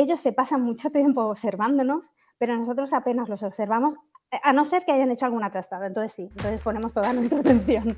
ellos 0.00 0.18
se 0.18 0.32
pasan 0.32 0.62
mucho 0.62 0.90
tiempo 0.90 1.22
observándonos, 1.26 2.10
pero 2.38 2.56
nosotros 2.56 2.92
apenas 2.94 3.28
los 3.28 3.42
observamos, 3.42 3.94
a 4.42 4.52
no 4.52 4.64
ser 4.64 4.84
que 4.84 4.92
hayan 4.92 5.10
hecho 5.10 5.26
alguna 5.26 5.50
trastada. 5.50 5.86
Entonces 5.86 6.12
sí, 6.12 6.22
entonces 6.22 6.60
ponemos 6.62 6.94
toda 6.94 7.12
nuestra 7.12 7.40
atención. 7.40 7.96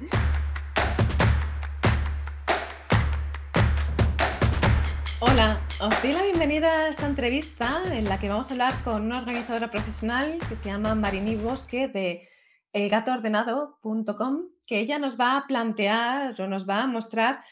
Hola, 5.21 5.61
os 5.81 6.03
doy 6.03 6.13
la 6.13 6.23
bienvenida 6.23 6.69
a 6.69 6.89
esta 6.89 7.07
entrevista 7.07 7.83
en 7.93 8.09
la 8.09 8.19
que 8.19 8.29
vamos 8.29 8.51
a 8.51 8.55
hablar 8.55 8.75
con 8.83 9.03
una 9.03 9.19
organizadora 9.19 9.71
profesional 9.71 10.41
que 10.49 10.57
se 10.57 10.69
llama 10.69 10.97
Marini 10.97 11.37
Bosque 11.37 11.87
de 11.87 12.29
elgatoordenado.com, 12.73 14.49
que 14.67 14.81
ella 14.81 14.99
nos 14.99 15.19
va 15.19 15.37
a 15.37 15.47
plantear 15.47 16.41
o 16.41 16.49
nos 16.49 16.69
va 16.69 16.83
a 16.83 16.87
mostrar 16.89 17.45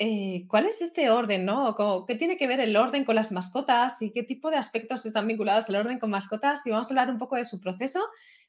eh, 0.00 0.44
¿cuál 0.46 0.66
es 0.66 0.80
este 0.80 1.10
orden, 1.10 1.44
no? 1.44 1.74
¿Qué 2.06 2.14
tiene 2.14 2.36
que 2.36 2.46
ver 2.46 2.60
el 2.60 2.76
orden 2.76 3.04
con 3.04 3.16
las 3.16 3.32
mascotas 3.32 4.00
y 4.00 4.12
qué 4.12 4.22
tipo 4.22 4.48
de 4.48 4.56
aspectos 4.56 5.04
están 5.04 5.26
vinculados 5.26 5.68
al 5.68 5.74
orden 5.74 5.98
con 5.98 6.10
mascotas? 6.10 6.64
Y 6.66 6.70
vamos 6.70 6.86
a 6.86 6.90
hablar 6.90 7.10
un 7.10 7.18
poco 7.18 7.34
de 7.34 7.44
su 7.44 7.60
proceso, 7.60 8.00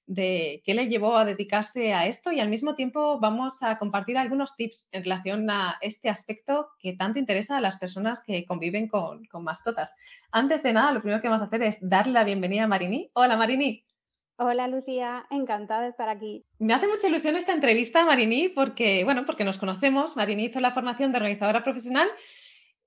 de 0.06 0.62
qué 0.64 0.76
le 0.76 0.88
llevó 0.88 1.18
a 1.18 1.26
dedicarse 1.26 1.94
a 1.94 2.06
esto 2.06 2.32
y 2.32 2.40
al 2.40 2.50
mismo 2.50 2.76
tiempo 2.76 3.20
vamos 3.20 3.64
a 3.64 3.80
compartir 3.80 4.18
algunos 4.20 4.56
tips 4.56 4.88
en 4.92 5.04
relación 5.04 5.50
a 5.50 5.78
este 5.82 6.10
aspecto 6.10 6.70
que 6.78 6.94
tanto 6.94 7.18
interesa 7.18 7.58
a 7.58 7.62
las 7.62 7.78
personas 7.78 8.24
que 8.24 8.46
conviven 8.46 8.88
con, 8.88 9.26
con 9.26 9.44
mascotas. 9.44 9.96
Antes 10.32 10.62
de 10.62 10.74
nada, 10.74 10.92
lo 10.92 11.02
primero 11.02 11.20
que 11.20 11.30
vamos 11.30 11.42
a 11.42 11.46
hacer 11.46 11.64
es 11.64 11.80
darle 11.82 12.14
la 12.14 12.24
bienvenida 12.24 12.66
a 12.66 12.68
Marini. 12.68 13.10
Hola, 13.14 13.38
Marini. 13.38 13.89
Hola 14.42 14.70
Lucía, 14.70 15.26
encantada 15.32 15.82
de 15.82 15.90
estar 15.90 16.08
aquí. 16.08 16.46
Me 16.60 16.74
hace 16.74 16.88
mucha 16.88 17.10
ilusión 17.10 17.36
esta 17.36 17.52
entrevista, 17.52 18.06
Marini, 18.06 18.48
porque, 18.48 19.04
bueno, 19.04 19.26
porque 19.26 19.44
nos 19.44 19.58
conocemos. 19.58 20.16
Marini 20.16 20.46
hizo 20.46 20.62
la 20.62 20.72
formación 20.72 21.12
de 21.12 21.18
organizadora 21.18 21.62
profesional 21.62 22.08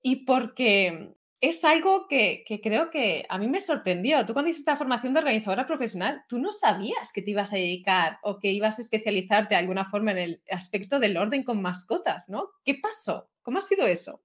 y 0.01 0.25
porque 0.25 1.15
es 1.41 1.63
algo 1.63 2.07
que, 2.07 2.43
creo 2.63 2.89
que 2.89 3.27
a 3.29 3.37
mí 3.37 3.47
me 3.47 3.61
sorprendió. 3.61 4.25
Tú 4.25 4.33
cuando 4.33 4.49
hiciste 4.49 4.71
la 4.71 4.77
formación 4.77 5.13
de 5.13 5.19
organizadora 5.19 5.67
profesional, 5.67 6.23
tú 6.27 6.39
no 6.39 6.51
sabías 6.53 7.13
que 7.13 7.21
te 7.21 7.29
ibas 7.29 7.53
a 7.53 7.57
dedicar 7.57 8.17
o 8.23 8.39
que 8.39 8.51
ibas 8.51 8.79
a 8.79 8.81
especializarte 8.81 9.53
de 9.53 9.59
alguna 9.59 9.85
forma 9.85 10.09
en 10.09 10.17
el 10.17 10.43
aspecto 10.49 10.99
del 10.99 11.17
orden 11.17 11.43
con 11.43 11.61
mascotas, 11.61 12.29
¿no? 12.29 12.49
¿Qué 12.65 12.79
pasó? 12.81 13.29
¿Cómo 13.43 13.59
ha 13.59 13.61
sido 13.61 13.85
eso? 13.85 14.23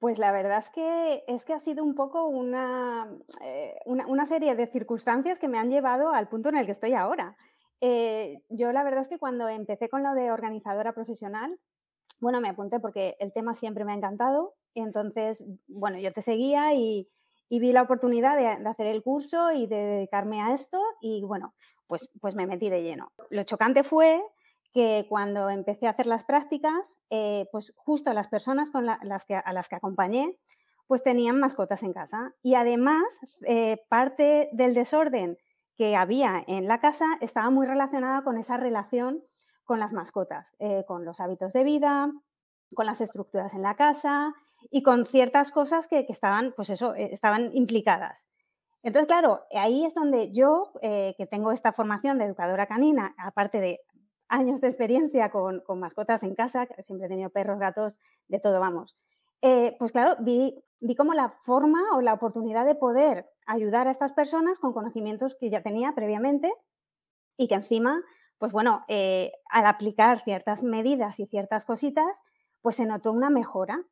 Pues 0.00 0.18
la 0.18 0.32
verdad 0.32 0.58
es 0.58 0.70
que, 0.70 1.24
es 1.28 1.44
que 1.44 1.52
ha 1.52 1.60
sido 1.60 1.84
un 1.84 1.94
poco 1.94 2.30
eh, 2.30 3.78
una, 3.84 4.06
una, 4.06 4.26
serie 4.26 4.54
de 4.54 4.66
circunstancias 4.66 5.38
que 5.38 5.46
me 5.46 5.58
han 5.58 5.70
llevado 5.70 6.10
al 6.10 6.26
punto 6.26 6.48
en 6.48 6.56
el 6.56 6.64
que 6.64 6.72
estoy 6.72 6.94
ahora. 6.94 7.36
Eh, 7.82 8.42
yo 8.48 8.72
la 8.72 8.82
verdad 8.82 9.02
es 9.02 9.08
que 9.08 9.18
cuando 9.18 9.46
empecé 9.48 9.90
con 9.90 10.02
lo 10.02 10.14
de 10.14 10.32
organizadora 10.32 10.94
profesional, 10.94 11.60
bueno, 12.18 12.40
me 12.40 12.48
apunté 12.48 12.80
porque 12.80 13.14
el 13.20 13.34
tema 13.34 13.52
siempre 13.52 13.84
me 13.84 13.92
ha 13.92 13.96
encantado. 13.96 14.54
Y 14.72 14.80
entonces, 14.80 15.44
bueno, 15.68 15.98
yo 15.98 16.12
te 16.12 16.22
seguía 16.22 16.72
y, 16.74 17.06
vi 17.50 17.72
la 17.72 17.82
oportunidad 17.82 18.36
de, 18.36 18.62
de, 18.62 18.68
hacer 18.70 18.86
el 18.86 19.02
curso 19.02 19.52
y 19.52 19.66
de 19.66 19.84
dedicarme 19.84 20.40
a 20.40 20.54
esto 20.54 20.80
y 21.02 21.22
bueno, 21.24 21.52
pues, 21.86 22.10
pues 22.22 22.34
me 22.34 22.46
metí 22.46 22.70
de 22.70 22.82
lleno. 22.82 23.12
Lo 23.28 23.42
chocante 23.42 23.82
fue 23.82 24.22
que 24.72 25.06
cuando 25.08 25.50
empecé 25.50 25.86
a 25.86 25.90
hacer 25.90 26.06
las 26.06 26.24
prácticas, 26.24 26.98
eh, 27.10 27.46
pues 27.50 27.72
justo 27.76 28.12
las 28.12 28.28
personas 28.28 28.70
con 28.70 28.86
las 28.86 29.24
que, 29.24 29.34
a 29.34 29.52
las 29.52 29.68
que 29.68 29.76
acompañé, 29.76 30.38
pues 30.86 31.02
tenían 31.02 31.38
mascotas 31.40 31.82
en 31.82 31.92
casa. 31.92 32.34
Y 32.42 32.54
además, 32.54 33.04
eh, 33.46 33.82
parte 33.88 34.48
del 34.52 34.74
desorden 34.74 35.38
que 35.76 35.96
había 35.96 36.44
en 36.46 36.68
la 36.68 36.80
casa 36.80 37.06
estaba 37.20 37.50
muy 37.50 37.66
relacionada 37.66 38.22
con 38.22 38.38
esa 38.38 38.56
relación 38.56 39.24
con 39.64 39.80
las 39.80 39.92
mascotas, 39.92 40.52
eh, 40.58 40.84
con 40.86 41.04
los 41.04 41.20
hábitos 41.20 41.52
de 41.52 41.64
vida, 41.64 42.12
con 42.74 42.86
las 42.86 43.00
estructuras 43.00 43.54
en 43.54 43.62
la 43.62 43.76
casa 43.76 44.34
y 44.70 44.82
con 44.82 45.06
ciertas 45.06 45.52
cosas 45.52 45.88
que, 45.88 46.06
estaban, 46.08 46.52
pues 46.56 46.70
eso, 46.70 46.94
estaban 46.94 47.48
implicadas. 47.54 48.26
Entonces, 48.82 49.06
claro, 49.06 49.42
ahí 49.54 49.84
es 49.84 49.94
donde 49.94 50.32
yo, 50.32 50.72
que 50.80 51.28
tengo 51.30 51.52
esta 51.52 51.72
formación 51.72 52.18
de 52.18 52.24
educadora 52.24 52.66
canina, 52.66 53.14
aparte 53.18 53.60
de 53.60 53.80
años 54.30 54.60
de 54.60 54.68
experiencia 54.68 55.30
con, 55.30 55.62
mascotas 55.78 56.22
en 56.22 56.34
casa, 56.34 56.66
siempre 56.78 57.06
he 57.06 57.10
tenido 57.10 57.30
perros, 57.30 57.58
gatos, 57.58 57.98
de 58.28 58.38
todo, 58.38 58.60
vamos. 58.60 58.96
Eh, 59.42 59.76
pues 59.78 59.92
claro, 59.92 60.16
vi, 60.20 60.54
vi 60.80 60.94
como 60.94 61.14
la 61.14 61.30
forma 61.30 61.80
o 61.94 62.00
la 62.00 62.14
oportunidad 62.14 62.64
de 62.64 62.74
poder 62.74 63.28
ayudar 63.46 63.88
a 63.88 63.90
estas 63.90 64.12
personas 64.12 64.58
con 64.58 64.72
conocimientos 64.72 65.36
que 65.38 65.50
ya 65.50 65.62
tenía 65.62 65.92
previamente 65.94 66.52
y 67.36 67.48
que 67.48 67.54
encima, 67.54 68.02
pues 68.38 68.52
bueno, 68.52 68.84
eh, 68.88 69.32
al 69.50 69.66
aplicar 69.66 70.20
ciertas 70.20 70.62
medidas 70.62 71.18
y 71.20 71.26
ciertas 71.26 71.64
cositas, 71.64 72.22
pues 72.62 72.76
se 72.76 72.86
notó 72.86 73.12
una 73.12 73.30
mejora, 73.30 73.82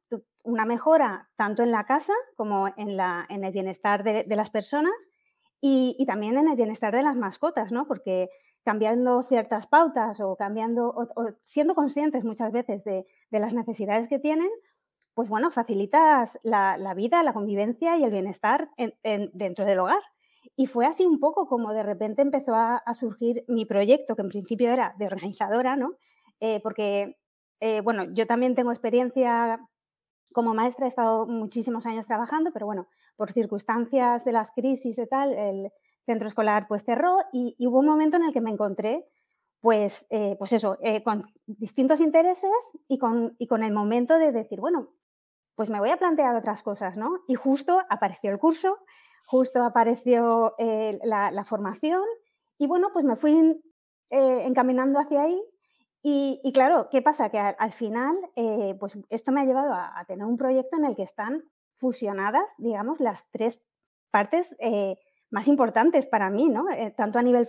una 0.44 0.66
mejora 0.66 1.30
tanto 1.36 1.62
en 1.62 1.72
la 1.72 1.84
casa 1.84 2.12
como 2.36 2.68
en, 2.76 2.96
la, 2.96 3.26
en 3.28 3.44
el 3.44 3.52
bienestar 3.52 4.04
de, 4.04 4.24
las 4.36 4.50
personas 4.50 4.94
y, 5.60 5.96
y, 5.98 6.06
también 6.06 6.36
en 6.36 6.48
el 6.48 6.56
bienestar 6.56 6.94
de 6.94 7.02
las 7.02 7.16
mascotas, 7.16 7.72
¿no? 7.72 7.88
Porque 7.88 8.28
cambiando 8.68 9.22
ciertas 9.22 9.66
pautas 9.66 10.20
o 10.20 10.36
cambiando 10.36 10.90
o, 10.90 11.24
siendo 11.40 11.74
conscientes 11.74 12.22
muchas 12.22 12.52
veces 12.52 12.84
de, 12.84 13.06
las 13.30 13.54
necesidades 13.54 14.08
que 14.08 14.18
tienen, 14.18 14.50
pues 15.14 15.30
bueno, 15.30 15.50
facilitas 15.50 16.38
la, 16.42 16.76
vida, 16.94 17.22
la 17.22 17.32
convivencia 17.32 17.96
y 17.96 18.04
el 18.04 18.10
bienestar 18.10 18.68
dentro 19.32 19.64
del 19.64 19.78
hogar. 19.78 20.02
Y 20.54 20.66
fue 20.66 20.84
así 20.84 21.06
un 21.06 21.18
poco 21.18 21.48
como 21.48 21.72
de 21.72 21.82
repente 21.82 22.20
empezó 22.20 22.54
a, 22.56 22.82
surgir 22.92 23.42
mi 23.48 23.64
proyecto, 23.64 24.14
que 24.14 24.20
en 24.20 24.28
principio 24.28 24.70
era 24.70 24.94
de 24.98 25.06
organizadora, 25.06 25.74
¿no? 25.74 25.94
Eh, 26.38 26.60
porque, 26.62 27.16
eh, 27.60 27.80
bueno, 27.80 28.04
yo 28.14 28.26
también 28.26 28.54
tengo 28.54 28.70
experiencia 28.70 29.66
como 30.34 30.52
maestra, 30.52 30.84
he 30.84 30.88
estado 30.90 31.26
muchísimos 31.26 31.86
años 31.86 32.06
trabajando, 32.06 32.50
pero 32.52 32.66
bueno, 32.66 32.86
por 33.16 33.32
circunstancias 33.32 34.26
de 34.26 34.32
las 34.32 34.50
crisis 34.50 34.98
y 34.98 35.06
tal, 35.06 35.32
el, 35.32 35.72
centro 36.08 36.26
escolar 36.26 36.66
pues 36.68 36.84
cerró 36.84 37.18
y, 37.32 37.54
hubo 37.66 37.80
un 37.80 37.86
momento 37.86 38.16
en 38.16 38.24
el 38.24 38.32
que 38.32 38.40
me 38.40 38.50
encontré 38.50 39.06
pues, 39.60 40.06
eh, 40.08 40.36
pues 40.38 40.52
eso, 40.52 40.78
eh, 40.82 41.02
con 41.02 41.22
distintos 41.46 42.00
intereses 42.00 42.50
y 42.88 42.98
con, 42.98 43.34
y 43.38 43.46
con 43.46 43.62
el 43.62 43.72
momento 43.72 44.18
de 44.18 44.32
decir, 44.32 44.60
bueno, 44.60 44.88
pues 45.56 45.68
me 45.68 45.80
voy 45.80 45.90
a 45.90 45.98
plantear 45.98 46.36
otras 46.36 46.62
cosas, 46.62 46.96
¿no? 46.96 47.20
Y 47.26 47.34
justo 47.34 47.82
apareció 47.90 48.30
el 48.30 48.38
curso, 48.38 48.78
justo 49.26 49.62
apareció 49.62 50.54
eh, 50.58 50.98
la, 51.02 51.44
formación 51.44 52.04
y 52.56 52.66
bueno, 52.66 52.88
pues 52.92 53.04
me 53.04 53.16
fui 53.16 53.60
encaminando 54.10 55.00
hacia 55.00 55.22
ahí 55.22 55.42
y, 56.02 56.52
claro, 56.54 56.88
¿qué 56.90 57.02
pasa? 57.02 57.28
Que 57.28 57.38
al, 57.38 57.72
final, 57.72 58.16
pues 58.80 58.98
esto 59.10 59.32
me 59.32 59.42
ha 59.42 59.44
llevado 59.44 59.74
a, 59.74 60.02
tener 60.06 60.24
un 60.24 60.38
proyecto 60.38 60.78
en 60.78 60.86
el 60.86 60.96
que 60.96 61.02
están 61.02 61.42
fusionadas, 61.74 62.54
digamos, 62.56 63.00
las 63.00 63.28
tres 63.30 63.60
partes 64.10 64.56
más 65.30 65.48
importantes 65.48 66.06
para 66.06 66.30
mí, 66.30 66.48
¿no? 66.48 66.70
Eh, 66.70 66.92
tanto 66.96 67.18
a 67.18 67.22
nivel 67.22 67.46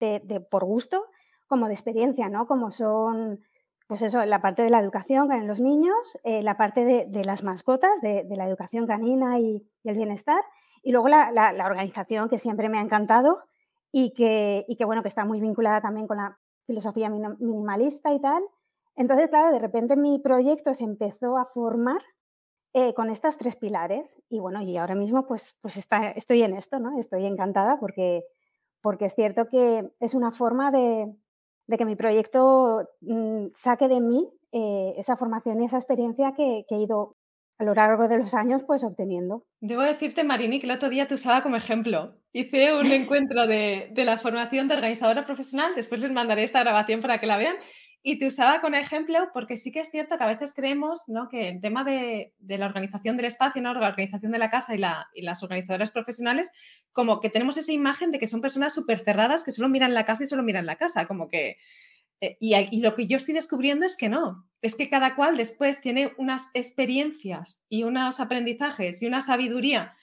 de, 0.00 0.46
por 0.50 0.64
gusto 0.64 1.04
como 1.46 1.66
de 1.66 1.74
experiencia, 1.74 2.28
¿no? 2.28 2.46
Como 2.46 2.70
son, 2.70 3.40
pues 3.86 4.02
eso, 4.02 4.24
la 4.24 4.40
parte 4.40 4.62
de 4.62 4.70
la 4.70 4.80
educación 4.80 5.30
en 5.32 5.46
los 5.46 5.60
niños, 5.60 5.96
eh, 6.24 6.42
la 6.42 6.56
parte 6.56 6.84
de, 6.84 7.24
las 7.24 7.44
mascotas, 7.44 7.90
de, 8.00 8.24
la 8.36 8.46
educación 8.46 8.86
canina 8.86 9.38
y, 9.38 9.66
el 9.84 9.96
bienestar, 9.96 10.42
y 10.82 10.92
luego 10.92 11.08
la, 11.08 11.30
organización 11.64 12.28
que 12.28 12.38
siempre 12.38 12.68
me 12.68 12.78
ha 12.78 12.82
encantado 12.82 13.40
y 13.92 14.12
que, 14.14 14.64
y 14.68 14.76
que, 14.76 14.84
bueno, 14.84 15.02
que 15.02 15.08
está 15.08 15.24
muy 15.24 15.40
vinculada 15.40 15.80
también 15.80 16.06
con 16.06 16.16
la 16.16 16.38
filosofía 16.66 17.10
minimalista 17.10 18.12
y 18.12 18.20
tal. 18.20 18.42
Entonces, 18.96 19.28
claro, 19.28 19.52
de 19.52 19.58
repente 19.58 19.96
mi 19.96 20.18
proyecto 20.18 20.74
se 20.74 20.84
empezó 20.84 21.36
a 21.36 21.44
formar 21.44 22.00
eh, 22.74 22.94
con 22.94 23.10
estos 23.10 23.36
tres 23.36 23.56
pilares. 23.56 24.20
Y 24.28 24.38
bueno, 24.40 24.62
y 24.62 24.76
ahora 24.76 24.94
mismo 24.94 25.26
pues, 25.26 25.54
pues 25.60 25.76
está, 25.76 26.10
estoy 26.10 26.42
en 26.42 26.54
esto, 26.54 26.78
¿no? 26.78 26.98
Estoy 26.98 27.26
encantada 27.26 27.78
porque, 27.78 28.24
porque 28.80 29.06
es 29.06 29.14
cierto 29.14 29.48
que 29.48 29.92
es 30.00 30.14
una 30.14 30.32
forma 30.32 30.70
de, 30.70 31.12
de 31.66 31.78
que 31.78 31.84
mi 31.84 31.96
proyecto 31.96 32.88
mm, 33.00 33.46
saque 33.54 33.88
de 33.88 34.00
mí 34.00 34.28
eh, 34.52 34.92
esa 34.96 35.16
formación 35.16 35.60
y 35.60 35.64
esa 35.64 35.78
experiencia 35.78 36.34
que, 36.36 36.64
he 36.68 36.76
ido 36.76 37.16
a 37.58 37.64
lo 37.64 37.74
largo 37.74 38.08
de 38.08 38.18
los 38.18 38.34
años 38.34 38.62
pues 38.66 38.84
obteniendo. 38.84 39.46
Debo 39.60 39.82
decirte, 39.82 40.24
Marini, 40.24 40.60
que 40.60 40.66
el 40.66 40.72
otro 40.72 40.88
día 40.88 41.06
te 41.06 41.14
usaba 41.14 41.42
como 41.42 41.56
ejemplo. 41.56 42.16
Hice 42.32 42.74
un 42.74 42.86
encuentro 42.92 43.46
de, 43.46 43.90
de 43.92 44.04
la 44.04 44.18
formación 44.18 44.68
de 44.68 44.74
organizadora 44.74 45.24
profesional, 45.24 45.72
después 45.74 46.00
les 46.00 46.12
mandaré 46.12 46.42
esta 46.42 46.60
grabación 46.60 47.00
para 47.00 47.18
que 47.18 47.26
la 47.26 47.38
vean, 47.38 47.56
y 48.02 48.18
te 48.18 48.26
usaba 48.26 48.60
con 48.60 48.74
ejemplo 48.74 49.30
porque 49.32 49.56
sí 49.56 49.70
que 49.70 49.80
es 49.80 49.90
cierto 49.90 50.18
que 50.18 50.24
a 50.24 50.28
veces 50.28 50.52
creemos 50.52 51.04
que 51.30 51.48
el 51.48 51.60
tema 51.60 51.84
de, 51.84 52.34
la 52.40 52.66
organización 52.66 53.16
del 53.16 53.26
espacio, 53.26 53.62
¿no? 53.62 53.72
la 53.74 53.88
organización 53.88 54.32
de 54.32 54.38
la 54.38 54.50
casa 54.50 54.74
y, 54.74 54.78
las 55.22 55.42
organizadoras 55.42 55.92
profesionales, 55.92 56.50
como 56.92 57.20
que 57.20 57.30
tenemos 57.30 57.56
esa 57.56 57.72
imagen 57.72 58.10
de 58.10 58.18
que 58.18 58.26
son 58.26 58.40
personas 58.40 58.74
súper 58.74 59.00
cerradas 59.00 59.44
que 59.44 59.52
solo 59.52 59.68
miran 59.68 59.94
la 59.94 60.04
casa 60.04 60.24
y 60.24 60.26
solo 60.26 60.42
miran 60.42 60.66
la 60.66 60.76
casa, 60.76 61.06
como 61.06 61.28
que... 61.28 61.58
Eh, 62.20 62.36
y, 62.38 62.54
y, 62.54 62.80
lo 62.80 62.94
que 62.94 63.08
yo 63.08 63.16
estoy 63.16 63.34
descubriendo 63.34 63.84
es 63.84 63.96
que 63.96 64.08
no, 64.08 64.48
es 64.60 64.76
que 64.76 64.88
cada 64.88 65.16
cual 65.16 65.36
después 65.36 65.80
tiene 65.80 66.12
unas 66.18 66.50
experiencias 66.54 67.64
y 67.68 67.82
unos 67.82 68.20
aprendizajes 68.20 69.02
y 69.02 69.06
una 69.06 69.20
sabiduría 69.20 69.96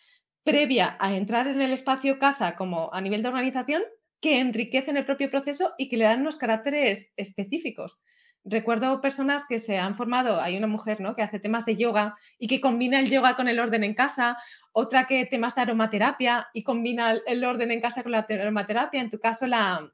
previa 0.43 0.97
a 0.99 1.15
entrar 1.15 1.47
en 1.47 1.61
el 1.61 1.71
espacio 1.71 2.19
casa 2.19 2.55
como 2.55 2.89
a 2.93 2.99
nivel 2.99 3.21
de 3.21 3.29
organización 3.29 3.83
que 4.21 4.39
enriquecen 4.39 4.97
el 4.97 5.05
propio 5.05 5.29
proceso 5.29 5.73
y 5.77 5.89
que 5.89 5.97
le 5.97 6.05
dan 6.05 6.21
unos 6.21 6.37
caracteres 6.37 7.13
específicos. 7.15 8.03
Recuerdo 8.45 9.01
personas 9.01 9.45
que 9.47 9.59
se 9.59 9.77
han 9.77 9.95
formado, 9.95 10.41
hay 10.41 10.55
una 10.57 10.67
mujer 10.67 11.01
¿no? 11.01 11.15
que 11.15 11.21
hace 11.21 11.39
temas 11.39 11.65
de 11.65 11.75
yoga 11.75 12.15
y 12.37 12.47
que 12.47 12.61
combina 12.61 12.99
el 12.99 13.09
yoga 13.09 13.35
con 13.35 13.47
el 13.47 13.59
orden 13.59 13.83
en 13.83 13.93
casa, 13.93 14.37
otra 14.71 15.07
que 15.07 15.25
temas 15.25 15.55
de 15.55 15.61
aromaterapia 15.61 16.47
y 16.53 16.63
combina 16.63 17.15
el 17.27 17.43
orden 17.43 17.71
en 17.71 17.81
casa 17.81 18.01
con 18.01 18.13
la 18.13 18.19
aromaterapia, 18.19 19.01
en 19.01 19.09
tu 19.09 19.19
caso 19.19 19.45
la, 19.45 19.91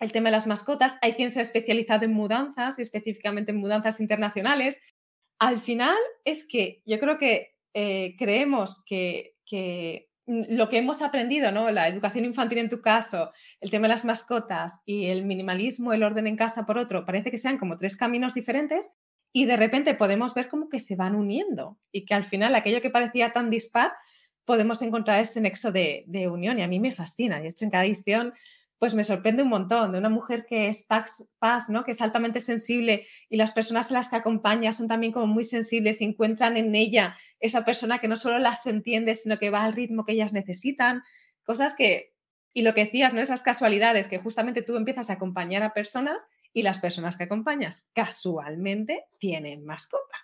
el 0.00 0.12
tema 0.12 0.28
de 0.28 0.32
las 0.32 0.46
mascotas, 0.46 0.98
hay 1.02 1.14
quien 1.14 1.30
se 1.30 1.40
ha 1.40 1.42
especializado 1.42 2.04
en 2.04 2.12
mudanzas, 2.12 2.78
específicamente 2.78 3.52
en 3.52 3.58
mudanzas 3.58 4.00
internacionales. 4.00 4.80
Al 5.38 5.60
final 5.60 5.96
es 6.24 6.46
que 6.46 6.82
yo 6.84 6.98
creo 6.98 7.18
que 7.18 7.54
eh, 7.74 8.16
creemos 8.18 8.82
que, 8.84 9.34
que 9.46 10.07
lo 10.28 10.68
que 10.68 10.76
hemos 10.76 11.00
aprendido, 11.00 11.50
¿no? 11.52 11.70
La 11.70 11.88
educación 11.88 12.26
infantil 12.26 12.58
en 12.58 12.68
tu 12.68 12.82
caso, 12.82 13.32
el 13.60 13.70
tema 13.70 13.88
de 13.88 13.94
las 13.94 14.04
mascotas 14.04 14.82
y 14.84 15.06
el 15.06 15.24
minimalismo, 15.24 15.94
el 15.94 16.02
orden 16.02 16.26
en 16.26 16.36
casa 16.36 16.66
por 16.66 16.76
otro, 16.76 17.06
parece 17.06 17.30
que 17.30 17.38
sean 17.38 17.56
como 17.56 17.78
tres 17.78 17.96
caminos 17.96 18.34
diferentes 18.34 18.98
y 19.32 19.46
de 19.46 19.56
repente 19.56 19.94
podemos 19.94 20.34
ver 20.34 20.48
como 20.48 20.68
que 20.68 20.80
se 20.80 20.96
van 20.96 21.14
uniendo 21.14 21.78
y 21.90 22.04
que 22.04 22.14
al 22.14 22.24
final 22.24 22.54
aquello 22.54 22.82
que 22.82 22.90
parecía 22.90 23.32
tan 23.32 23.48
dispar 23.48 23.92
podemos 24.44 24.82
encontrar 24.82 25.20
ese 25.20 25.40
nexo 25.40 25.72
de, 25.72 26.04
de 26.06 26.28
unión 26.28 26.58
y 26.58 26.62
a 26.62 26.68
mí 26.68 26.78
me 26.78 26.92
fascina 26.92 27.42
y 27.42 27.46
esto 27.46 27.64
en 27.64 27.70
cada 27.70 27.86
edición 27.86 28.34
pues 28.78 28.94
me 28.94 29.04
sorprende 29.04 29.42
un 29.42 29.48
montón 29.48 29.92
de 29.92 29.98
una 29.98 30.08
mujer 30.08 30.46
que 30.46 30.68
es 30.68 30.84
paz, 30.84 31.68
¿no? 31.68 31.84
que 31.84 31.90
es 31.90 32.00
altamente 32.00 32.40
sensible 32.40 33.06
y 33.28 33.36
las 33.36 33.50
personas 33.52 33.90
a 33.90 33.94
las 33.94 34.08
que 34.08 34.16
acompaña 34.16 34.72
son 34.72 34.86
también 34.86 35.12
como 35.12 35.26
muy 35.26 35.44
sensibles 35.44 36.00
y 36.00 36.04
encuentran 36.04 36.56
en 36.56 36.74
ella 36.74 37.16
esa 37.40 37.64
persona 37.64 37.98
que 37.98 38.08
no 38.08 38.16
solo 38.16 38.38
las 38.38 38.66
entiende, 38.66 39.14
sino 39.14 39.38
que 39.38 39.50
va 39.50 39.64
al 39.64 39.72
ritmo 39.72 40.04
que 40.04 40.12
ellas 40.12 40.32
necesitan, 40.32 41.02
cosas 41.42 41.74
que, 41.74 42.14
y 42.54 42.62
lo 42.62 42.72
que 42.74 42.84
decías, 42.84 43.14
¿no? 43.14 43.20
esas 43.20 43.42
casualidades 43.42 44.08
que 44.08 44.18
justamente 44.18 44.62
tú 44.62 44.76
empiezas 44.76 45.10
a 45.10 45.14
acompañar 45.14 45.62
a 45.62 45.74
personas 45.74 46.30
y 46.52 46.62
las 46.62 46.78
personas 46.78 47.16
que 47.16 47.24
acompañas 47.24 47.90
casualmente 47.94 49.06
tienen 49.18 49.64
mascota 49.64 50.16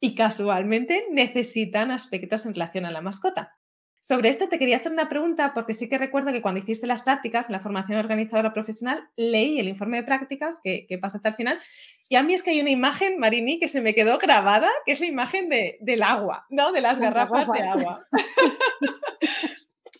y 0.00 0.14
casualmente 0.14 1.06
necesitan 1.10 1.90
aspectos 1.90 2.44
en 2.46 2.54
relación 2.54 2.86
a 2.86 2.90
la 2.90 3.02
mascota. 3.02 3.56
Sobre 4.04 4.30
esto 4.30 4.48
te 4.48 4.58
quería 4.58 4.78
hacer 4.78 4.90
una 4.90 5.08
pregunta 5.08 5.54
porque 5.54 5.74
sí 5.74 5.88
que 5.88 5.96
recuerdo 5.96 6.32
que 6.32 6.42
cuando 6.42 6.58
hiciste 6.58 6.88
las 6.88 7.02
prácticas 7.02 7.48
en 7.48 7.52
la 7.52 7.60
formación 7.60 7.98
organizadora 8.00 8.52
profesional, 8.52 9.08
leí 9.14 9.60
el 9.60 9.68
informe 9.68 9.98
de 9.98 10.02
prácticas 10.02 10.58
que, 10.60 10.86
pasa 11.00 11.18
hasta 11.18 11.28
el 11.28 11.34
final 11.36 11.60
y 12.08 12.16
a 12.16 12.24
mí 12.24 12.34
es 12.34 12.42
que 12.42 12.50
hay 12.50 12.60
una 12.60 12.70
imagen, 12.70 13.18
Marini, 13.18 13.60
que 13.60 13.68
se 13.68 13.80
me 13.80 13.94
quedó 13.94 14.18
grabada, 14.18 14.68
que 14.84 14.90
es 14.90 14.98
la 14.98 15.06
imagen 15.06 15.48
de, 15.48 15.78
del 15.80 16.02
agua, 16.02 16.46
¿no? 16.50 16.72
De 16.72 16.80
las 16.80 16.98
garrafas 16.98 17.48
de 17.52 17.62
agua. 17.62 18.04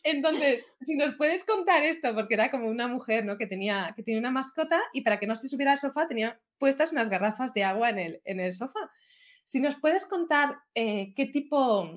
Entonces, 0.03 0.75
si 0.81 0.97
nos 0.97 1.15
puedes 1.15 1.45
contar 1.45 1.85
esto, 1.85 2.13
porque 2.13 2.35
era 2.35 2.51
como 2.51 2.69
una 2.69 2.89
mujer 2.89 3.25
¿no? 3.25 3.39
que, 3.39 3.47
tenía, 3.47 3.93
que 3.95 4.03
tenía 4.03 4.19
una 4.19 4.33
mascota 4.33 4.83
y 4.93 5.03
para 5.03 5.21
que 5.21 5.29
no 5.29 5.37
se 5.37 5.49
subiera 5.49 5.71
al 5.71 5.79
sofá 5.79 6.09
tenía 6.09 6.41
puestas 6.59 6.91
unas 6.91 7.09
garrafas 7.09 7.55
de 7.55 7.63
agua 7.63 7.91
en 7.91 7.99
el, 8.01 8.21
en 8.25 8.41
el 8.41 8.53
sofá. 8.53 8.91
Si 9.45 9.61
nos 9.61 9.77
puedes 9.77 10.07
contar 10.07 10.59
eh, 10.75 11.13
qué 11.15 11.27
tipo, 11.27 11.89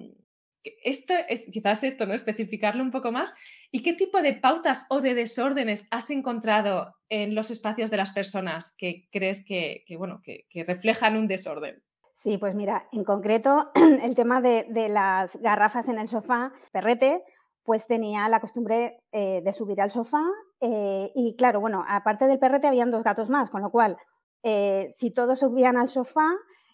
esto 0.84 1.14
es 1.28 1.50
quizás 1.52 1.84
esto, 1.84 2.06
¿no? 2.06 2.14
Especificarlo 2.14 2.84
un 2.84 2.92
poco 2.92 3.12
más. 3.12 3.34
¿Y 3.72 3.84
qué 3.84 3.94
tipo 3.94 4.22
de 4.22 4.34
pautas 4.34 4.86
o 4.90 5.02
de 5.02 5.14
desórdenes 5.14 5.88
has 5.92 6.10
encontrado 6.10 6.96
en 7.10 7.36
los 7.36 7.52
espacios 7.52 7.92
de 7.92 7.98
las 7.98 8.12
personas 8.12 8.76
que 8.78 9.08
crees 9.12 9.46
que, 9.46 9.84
bueno, 9.98 10.22
que, 10.24 10.46
reflejan 10.66 11.18
un 11.18 11.28
desorden? 11.28 11.84
Sí, 12.14 12.38
pues 12.38 12.56
mira, 12.56 12.88
en 12.92 13.04
concreto 13.04 13.72
el 14.04 14.16
tema 14.16 14.42
de, 14.42 14.66
las 14.90 15.36
garrafas 15.38 15.90
en 15.90 16.00
el 16.00 16.08
sofá, 16.08 16.54
perrete, 16.72 17.24
pues 17.64 17.88
tenía 17.88 18.30
la 18.30 18.40
costumbre 18.40 19.02
eh, 19.12 19.42
de 19.44 19.54
subir 19.54 19.82
al 19.82 19.92
sofá 19.92 20.24
eh, 20.62 21.12
y 21.16 21.36
claro, 21.36 21.60
bueno, 21.60 21.84
aparte 21.88 22.28
del 22.28 22.40
perrete 22.40 22.68
habían 22.68 22.92
dos 22.92 23.04
gatos 23.04 23.30
más, 23.30 23.50
con 23.50 23.62
lo 23.62 23.72
cual, 23.72 23.98
eh, 24.44 24.90
si 24.92 25.12
todos 25.12 25.40
subían 25.40 25.76
al 25.76 25.90
sofá, 25.90 26.30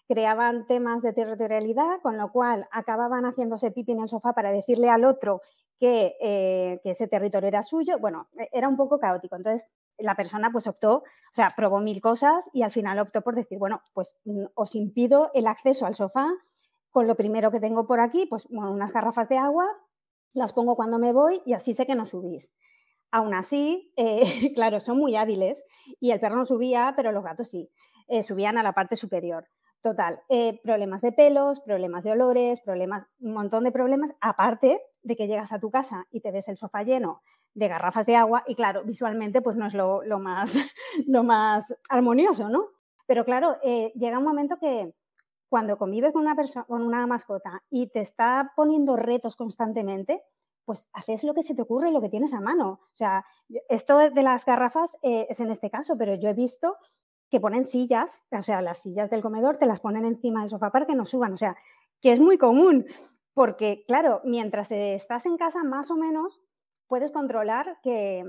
creaban 0.08 0.66
temas 0.66 1.02
de 1.02 1.12
territorialidad, 1.12 2.00
con 2.02 2.16
lo 2.16 2.30
cual 2.32 2.66
acababan 2.70 3.24
haciéndose 3.24 3.70
pipi 3.70 3.92
en 3.92 4.00
el 4.00 4.08
sofá 4.08 4.32
para 4.32 4.52
decirle 4.52 4.90
al 4.90 5.04
otro 5.04 5.42
eh, 5.84 6.78
que, 6.82 6.90
ese 6.90 7.08
territorio 7.08 7.48
era 7.48 7.62
suyo. 7.62 7.98
Bueno, 7.98 8.28
e, 8.38 8.48
era 8.52 8.68
un 8.68 8.76
poco 8.76 8.98
caótico. 8.98 9.34
Entonces, 9.36 9.66
la 9.98 10.14
persona 10.14 10.50
pues 10.52 10.66
optó, 10.66 10.98
o 10.98 11.32
sea, 11.32 11.52
probó 11.56 11.80
mil 11.80 12.00
cosas 12.00 12.48
y 12.52 12.62
al 12.62 12.70
final 12.70 12.98
optó 13.00 13.22
por 13.22 13.34
decir, 13.34 13.58
bueno, 13.58 13.82
pues 13.92 14.16
mm, 14.24 14.44
os 14.54 14.74
impido 14.74 15.30
el 15.34 15.46
acceso 15.46 15.86
al 15.86 15.94
sofá 15.94 16.28
con 16.90 17.08
lo 17.08 17.16
primero 17.16 17.50
que 17.50 17.58
tengo 17.58 17.86
por 17.86 18.00
aquí, 18.00 18.26
pues 18.26 18.46
unas 18.50 18.92
garrafas 18.92 19.28
de 19.28 19.38
agua, 19.38 19.66
las 20.34 20.52
pongo 20.52 20.76
cuando 20.76 20.98
me 20.98 21.12
voy 21.12 21.42
y 21.46 21.54
así 21.54 21.74
sé 21.74 21.86
que 21.86 21.94
no 21.94 22.06
subís. 22.06 22.52
Aún 23.10 23.34
así, 23.34 23.92
eh, 23.96 24.20
claro, 24.54 24.78
son 24.78 24.98
muy 24.98 25.16
hábiles 25.16 25.64
y 25.98 26.12
el 26.12 26.20
perro 26.20 26.36
no 26.36 26.44
subía, 26.44 26.92
pero 26.94 27.10
los 27.10 27.24
gatos 27.24 27.48
sí, 27.48 27.70
eh, 28.08 28.22
subían 28.22 28.56
a 28.56 28.62
la 28.62 28.72
parte 28.72 28.94
superior. 28.94 29.48
Total, 29.82 30.22
eh, 30.28 30.60
problemas 30.62 31.02
de 31.02 31.10
pelos, 31.10 31.58
problemas 31.58 32.04
de 32.04 32.12
olores, 32.12 32.60
problemas, 32.60 33.04
un 33.18 33.32
montón 33.32 33.64
de 33.64 33.72
problemas, 33.72 34.14
aparte 34.20 34.80
de 35.02 35.16
que 35.16 35.26
llegas 35.26 35.52
a 35.52 35.58
tu 35.58 35.72
casa 35.72 36.06
y 36.12 36.20
te 36.20 36.30
ves 36.30 36.46
el 36.46 36.56
sofá 36.56 36.84
lleno 36.84 37.20
de 37.54 37.66
garrafas 37.66 38.06
de 38.06 38.14
agua 38.14 38.44
y 38.46 38.54
claro, 38.54 38.84
visualmente 38.84 39.42
pues 39.42 39.56
no 39.56 39.66
es 39.66 39.74
lo, 39.74 40.02
más, 40.20 40.56
lo 41.08 41.24
más 41.24 41.76
armonioso, 41.88 42.48
¿no? 42.48 42.68
Pero 43.06 43.24
claro, 43.24 43.56
eh, 43.64 43.92
llega 43.96 44.18
un 44.18 44.24
momento 44.24 44.56
que 44.60 44.94
cuando 45.48 45.76
convives 45.76 46.12
con 46.12 46.22
una, 46.22 46.36
con 46.68 46.82
una 46.82 47.04
mascota 47.08 47.64
y 47.68 47.88
te 47.88 48.00
está 48.00 48.52
poniendo 48.54 48.96
retos 48.96 49.34
constantemente, 49.34 50.22
pues 50.64 50.88
haces 50.92 51.24
lo 51.24 51.34
que 51.34 51.42
se 51.42 51.56
te 51.56 51.62
ocurre 51.62 51.90
y 51.90 51.92
lo 51.92 52.00
que 52.00 52.08
tienes 52.08 52.34
a 52.34 52.40
mano. 52.40 52.80
O 52.84 52.94
sea, 52.94 53.26
esto 53.68 53.98
de 53.98 54.22
las 54.22 54.44
garrafas 54.44 54.96
eh, 55.02 55.26
es 55.28 55.40
en 55.40 55.50
este 55.50 55.70
caso, 55.70 55.98
pero 55.98 56.14
yo 56.14 56.28
he 56.28 56.34
visto 56.34 56.76
que 57.32 57.40
ponen 57.40 57.64
sillas, 57.64 58.20
o 58.30 58.42
sea, 58.42 58.60
las 58.60 58.82
sillas 58.82 59.08
del 59.08 59.22
comedor 59.22 59.56
te 59.56 59.64
las 59.64 59.80
ponen 59.80 60.04
encima 60.04 60.42
del 60.42 60.50
sofá 60.50 60.70
para 60.70 60.84
que 60.84 60.94
no 60.94 61.06
suban, 61.06 61.32
o 61.32 61.38
sea, 61.38 61.56
que 62.02 62.12
es 62.12 62.20
muy 62.20 62.36
común, 62.36 62.84
porque 63.32 63.84
claro, 63.88 64.20
mientras 64.22 64.70
estás 64.70 65.24
en 65.24 65.38
casa 65.38 65.64
más 65.64 65.90
o 65.90 65.96
menos 65.96 66.42
puedes 66.86 67.10
controlar 67.10 67.78
que, 67.82 68.22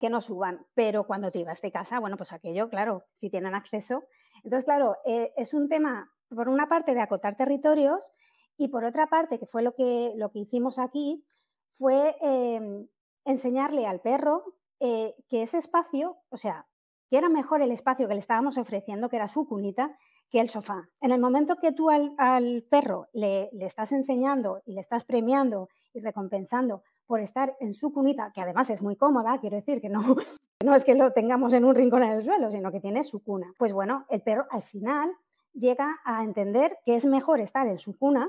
que 0.00 0.10
no 0.10 0.20
suban, 0.20 0.66
pero 0.74 1.06
cuando 1.06 1.30
te 1.30 1.38
ibas 1.38 1.62
de 1.62 1.70
casa, 1.70 2.00
bueno, 2.00 2.16
pues 2.16 2.32
aquello, 2.32 2.68
claro, 2.68 3.04
si 3.12 3.30
tienen 3.30 3.54
acceso. 3.54 4.02
Entonces, 4.42 4.64
claro, 4.64 4.96
eh, 5.04 5.32
es 5.36 5.54
un 5.54 5.68
tema, 5.68 6.12
por 6.28 6.48
una 6.48 6.68
parte, 6.68 6.92
de 6.92 7.02
acotar 7.02 7.36
territorios 7.36 8.12
y 8.56 8.66
por 8.66 8.82
otra 8.82 9.06
parte, 9.06 9.38
que 9.38 9.46
fue 9.46 9.62
lo 9.62 9.76
que, 9.76 10.12
lo 10.16 10.32
que 10.32 10.40
hicimos 10.40 10.80
aquí, 10.80 11.24
fue 11.70 12.16
em, 12.20 12.88
enseñarle 13.24 13.86
al 13.86 14.00
perro 14.00 14.56
eh, 14.80 15.12
que 15.28 15.44
ese 15.44 15.58
espacio, 15.58 16.16
o 16.30 16.36
sea, 16.36 16.66
que 17.14 17.18
era 17.18 17.28
mejor 17.28 17.62
el 17.62 17.70
espacio 17.70 18.08
que 18.08 18.14
le 18.14 18.18
estábamos 18.18 18.58
ofreciendo, 18.58 19.08
que 19.08 19.14
era 19.14 19.28
su 19.28 19.46
cunita, 19.46 19.96
que 20.28 20.40
el 20.40 20.48
sofá. 20.48 20.88
En 21.00 21.12
el 21.12 21.20
momento 21.20 21.54
que 21.62 21.70
tú 21.70 21.88
al, 21.88 22.64
perro 22.68 23.06
le, 23.12 23.50
estás 23.60 23.92
enseñando 23.92 24.60
y 24.66 24.74
le 24.74 24.80
estás 24.80 25.04
premiando 25.04 25.68
y 25.92 26.00
recompensando 26.00 26.82
por 27.06 27.20
estar 27.20 27.54
en 27.60 27.72
su 27.72 27.92
cunita, 27.92 28.32
que 28.34 28.40
además 28.40 28.68
es 28.70 28.82
muy 28.82 28.96
cómoda, 28.96 29.38
quiero 29.38 29.54
decir 29.54 29.80
que 29.80 29.88
no, 29.88 30.00
no 30.64 30.74
es 30.74 30.84
que 30.84 30.96
lo 30.96 31.12
tengamos 31.12 31.52
en 31.52 31.64
un 31.64 31.76
rincón 31.76 32.02
en 32.02 32.10
el 32.10 32.22
suelo, 32.22 32.50
sino 32.50 32.72
que 32.72 32.80
tiene 32.80 33.04
su 33.04 33.22
cuna. 33.22 33.46
Pues 33.60 33.72
bueno, 33.72 34.06
el 34.08 34.20
perro 34.20 34.46
al 34.50 34.62
final 34.62 35.12
llega 35.52 36.00
a 36.04 36.24
entender 36.24 36.78
que 36.84 36.96
es 36.96 37.06
mejor 37.06 37.38
estar 37.38 37.68
en 37.68 37.78
su 37.78 37.96
cuna 37.96 38.28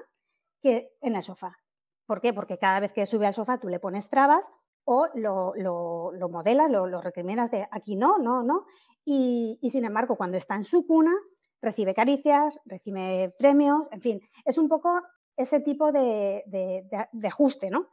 que 0.61 0.95
en 1.01 1.15
el 1.15 1.23
sofá. 1.23 1.57
¿Por 2.05 2.21
qué? 2.21 2.33
Porque 2.33 2.59
cada 2.59 2.81
vez 2.81 2.93
que 2.93 3.07
sube 3.07 3.25
al 3.25 3.33
sofá 3.33 3.57
tú 3.57 3.67
le 3.67 3.79
pones 3.79 4.09
trabas 4.09 4.51
o 4.85 5.07
lo, 5.15 5.53
lo, 5.55 6.29
modelas, 6.29 6.69
lo, 6.69 6.87
lo, 6.87 7.01
recriminas 7.01 7.51
de 7.51 7.67
aquí 7.71 7.95
no, 7.95 8.17
no, 8.19 8.43
no. 8.43 8.65
Y, 9.03 9.59
sin 9.69 9.85
embargo, 9.85 10.15
cuando 10.15 10.37
está 10.37 10.55
en 10.55 10.63
su 10.63 10.85
cuna, 10.85 11.13
recibe 11.61 11.93
caricias, 11.93 12.59
recibe 12.65 13.29
premios, 13.37 13.87
en 13.91 14.01
fin, 14.01 14.21
es 14.45 14.57
un 14.57 14.69
poco 14.69 15.01
ese 15.35 15.59
tipo 15.59 15.91
de, 15.91 16.43
de, 16.47 17.27
ajuste, 17.27 17.69
¿no? 17.69 17.89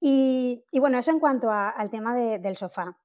Y, 0.00 0.62
bueno, 0.78 0.98
eso 0.98 1.12
en 1.12 1.20
cuanto 1.20 1.50
al 1.50 1.90
tema 1.90 2.14
del 2.14 2.56
sofá. 2.56 2.98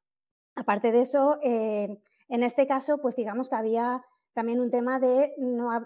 Aparte 0.55 0.91
de 0.91 1.01
eso, 1.01 1.37
eh, 1.43 1.99
en 2.29 2.43
este 2.43 2.67
caso, 2.67 2.97
pues 2.99 3.15
digamos 3.15 3.49
que 3.49 3.55
había 3.55 4.03
también 4.33 4.59
un 4.59 4.71
tema 4.71 4.99
de, 4.99 5.33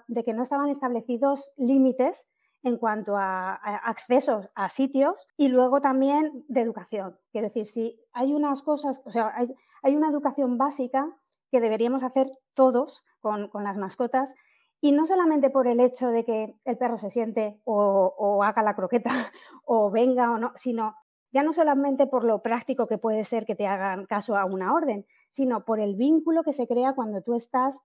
de 0.07 0.23
que 0.23 0.33
no 0.33 0.43
estaban 0.43 0.69
establecidos 0.69 1.51
límites 1.57 2.27
en 2.63 2.77
cuanto 2.77 3.17
a, 3.17 3.53
accesos 3.53 4.49
a 4.55 4.69
sitios 4.69 5.27
y 5.37 5.47
luego 5.47 5.81
también 5.81 6.45
de 6.47 6.61
educación. 6.61 7.17
Quiero 7.31 7.47
decir, 7.47 7.65
si 7.65 7.99
hay 8.13 8.33
unas 8.33 8.61
cosas, 8.61 9.01
o 9.05 9.11
sea, 9.11 9.33
hay, 9.35 9.95
una 9.95 10.09
educación 10.09 10.57
básica 10.57 11.07
que 11.49 11.59
deberíamos 11.59 12.03
hacer 12.03 12.29
todos 12.53 13.03
con, 13.19 13.49
las 13.53 13.77
mascotas 13.77 14.33
y 14.79 14.91
no 14.91 15.05
solamente 15.05 15.49
por 15.49 15.67
el 15.67 15.79
hecho 15.79 16.09
de 16.09 16.23
que 16.23 16.55
el 16.65 16.77
perro 16.77 16.97
se 16.97 17.09
siente 17.09 17.61
o, 17.65 18.43
haga 18.43 18.63
la 18.63 18.75
croqueta 18.75 19.11
o 19.65 19.91
venga 19.91 20.31
o 20.31 20.37
no, 20.37 20.53
sino 20.55 20.95
ya 21.31 21.43
no 21.43 21.53
solamente 21.53 22.07
por 22.07 22.25
lo 22.25 22.41
práctico 22.41 22.87
que 22.87 22.97
puede 22.97 23.23
ser 23.23 23.45
que 23.45 23.55
te 23.55 23.67
hagan 23.67 24.05
caso 24.05 24.35
a 24.35 24.45
una 24.45 24.73
orden, 24.73 25.05
sino 25.29 25.63
por 25.63 25.79
el 25.79 25.95
vínculo 25.95 26.43
que 26.43 26.53
se 26.53 26.67
crea 26.67 26.93
cuando 26.93 27.21
tú 27.21 27.35
estás 27.35 27.79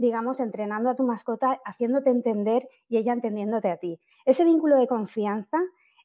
digamos, 0.00 0.40
entrenando 0.40 0.88
a 0.88 0.96
tu 0.96 1.04
mascota, 1.04 1.60
haciéndote 1.62 2.08
entender 2.08 2.66
y 2.88 2.96
ella 2.96 3.12
entendiéndote 3.12 3.70
a 3.70 3.76
ti. 3.76 4.00
Ese 4.24 4.44
vínculo 4.44 4.76
de 4.76 4.86
confianza 4.86 5.58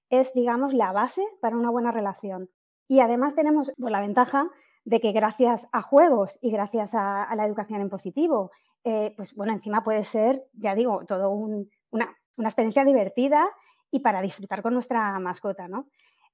es, 0.10 0.34
digamos, 0.34 0.74
la 0.74 0.92
base 0.92 1.24
para 1.40 1.56
una 1.56 1.70
buena 1.70 1.92
relación. 1.92 2.50
Y 2.90 3.00
además 3.00 3.36
tenemos 3.36 3.72
pues, 3.78 3.92
la 3.92 4.02
ventaja 4.02 4.52
de 4.84 5.00
que 5.00 5.14
gracias 5.14 5.70
a 5.72 5.82
juegos 5.82 6.38
y 6.42 6.52
gracias 6.52 6.94
a, 6.94 7.34
la 7.38 7.46
educación 7.46 7.80
en 7.80 7.90
positivo, 7.90 8.52
eh, 8.84 9.14
pues 9.16 9.34
bueno, 9.34 9.54
encima 9.54 9.80
puede 9.82 10.04
ser, 10.04 10.44
ya 10.52 10.76
digo, 10.76 11.06
todo 11.06 11.30
una, 11.30 11.66
una, 11.92 12.50
experiencia 12.50 12.84
divertida 12.84 13.48
y 13.92 14.02
para 14.02 14.22
disfrutar 14.22 14.62
con 14.62 14.74
nuestra 14.74 15.18
mascota, 15.20 15.70
¿no? 15.70 15.88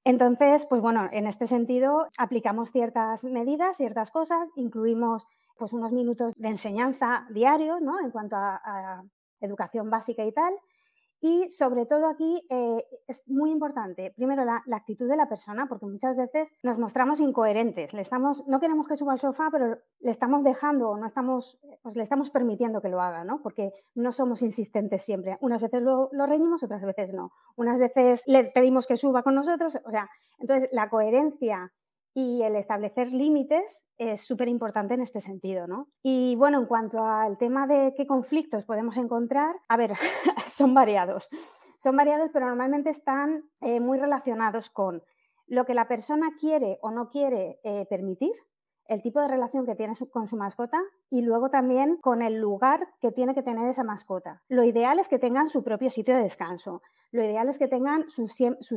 Entonces, 0.04 0.66
pues 0.68 0.82
bueno, 0.82 1.08
en 1.12 1.26
este 1.26 1.46
sentido 1.46 2.08
aplicamos 2.18 2.72
ciertas 2.72 3.24
medidas, 3.24 3.76
ciertas 3.76 4.10
cosas, 4.10 4.48
incluimos 4.56 5.26
pues 5.58 5.72
unos 5.72 5.92
minutos 5.92 6.34
de 6.34 6.48
enseñanza 6.48 7.26
diario, 7.30 7.78
¿no? 7.80 8.00
En 8.00 8.10
cuanto 8.10 8.36
a 8.36 9.04
educación 9.40 9.90
básica 9.90 10.24
y 10.24 10.32
tal, 10.32 10.54
y 11.24 11.48
sobre 11.50 11.86
todo 11.86 12.08
aquí 12.08 12.44
eh, 12.50 12.84
es 13.06 13.22
muy 13.28 13.52
importante, 13.52 14.12
primero, 14.16 14.44
la, 14.44 14.60
actitud 14.72 15.08
de 15.08 15.16
la 15.16 15.28
persona, 15.28 15.66
porque 15.68 15.86
muchas 15.86 16.16
veces 16.16 16.52
nos 16.64 16.78
mostramos 16.78 17.20
incoherentes. 17.20 17.94
Le 17.94 18.02
estamos, 18.02 18.44
no 18.48 18.58
queremos 18.58 18.88
que 18.88 18.96
suba 18.96 19.12
al 19.12 19.20
sofá, 19.20 19.48
pero 19.52 19.78
le 20.00 20.10
estamos 20.10 20.42
dejando 20.42 20.90
o 20.90 20.98
no 20.98 21.06
estamos, 21.06 21.60
pues 21.80 21.94
le 21.94 22.02
estamos 22.02 22.30
permitiendo 22.30 22.82
que 22.82 22.88
lo 22.88 23.00
haga, 23.00 23.22
¿no? 23.22 23.40
Porque 23.40 23.70
no 23.94 24.10
somos 24.10 24.42
insistentes 24.42 25.02
siempre. 25.02 25.38
Unas 25.40 25.62
veces 25.62 25.80
lo, 25.80 26.08
lo 26.10 26.26
reñimos, 26.26 26.64
otras 26.64 26.82
veces 26.82 27.14
no. 27.14 27.30
Unas 27.54 27.78
veces 27.78 28.24
le 28.26 28.42
pedimos 28.52 28.88
que 28.88 28.96
suba 28.96 29.22
con 29.22 29.36
nosotros. 29.36 29.78
O 29.84 29.90
sea, 29.92 30.10
entonces 30.40 30.70
la 30.72 30.90
coherencia 30.90 31.72
y 32.14 32.42
el 32.42 32.56
establecer 32.56 33.12
límites 33.12 33.84
es 33.96 34.20
súper 34.20 34.48
importante 34.48 34.94
en 34.94 35.00
este 35.00 35.20
sentido, 35.20 35.66
¿no? 35.66 35.88
Y 36.02 36.36
bueno, 36.36 36.58
en 36.58 36.66
cuanto 36.66 37.04
al 37.04 37.38
tema 37.38 37.66
de 37.66 37.94
qué 37.96 38.06
conflictos 38.06 38.64
podemos 38.64 38.96
encontrar, 38.96 39.56
a 39.68 39.76
ver, 39.76 39.92
son 40.46 40.74
variados. 40.74 41.28
Son 41.78 41.96
variados, 41.96 42.30
pero 42.32 42.46
normalmente 42.46 42.90
están 42.90 43.50
eh, 43.60 43.80
muy 43.80 43.98
relacionados 43.98 44.70
con 44.70 45.02
lo 45.46 45.64
que 45.64 45.74
la 45.74 45.88
persona 45.88 46.32
quiere 46.38 46.78
o 46.82 46.90
no 46.90 47.08
quiere 47.08 47.60
eh, 47.64 47.86
permitir, 47.88 48.32
el 48.86 49.02
tipo 49.02 49.20
de 49.20 49.28
relación 49.28 49.64
que 49.64 49.74
tiene 49.74 49.94
con 50.10 50.28
su 50.28 50.36
mascota 50.36 50.80
y 51.12 51.20
luego 51.20 51.50
también 51.50 51.98
con 52.00 52.22
el 52.22 52.40
lugar 52.40 52.88
que 52.98 53.12
tiene 53.12 53.34
que 53.34 53.42
tener 53.42 53.68
esa 53.68 53.84
mascota. 53.84 54.42
Lo 54.48 54.64
ideal 54.64 54.98
es 54.98 55.08
que 55.08 55.18
tengan 55.18 55.50
su 55.50 55.62
propio 55.62 55.90
sitio 55.90 56.16
de 56.16 56.22
descanso. 56.22 56.80
Lo 57.10 57.22
ideal 57.22 57.50
es 57.50 57.58
que 57.58 57.68
tengan 57.68 58.08
su, 58.08 58.26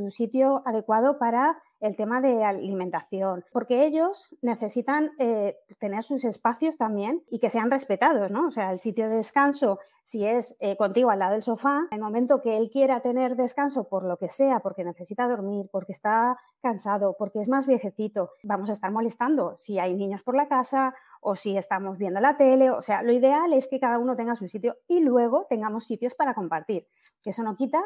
sitio 0.10 0.62
adecuado 0.66 1.18
para 1.18 1.58
el 1.80 1.96
tema 1.96 2.20
de 2.20 2.44
alimentación, 2.44 3.46
porque 3.54 3.86
ellos 3.86 4.36
necesitan 4.42 5.12
eh, 5.20 5.56
tener 5.80 6.04
sus 6.04 6.26
espacios 6.26 6.78
también 6.78 7.24
y 7.30 7.40
que 7.40 7.50
sean 7.50 7.72
respetados, 7.72 8.30
¿no? 8.32 8.48
O 8.48 8.52
sea, 8.52 8.74
el 8.74 8.80
sitio 8.80 9.08
de 9.08 9.16
descanso, 9.16 9.80
si 10.04 10.26
es 10.26 10.58
eh, 10.60 10.76
contigo 10.76 11.12
al 11.12 11.20
lado 11.20 11.34
del 11.34 11.44
sofá, 11.44 11.88
en 11.92 12.00
el 12.00 12.04
momento 12.04 12.42
que 12.42 12.58
él 12.58 12.70
quiera 12.70 13.00
tener 13.00 13.38
descanso 13.38 13.88
por 13.88 14.04
lo 14.04 14.18
que 14.18 14.28
sea, 14.28 14.60
porque 14.60 14.84
necesita 14.84 15.30
dormir, 15.30 15.70
porque 15.72 15.94
está 15.94 16.38
cansado, 16.62 17.16
porque 17.18 17.40
es 17.40 17.48
más 17.48 17.68
viejecito, 17.68 18.32
vamos 18.44 18.70
a 18.70 18.74
estar 18.74 18.92
molestando 18.92 19.56
si 19.56 19.80
hay 19.80 19.96
niños 19.96 20.24
por 20.24 20.36
la 20.36 20.50
casa 20.50 20.94
o 21.26 21.36
si 21.36 21.58
estamos 21.58 21.98
viendo 21.98 22.22
la 22.22 22.38
tele, 22.38 22.70
o 22.70 22.82
sea, 22.82 23.02
lo 23.02 23.12
ideal 23.12 23.52
es 23.54 23.68
que 23.68 23.80
cada 23.80 23.98
uno 23.98 24.16
tenga 24.16 24.36
su 24.36 24.48
sitio 24.48 24.78
y 24.88 25.00
luego 25.00 25.48
tengamos 25.50 25.86
sitios 25.86 26.14
para 26.14 26.34
compartir, 26.34 26.88
eso 27.24 27.44
no 27.44 27.56
quita 27.56 27.84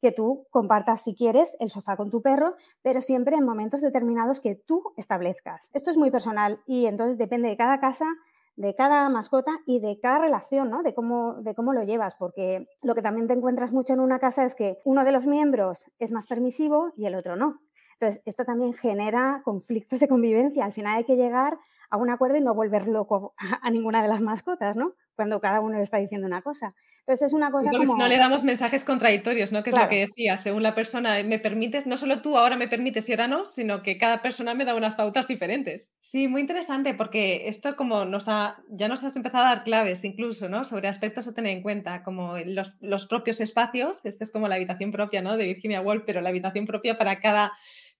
que 0.00 0.12
tú 0.12 0.46
compartas, 0.50 1.02
si 1.02 1.14
quieres, 1.14 1.56
el 1.60 1.70
sofá 1.70 1.96
con 1.96 2.10
tu 2.10 2.22
perro, 2.22 2.56
pero 2.82 3.00
siempre 3.00 3.36
en 3.36 3.44
momentos 3.44 3.80
determinados 3.80 4.40
que 4.40 4.56
tú 4.56 4.82
establezcas. 4.96 5.70
Esto 5.72 5.90
es 5.90 5.96
muy 5.96 6.10
personal 6.10 6.60
y 6.66 6.86
entonces 6.86 7.18
depende 7.18 7.48
de 7.48 7.56
cada 7.56 7.78
casa, 7.78 8.06
de 8.56 8.74
cada 8.74 9.08
mascota 9.10 9.52
y 9.64 9.78
de 9.78 10.00
cada 10.00 10.18
relación, 10.18 10.70
¿no? 10.70 10.82
De 10.82 10.92
cómo, 10.92 11.34
de 11.34 11.54
cómo 11.54 11.72
lo 11.72 11.84
llevas, 11.84 12.16
porque 12.16 12.66
lo 12.82 12.96
que 12.96 13.02
también 13.02 13.28
te 13.28 13.34
encuentras 13.34 13.72
mucho 13.72 13.92
en 13.92 14.00
una 14.00 14.18
casa 14.18 14.44
es 14.44 14.56
que 14.56 14.78
uno 14.84 15.04
de 15.04 15.12
los 15.12 15.26
miembros 15.26 15.88
es 16.00 16.10
más 16.10 16.26
permisivo 16.26 16.92
y 16.96 17.06
el 17.06 17.14
otro 17.14 17.36
no. 17.36 17.60
Entonces, 17.92 18.20
esto 18.26 18.44
también 18.44 18.74
genera 18.74 19.42
conflictos 19.44 20.00
de 20.00 20.08
convivencia. 20.08 20.64
Al 20.64 20.72
final 20.72 20.96
hay 20.96 21.04
que 21.04 21.14
llegar 21.14 21.58
a 21.92 21.98
un 21.98 22.08
acuerdo 22.08 22.38
y 22.38 22.40
no 22.40 22.54
volver 22.54 22.88
loco 22.88 23.34
a, 23.36 23.70
ninguna 23.70 24.02
de 24.02 24.08
las 24.08 24.22
mascotas, 24.22 24.76
¿no? 24.76 24.94
Cuando 25.14 25.42
cada 25.42 25.60
uno 25.60 25.76
le 25.76 25.82
está 25.82 25.98
diciendo 25.98 26.26
una 26.26 26.40
cosa. 26.40 26.74
Entonces 27.00 27.26
es 27.26 27.32
una 27.34 27.50
cosa 27.50 27.70
porque 27.70 27.84
si 27.84 27.98
no 27.98 28.08
le 28.08 28.16
damos 28.16 28.44
mensajes 28.44 28.82
contradictorios, 28.82 29.52
¿no? 29.52 29.62
Que 29.62 29.70
es 29.70 29.76
lo 29.76 29.88
que 29.88 30.06
decía, 30.06 30.38
según 30.38 30.62
la 30.62 30.74
persona, 30.74 31.22
me 31.22 31.38
permites, 31.38 31.86
no 31.86 31.98
solo 31.98 32.22
tú 32.22 32.38
ahora 32.38 32.56
me 32.56 32.66
permites 32.66 33.06
y 33.10 33.12
ahora 33.12 33.28
no, 33.28 33.44
sino 33.44 33.82
que 33.82 33.98
cada 33.98 34.22
persona 34.22 34.54
me 34.54 34.64
da 34.64 34.74
unas 34.74 34.94
pautas 34.94 35.28
diferentes. 35.28 35.94
Sí, 36.00 36.28
muy 36.28 36.40
interesante 36.40 36.94
porque 36.94 37.46
esto 37.46 37.76
como 37.76 38.06
nos 38.06 38.24
da, 38.24 38.64
ya 38.70 38.88
nos 38.88 39.04
has 39.04 39.14
empezado 39.16 39.44
a 39.44 39.48
dar 39.48 39.64
claves 39.64 40.02
incluso, 40.04 40.48
¿no? 40.48 40.64
Sobre 40.64 40.88
aspectos 40.88 41.28
a 41.28 41.34
tener 41.34 41.52
en 41.52 41.62
cuenta, 41.62 42.02
como 42.02 42.38
los, 42.38 42.72
los 42.80 43.06
propios 43.06 43.42
espacios, 43.42 44.06
este 44.06 44.24
es 44.24 44.32
como 44.32 44.48
la 44.48 44.54
habitación 44.54 44.92
propia, 44.92 45.20
¿no? 45.20 45.36
De 45.36 45.44
Virginia 45.44 45.82
Woolf, 45.82 46.04
pero 46.06 46.22
la 46.22 46.30
habitación 46.30 46.64
propia 46.64 46.96
para 46.96 47.20
cada 47.20 47.52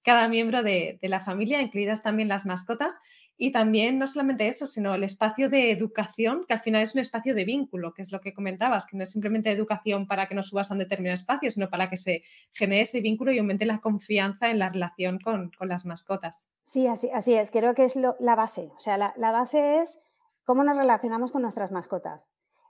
cada 0.02 0.28
miembro 0.28 0.62
de, 0.62 0.98
de, 1.00 1.08
la 1.08 1.20
familia, 1.20 1.60
incluidas 1.60 2.02
también 2.02 2.28
las 2.28 2.44
mascotas. 2.44 3.00
Y 3.44 3.50
también 3.50 3.98
no 3.98 4.06
solamente 4.06 4.46
eso, 4.46 4.68
sino 4.68 4.94
el 4.94 5.02
espacio 5.02 5.50
de 5.50 5.72
educación, 5.72 6.44
que 6.46 6.52
al 6.52 6.60
final 6.60 6.80
es 6.80 6.94
un 6.94 7.00
espacio 7.00 7.34
de 7.34 7.44
vínculo, 7.44 7.92
que 7.92 8.00
es 8.00 8.12
lo 8.12 8.20
que 8.20 8.32
comentabas, 8.32 8.86
que 8.86 8.96
no 8.96 9.02
es 9.02 9.10
simplemente 9.10 9.50
educación 9.50 10.06
para 10.06 10.28
que 10.28 10.36
nos 10.36 10.46
subas 10.46 10.70
a 10.70 10.74
un 10.74 10.78
determinado 10.78 11.16
espacio, 11.16 11.50
sino 11.50 11.68
para 11.68 11.90
que 11.90 11.96
se 11.96 12.22
genere 12.52 12.82
ese 12.82 13.00
vínculo 13.00 13.32
y 13.32 13.40
aumente 13.40 13.66
la 13.66 13.80
confianza 13.80 14.48
en 14.48 14.60
la 14.60 14.68
relación 14.68 15.18
con, 15.18 15.50
con 15.58 15.68
las 15.68 15.84
mascotas. 15.84 16.46
Sí, 16.62 16.86
así, 16.86 17.10
así 17.12 17.34
es, 17.34 17.50
creo 17.50 17.74
que 17.74 17.84
es 17.84 17.96
la 17.96 18.36
base. 18.36 18.70
O 18.76 18.80
sea, 18.80 18.96
la, 18.96 19.12
la 19.16 19.32
base 19.32 19.80
es 19.80 19.98
cómo 20.44 20.62
nos 20.62 20.76
relacionamos 20.76 21.32
con 21.32 21.42
nuestras 21.42 21.72
mascotas. 21.72 22.28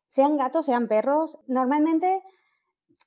Sean 0.08 0.38
gatos, 0.38 0.64
sean 0.64 0.88
perros, 0.88 1.38
normalmente 1.48 2.22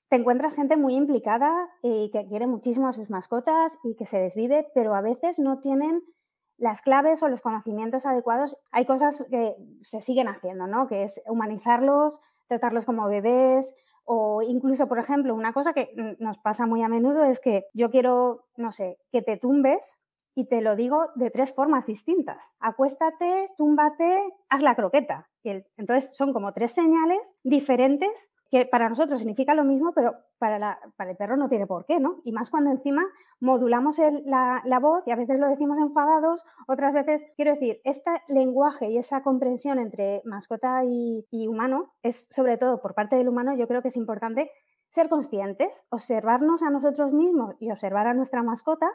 te 0.10 0.18
encuentras 0.18 0.54
gente 0.54 0.78
muy 0.78 0.94
implicada 0.94 1.68
y 1.82 2.12
que 2.12 2.28
quiere 2.28 2.46
muchísimo 2.46 2.88
a 2.88 2.94
sus 2.94 3.10
mascotas 3.10 3.80
y 3.84 3.96
que 3.96 4.06
se 4.06 4.20
desvive, 4.20 4.68
pero 4.76 4.94
a 4.94 5.02
veces 5.02 5.40
no 5.40 5.62
tienen 5.62 6.04
las 6.58 6.82
claves 6.82 7.22
o 7.24 7.28
los 7.28 7.42
conocimientos 7.42 8.06
adecuados, 8.06 8.58
hay 8.72 8.86
cosas 8.86 9.24
que 9.30 9.56
se 9.82 10.02
siguen 10.02 10.28
haciendo, 10.28 10.68
¿no? 10.68 10.88
Que 10.88 11.04
es 11.04 11.22
humanizarlos, 11.28 12.22
tratarlos 12.48 12.86
como 12.86 13.08
bebés 13.08 13.74
o 14.06 14.42
incluso, 14.44 14.88
por 14.88 15.00
ejemplo, 15.00 15.34
una 15.34 15.52
cosa 15.52 15.74
que 15.74 15.90
nos 16.20 16.38
pasa 16.38 16.68
muy 16.68 16.84
a 16.84 16.88
menudo 16.88 17.24
es 17.26 17.40
que 17.40 17.66
yo 17.74 17.90
quiero, 17.90 18.46
no 18.56 18.72
sé, 18.72 19.00
que 19.12 19.24
te 19.24 19.38
tumbes 19.38 19.98
y 20.36 20.46
te 20.48 20.62
lo 20.62 20.76
digo 20.76 21.08
de 21.16 21.32
tres 21.32 21.54
formas 21.54 21.88
distintas. 21.88 22.52
Acuéstate, 22.60 23.50
túmbate, 23.58 24.22
haz 24.50 24.62
la 24.62 24.76
croqueta. 24.76 25.30
Entonces 25.44 26.16
son 26.16 26.34
como 26.34 26.54
tres 26.54 26.72
señales 26.74 27.36
diferentes 27.44 28.30
que 28.50 28.66
para 28.66 28.90
nosotros 28.90 29.20
significa 29.20 29.54
lo 29.54 29.64
mismo, 29.64 29.92
pero 29.94 30.16
para, 30.38 30.80
para, 30.96 31.12
el 31.12 31.18
perro 31.18 31.38
no 31.38 31.50
tiene 31.50 31.66
por 31.66 31.86
qué, 31.86 32.00
¿no? 32.00 32.22
Y 32.24 32.32
más 32.32 32.52
cuando 32.52 32.72
encima 32.72 33.04
modulamos 33.40 33.98
la, 34.26 34.62
la, 34.66 34.80
voz 34.80 35.08
y 35.08 35.12
a 35.12 35.16
veces 35.16 35.40
lo 35.40 35.50
decimos 35.50 35.78
enfadados, 35.80 36.46
otras 36.68 36.94
veces, 36.94 37.26
quiero 37.36 37.52
decir, 37.52 37.82
este 37.84 38.12
lenguaje 38.28 38.90
y 38.90 38.98
esa 38.98 39.24
comprensión 39.24 39.80
entre 39.80 40.22
mascota 40.26 40.84
y, 40.86 41.26
y 41.32 41.48
humano 41.48 41.94
es 42.04 42.28
sobre 42.30 42.58
todo 42.58 42.82
por 42.82 42.94
parte 42.94 43.16
del 43.16 43.30
humano, 43.30 43.56
yo 43.56 43.68
creo 43.68 43.82
que 43.82 43.90
es 43.90 43.98
importante 43.98 44.52
ser 44.90 45.10
conscientes, 45.10 45.84
observarnos 45.90 46.64
a 46.64 46.70
nosotros 46.70 47.12
mismos 47.12 47.56
y 47.60 47.72
observar 47.72 48.08
a 48.08 48.14
nuestra 48.14 48.44
mascota 48.44 48.90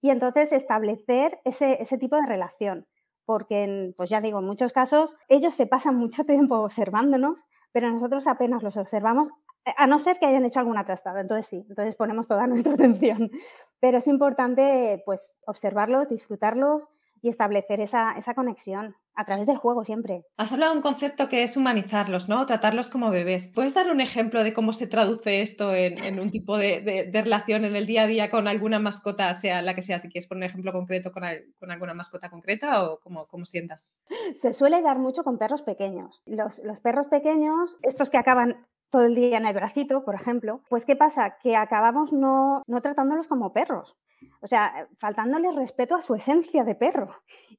y 0.00 0.10
entonces 0.10 0.52
establecer 0.52 1.40
ese, 1.44 1.82
ese 1.82 1.98
tipo 1.98 2.16
de 2.16 2.26
relación 2.26 2.86
porque, 3.26 3.92
pues 3.96 4.10
ya 4.10 4.20
digo, 4.20 4.38
en 4.38 4.46
muchos 4.46 4.72
casos 4.72 5.16
ellos 5.28 5.54
se 5.54 5.66
pasan 5.66 5.96
mucho 5.96 6.24
tiempo 6.24 6.58
observándonos 6.60 7.44
pero 7.74 7.90
nosotros 7.90 8.28
apenas 8.28 8.62
los 8.62 8.76
observamos, 8.76 9.28
eh, 9.64 9.74
a 9.76 9.88
no 9.88 9.98
ser 9.98 10.20
que 10.20 10.26
hayan 10.26 10.44
hecho 10.44 10.60
alguna 10.60 10.84
trastada, 10.84 11.20
entonces 11.20 11.44
sí, 11.48 11.66
entonces 11.68 11.96
ponemos 11.96 12.28
toda 12.28 12.46
nuestra 12.46 12.74
atención. 12.74 13.32
Pero 13.80 13.98
es 13.98 14.06
importante 14.06 15.02
pues 15.04 15.38
observarlos, 15.44 16.08
disfrutarlos 16.08 16.88
y 17.24 17.30
establecer 17.30 17.80
esa, 17.80 18.12
esa, 18.18 18.34
conexión 18.34 18.96
a 19.14 19.24
través 19.24 19.46
del 19.46 19.56
juego 19.56 19.82
siempre. 19.82 20.26
Has 20.36 20.52
hablado 20.52 20.72
de 20.72 20.76
un 20.76 20.82
concepto 20.82 21.30
que 21.30 21.42
es 21.42 21.56
humanizarlos, 21.56 22.28
¿no? 22.28 22.44
Tratarlos 22.44 22.90
como 22.90 23.08
bebés. 23.08 23.50
¿Puedes 23.54 23.72
dar 23.72 23.90
un 23.90 24.02
ejemplo 24.02 24.44
de 24.44 24.52
cómo 24.52 24.74
se 24.74 24.86
traduce 24.86 25.40
esto 25.40 25.74
en, 25.74 26.20
un 26.20 26.30
tipo 26.30 26.58
de, 26.58 26.82
de, 26.82 27.22
relación 27.22 27.64
en 27.64 27.76
el 27.76 27.86
día 27.86 28.02
a 28.02 28.06
día 28.06 28.30
con 28.30 28.46
alguna 28.46 28.78
mascota, 28.78 29.32
sea 29.32 29.62
la 29.62 29.74
que 29.74 29.80
sea? 29.80 29.98
Si 29.98 30.10
quieres 30.10 30.28
poner 30.28 30.42
un 30.42 30.50
ejemplo 30.50 30.72
concreto 30.72 31.12
con, 31.12 31.22
con 31.58 31.70
alguna 31.70 31.94
mascota 31.94 32.28
concreta 32.28 32.84
o 32.84 33.00
cómo, 33.00 33.26
cómo, 33.26 33.46
sientas. 33.46 33.96
Se 34.34 34.52
suele 34.52 34.82
dar 34.82 34.98
mucho 34.98 35.24
con 35.24 35.38
perros 35.38 35.62
pequeños. 35.62 36.20
Los, 36.26 36.60
los 36.62 36.80
perros 36.80 37.06
pequeños, 37.06 37.78
estos 37.80 38.10
que 38.10 38.18
acaban 38.18 38.66
todo 38.94 39.06
el 39.06 39.16
día 39.16 39.38
en 39.38 39.44
el 39.44 39.54
bracito, 39.54 40.04
por 40.04 40.14
ejemplo, 40.14 40.62
pues 40.68 40.86
¿qué 40.86 40.94
pasa? 40.94 41.36
Que 41.42 41.56
acabamos 41.56 42.12
no, 42.12 42.62
no 42.68 42.80
tratándolos 42.80 43.26
como 43.26 43.50
perros. 43.50 43.96
O 44.40 44.46
sea, 44.46 44.88
faltándoles 44.98 45.56
respeto 45.56 45.96
a 45.96 46.00
su 46.00 46.14
esencia 46.14 46.62
de 46.62 46.76
perro 46.76 47.10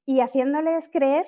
y 0.05 0.21
haciéndoles 0.21 0.87
creer 0.87 1.25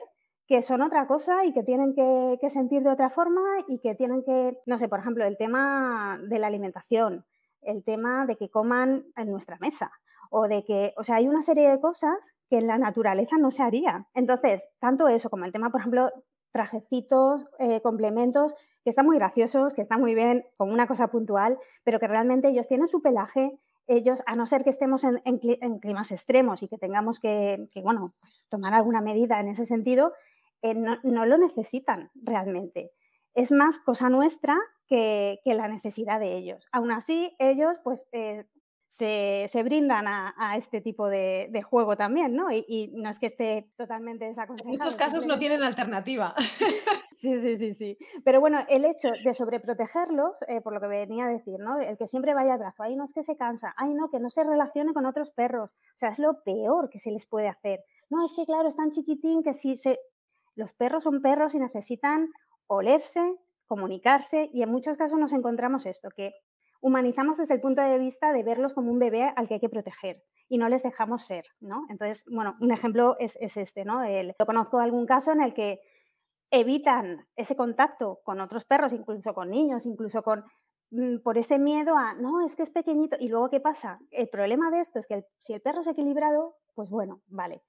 que 0.47 0.61
son 0.61 0.81
otra 0.81 1.07
cosa 1.07 1.43
y 1.43 1.51
que 1.51 1.61
tienen 1.61 1.93
que, 1.93 2.49
sentir 2.49 2.83
de 2.83 2.89
otra 2.89 3.09
forma 3.09 3.41
y 3.67 3.79
que 3.79 3.95
tienen 3.95 4.23
que, 4.23 4.57
no 4.65 4.77
sé, 4.77 4.87
por 4.87 4.99
ejemplo, 4.99 5.25
el 5.25 5.35
tema 5.35 6.17
de 6.23 6.39
la 6.39 6.47
alimentación, 6.47 7.25
el 7.61 7.83
tema 7.83 8.25
de 8.25 8.37
que 8.37 8.49
coman 8.49 9.07
en 9.17 9.29
nuestra 9.29 9.57
mesa 9.59 9.91
o 10.31 10.47
de 10.47 10.63
que, 10.63 10.93
o 10.95 11.03
sea, 11.03 11.15
hay 11.15 11.27
una 11.27 11.43
serie 11.43 11.69
de 11.69 11.81
cosas 11.81 12.37
que 12.49 12.59
en 12.59 12.67
la 12.67 12.77
naturaleza 12.77 13.35
no 13.37 13.51
se 13.51 13.61
haría. 13.61 14.07
Entonces, 14.13 14.69
tanto 14.79 15.09
eso 15.09 15.29
como 15.29 15.43
el 15.43 15.51
tema, 15.51 15.69
por 15.69 15.81
ejemplo, 15.81 16.09
trajecitos, 16.53 17.45
eh, 17.59 17.81
complementos, 17.81 18.55
que 18.87 18.91
están 18.91 19.05
muy 19.05 19.17
graciosos, 19.17 19.73
que 19.73 19.81
están 19.81 19.99
muy 19.99 20.15
bien 20.15 20.45
como 20.55 20.71
una 20.71 20.87
cosa 20.87 21.09
puntual, 21.09 21.59
pero 21.83 21.99
que 21.99 22.07
realmente 22.07 22.47
ellos 22.47 22.69
tienen 22.69 22.87
su 22.87 23.01
pelaje, 23.01 23.59
ellos, 23.85 24.23
a 24.25 24.37
no 24.37 24.47
ser 24.47 24.63
que 24.63 24.69
estemos 24.69 25.03
en, 25.03 25.79
climas 25.79 26.13
extremos 26.13 26.63
y 26.63 26.69
que 26.69 26.77
tengamos 26.77 27.19
que, 27.19 27.67
bueno, 27.83 28.07
tomar 28.47 28.73
alguna 28.73 29.01
medida 29.01 29.41
en 29.41 29.49
ese 29.49 29.65
sentido, 29.65 30.13
eh, 30.61 30.73
no, 30.73 31.25
lo 31.25 31.37
necesitan 31.37 32.11
realmente. 32.15 32.93
es 33.33 33.51
más 33.51 33.77
cosa 33.77 34.09
nuestra 34.09 34.57
que, 34.87 35.41
la 35.43 35.67
necesidad 35.67 36.21
de 36.21 36.37
ellos. 36.37 36.65
Aún 36.71 36.91
así, 36.91 37.35
ellos 37.39 37.77
pues 37.83 38.07
eh, 38.13 38.45
se, 38.89 39.61
brindan 39.63 40.05
a, 40.07 40.55
este 40.55 40.81
tipo 40.81 41.09
de, 41.09 41.61
juego 41.63 41.95
también, 41.95 42.35
¿no? 42.35 42.51
Y, 42.51 42.93
no 42.95 43.09
es 43.09 43.19
que 43.19 43.27
esté 43.27 43.71
totalmente 43.77 44.25
desaconsejado. 44.25 44.73
En 44.73 44.79
muchos 44.79 44.95
casos 44.95 45.25
no 45.27 45.37
tienen 45.37 45.63
alternativa. 45.63 46.33
Sí, 47.19 47.35
sí, 47.39 47.57
sí, 47.57 47.73
sí. 47.73 47.97
Pero 48.23 48.39
bueno, 48.39 48.59
el 48.69 48.85
hecho 48.85 49.09
de 49.23 49.33
sobreprotegerlos, 49.33 50.43
eh, 50.47 50.61
por 50.61 50.71
lo 50.71 50.79
que 50.79 50.85
venía 50.85 51.25
a 51.25 51.29
decir, 51.29 51.57
¿no? 51.57 51.79
El 51.79 51.97
que 51.97 52.07
siempre 52.07 52.35
vaya 52.35 52.53
al 52.53 52.59
brazo, 52.59 52.83
ay, 52.83 52.95
no 52.95 53.03
es 53.03 53.11
que 53.11 53.23
se 53.23 53.35
cansa, 53.35 53.73
ay, 53.75 53.95
no, 53.95 54.11
que 54.11 54.19
no 54.19 54.29
se 54.29 54.43
relacione 54.43 54.93
con 54.93 55.07
otros 55.07 55.31
perros. 55.31 55.71
O 55.71 55.97
sea, 55.97 56.09
es 56.09 56.19
lo 56.19 56.43
peor 56.43 56.91
que 56.91 56.99
se 56.99 57.09
les 57.09 57.25
puede 57.25 57.47
hacer. 57.47 57.83
No, 58.11 58.23
es 58.23 58.35
que 58.35 58.45
claro, 58.45 58.67
es 58.67 58.75
tan 58.75 58.91
chiquitín 58.91 59.41
que 59.41 59.55
si 59.55 59.75
se... 59.77 59.99
Los 60.53 60.73
perros 60.73 61.05
son 61.05 61.23
perros 61.23 61.55
y 61.55 61.57
necesitan 61.57 62.29
olerse, 62.67 63.35
comunicarse 63.65 64.51
y 64.53 64.61
en 64.61 64.69
muchos 64.69 64.95
casos 64.95 65.17
nos 65.17 65.33
encontramos 65.33 65.87
esto, 65.87 66.09
que 66.15 66.33
humanizamos 66.81 67.37
desde 67.37 67.55
el 67.55 67.61
punto 67.61 67.81
de 67.81 67.99
vista 67.99 68.33
de 68.33 68.43
verlos 68.43 68.73
como 68.73 68.91
un 68.91 68.99
bebé 68.99 69.31
al 69.35 69.47
que 69.47 69.55
hay 69.55 69.59
que 69.59 69.69
proteger 69.69 70.23
y 70.49 70.57
no 70.57 70.69
les 70.69 70.83
dejamos 70.83 71.25
ser, 71.25 71.45
¿no? 71.59 71.85
Entonces, 71.89 72.23
bueno, 72.27 72.53
un 72.61 72.71
ejemplo 72.71 73.15
es, 73.19 73.37
este, 73.39 73.85
¿no? 73.85 74.03
El, 74.03 74.35
yo 74.39 74.45
conozco 74.45 74.79
algún 74.79 75.05
caso 75.05 75.31
en 75.31 75.41
el 75.41 75.53
que 75.53 75.81
evitan 76.51 77.27
ese 77.35 77.55
contacto 77.55 78.21
con 78.23 78.39
otros 78.39 78.65
perros, 78.65 78.93
incluso 78.93 79.33
con 79.33 79.49
niños, 79.49 79.85
incluso 79.85 80.23
con 80.23 80.45
mm, 80.91 81.17
por 81.23 81.37
ese 81.37 81.59
miedo 81.59 81.97
a, 81.97 82.13
no, 82.13 82.45
es 82.45 82.55
que 82.55 82.63
es 82.63 82.69
pequeñito. 82.69 83.17
Y 83.19 83.29
luego, 83.29 83.49
¿qué 83.49 83.59
pasa? 83.59 83.99
El 84.11 84.29
problema 84.29 84.71
de 84.71 84.81
esto 84.81 84.99
es 84.99 85.07
que 85.07 85.25
si 85.39 85.53
el 85.53 85.61
perro 85.61 85.81
es 85.81 85.87
equilibrado, 85.87 86.55
pues 86.73 86.89
bueno, 86.89 87.21
vale. 87.27 87.63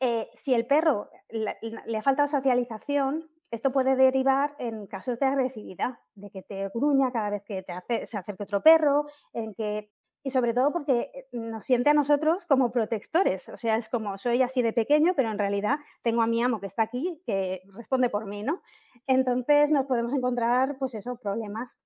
Eh, 0.00 0.28
si 0.34 0.54
el 0.54 0.66
perro 0.66 1.10
le, 1.28 1.56
le 1.62 1.98
ha 1.98 2.02
faltado 2.02 2.28
socialización, 2.28 3.30
esto 3.50 3.72
puede 3.72 3.96
derivar 3.96 4.54
en 4.58 4.86
casos 4.86 5.18
de 5.18 5.26
agresividad, 5.26 5.98
de 6.14 6.30
que 6.30 6.42
te 6.42 6.68
gruña 6.74 7.12
cada 7.12 7.30
vez 7.30 7.44
que 7.44 7.62
te 7.62 8.06
se 8.06 8.18
acerque 8.18 8.42
otro 8.42 8.62
perro, 8.62 9.06
en 9.32 9.54
que 9.54 9.90
y 10.26 10.30
sobre 10.30 10.54
todo 10.54 10.72
porque 10.72 11.12
eh, 11.14 11.28
nos 11.30 11.62
siente 11.62 11.90
a 11.90 11.94
nosotros 11.94 12.46
como 12.46 12.72
protectores. 12.72 13.48
O 13.48 13.56
sea, 13.56 13.76
es 13.76 13.88
como 13.88 14.18
soy 14.18 14.42
así 14.42 14.60
de 14.60 14.72
pequeño, 14.72 15.12
pero 15.14 15.30
en 15.30 15.38
realidad 15.38 15.78
tengo 16.02 16.20
a 16.20 16.26
mi 16.26 16.42
amo 16.42 16.58
que 16.58 16.66
está 16.66 16.82
aquí, 16.82 17.22
que 17.24 17.62
responde 17.72 18.10
por 18.10 18.26
mí, 18.26 18.42
¿no? 18.42 18.60
Entonces 19.06 19.70
nos 19.70 19.86
podemos 19.86 20.12
encontrar, 20.14 20.78
pues 20.78 20.96
eso, 20.96 21.14
problemas, 21.14 21.78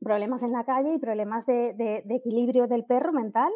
problemas 0.00 0.42
en 0.42 0.52
la 0.52 0.64
calle 0.64 0.94
y 0.94 0.98
problemas 0.98 1.44
de, 1.44 2.02
equilibrio 2.08 2.68
del 2.68 2.86
perro 2.86 3.12
mental. 3.12 3.52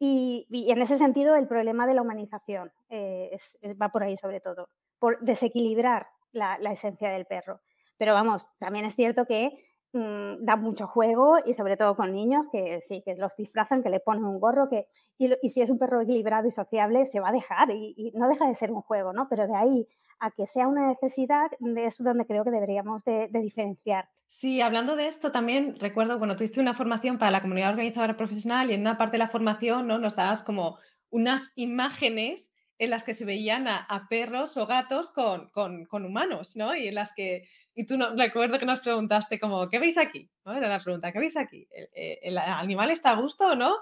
Y, 0.00 0.48
en 0.50 0.82
ese 0.82 0.98
sentido, 0.98 1.36
el 1.36 1.46
problema 1.46 1.86
de 1.86 1.94
la 1.94 2.02
humanización 2.02 2.72
eh, 2.88 3.36
va 3.80 3.88
por 3.90 4.02
ahí 4.02 4.16
sobre 4.16 4.40
todo, 4.40 4.68
por 4.98 5.20
desequilibrar 5.20 6.08
la, 6.32 6.56
esencia 6.70 7.10
del 7.10 7.26
perro. 7.26 7.60
Pero 7.96 8.14
vamos, 8.14 8.58
también 8.58 8.84
es 8.84 8.94
cierto 8.94 9.26
que 9.26 9.50
mm, 9.92 10.44
da 10.44 10.56
mucho 10.56 10.86
juego 10.86 11.36
y 11.44 11.54
sobre 11.54 11.76
todo 11.76 11.94
con 11.96 12.12
niños 12.12 12.46
que 12.50 12.80
sí, 12.82 13.02
que 13.04 13.14
los 13.16 13.36
disfrazan, 13.36 13.82
que 13.82 13.90
le 13.90 14.00
ponen 14.00 14.24
un 14.24 14.40
gorro, 14.40 14.68
que, 14.68 14.86
y, 15.18 15.48
si 15.48 15.62
es 15.62 15.70
un 15.70 15.78
perro 15.78 16.00
equilibrado 16.00 16.46
y 16.46 16.50
sociable, 16.50 17.06
se 17.06 17.20
va 17.20 17.28
a 17.28 17.32
dejar 17.32 17.70
y, 17.70 18.12
no 18.14 18.28
deja 18.28 18.46
de 18.46 18.54
ser 18.54 18.72
un 18.72 18.80
juego, 18.80 19.12
¿no? 19.12 19.28
Pero 19.28 19.46
de 19.46 19.56
ahí 19.56 19.88
a 20.18 20.30
que 20.30 20.46
sea 20.46 20.68
una 20.68 20.88
necesidad, 20.88 21.50
es 21.76 21.98
donde 21.98 22.26
creo 22.26 22.44
que 22.44 22.50
deberíamos 22.50 23.02
de, 23.04 23.28
diferenciar. 23.32 24.08
Sí, 24.28 24.60
hablando 24.60 24.94
de 24.94 25.06
esto 25.06 25.32
también 25.32 25.74
recuerdo, 25.76 26.18
bueno, 26.18 26.36
tuviste 26.36 26.60
una 26.60 26.74
formación 26.74 27.18
para 27.18 27.30
la 27.30 27.40
comunidad 27.40 27.70
organizadora 27.70 28.16
profesional 28.16 28.70
y 28.70 28.74
en 28.74 28.82
una 28.82 28.96
parte 28.96 29.12
de 29.12 29.18
la 29.18 29.28
formación 29.28 29.88
¿no? 29.88 29.98
nos 29.98 30.14
dabas 30.14 30.42
como 30.42 30.78
unas 31.10 31.52
imágenes 31.56 32.52
en 32.80 32.88
las 32.88 33.04
que 33.04 33.12
se 33.12 33.26
veían 33.26 33.68
a, 33.68 34.06
perros 34.08 34.56
o 34.56 34.66
gatos 34.66 35.10
con, 35.10 35.50
con, 35.50 36.04
humanos, 36.06 36.56
¿no? 36.56 36.74
Y 36.74 36.88
en 36.88 36.94
las 36.94 37.12
que, 37.12 37.46
y 37.74 37.84
tú 37.84 37.98
no, 37.98 38.16
recuerdo 38.16 38.58
que 38.58 38.64
nos 38.64 38.80
preguntaste 38.80 39.38
como, 39.38 39.68
¿qué 39.68 39.78
veis 39.78 39.98
aquí? 39.98 40.30
¿No? 40.46 40.56
Era 40.56 40.66
la 40.66 40.80
pregunta, 40.80 41.12
¿qué 41.12 41.18
veis 41.18 41.36
aquí? 41.36 41.68
¿El, 41.92 42.38
animal 42.38 42.90
está 42.90 43.10
a 43.10 43.20
gusto 43.20 43.48
o 43.48 43.54
no? 43.54 43.76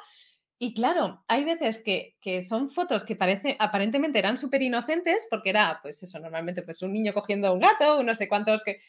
Y 0.58 0.74
claro, 0.74 1.24
hay 1.28 1.44
veces 1.44 1.78
que, 1.78 2.16
que 2.20 2.42
son 2.42 2.70
fotos 2.70 3.04
que 3.04 3.14
parece, 3.14 3.56
aparentemente 3.60 4.18
eran 4.18 4.36
súper 4.36 4.62
inocentes, 4.62 5.28
porque 5.30 5.50
era, 5.50 5.78
pues 5.80 6.02
eso, 6.02 6.18
normalmente 6.18 6.62
pues 6.62 6.82
un 6.82 6.92
niño 6.92 7.14
cogiendo 7.14 7.46
a 7.46 7.52
un 7.52 7.60
gato, 7.60 8.02
no 8.02 8.16
sé 8.16 8.28
cuántos 8.28 8.64
que... 8.64 8.80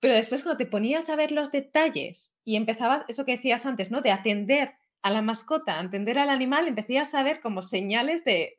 Pero 0.00 0.14
después 0.14 0.42
cuando 0.42 0.58
te 0.58 0.66
ponías 0.66 1.08
a 1.08 1.16
ver 1.16 1.30
los 1.30 1.52
detalles 1.52 2.36
y 2.44 2.56
empezabas, 2.56 3.04
eso 3.06 3.24
que 3.24 3.36
decías 3.36 3.66
antes, 3.66 3.92
¿no? 3.92 4.00
De 4.00 4.10
atender 4.10 4.74
a 5.02 5.10
la 5.10 5.22
mascota, 5.22 5.78
atender 5.78 6.18
al 6.18 6.30
animal, 6.30 6.66
empecías 6.66 7.14
a 7.14 7.22
ver 7.22 7.40
como 7.40 7.62
señales 7.62 8.24
de, 8.24 8.58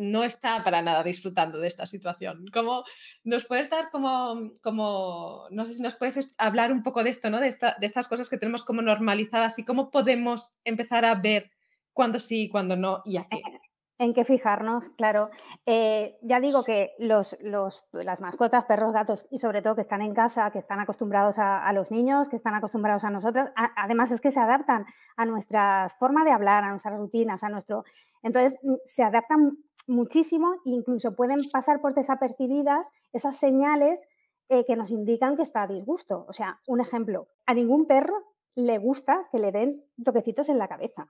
no 0.00 0.24
está 0.24 0.64
para 0.64 0.82
nada 0.82 1.02
disfrutando 1.02 1.58
de 1.58 1.68
esta 1.68 1.86
situación. 1.86 2.46
¿Cómo 2.52 2.84
nos 3.22 3.44
puedes 3.44 3.68
dar 3.68 3.90
como, 3.90 4.52
como, 4.62 5.46
no 5.50 5.64
sé 5.66 5.74
si 5.74 5.82
nos 5.82 5.94
puedes 5.94 6.34
hablar 6.38 6.72
un 6.72 6.82
poco 6.82 7.04
de 7.04 7.10
esto, 7.10 7.28
¿no? 7.28 7.38
De, 7.38 7.50
de 7.50 7.86
estas 7.86 8.08
cosas 8.08 8.30
que 8.30 8.38
tenemos 8.38 8.64
como 8.64 8.82
normalizadas 8.82 9.58
y 9.58 9.64
cómo 9.64 9.90
podemos 9.90 10.58
empezar 10.64 11.04
a 11.04 11.14
ver 11.14 11.50
cuándo 11.92 12.18
sí, 12.18 12.48
cuándo 12.48 12.76
no 12.76 13.02
y 13.04 13.18
a 13.18 13.26
qué. 13.28 13.36
Eh, 13.36 13.60
en 14.00 14.14
qué 14.14 14.24
fijarnos, 14.24 14.88
claro. 14.96 15.28
Eh, 15.66 16.16
ya 16.22 16.40
digo 16.40 16.64
que 16.64 16.94
los, 16.98 17.36
las 17.42 18.20
mascotas, 18.20 18.64
perros, 18.64 18.94
gatos 18.94 19.26
y 19.30 19.36
sobre 19.36 19.60
todo 19.60 19.74
que 19.74 19.82
están 19.82 20.00
en 20.00 20.14
casa, 20.14 20.50
que 20.50 20.58
están 20.58 20.80
acostumbrados 20.80 21.38
a, 21.38 21.70
los 21.74 21.90
niños, 21.90 22.30
que 22.30 22.36
están 22.36 22.54
acostumbrados 22.54 23.04
a 23.04 23.10
nosotros, 23.10 23.50
además 23.76 24.10
es 24.10 24.22
que 24.22 24.30
se 24.30 24.40
adaptan 24.40 24.86
a 25.18 25.26
nuestra 25.26 25.90
forma 25.98 26.24
de 26.24 26.32
hablar, 26.32 26.64
a 26.64 26.70
nuestras 26.70 26.96
rutinas, 26.96 27.44
a 27.44 27.50
nuestro... 27.50 27.84
Entonces, 28.22 28.58
mm, 28.62 28.76
se 28.86 29.02
adaptan 29.02 29.58
muchísimo 29.86 30.54
incluso 30.64 31.14
pueden 31.14 31.42
pasar 31.50 31.80
por 31.80 31.94
desapercibidas 31.94 32.90
esas 33.12 33.36
señales 33.36 34.06
eh, 34.48 34.64
que 34.64 34.76
nos 34.76 34.90
indican 34.90 35.36
que 35.36 35.42
está 35.42 35.62
a 35.62 35.66
disgusto. 35.66 36.24
O 36.28 36.32
sea, 36.32 36.60
un 36.66 36.80
ejemplo, 36.80 37.28
a 37.46 37.54
ningún 37.54 37.86
perro 37.86 38.24
le 38.54 38.78
gusta 38.78 39.28
que 39.30 39.38
le 39.38 39.52
den 39.52 39.70
toquecitos 40.04 40.48
en 40.48 40.58
la 40.58 40.68
cabeza. 40.68 41.08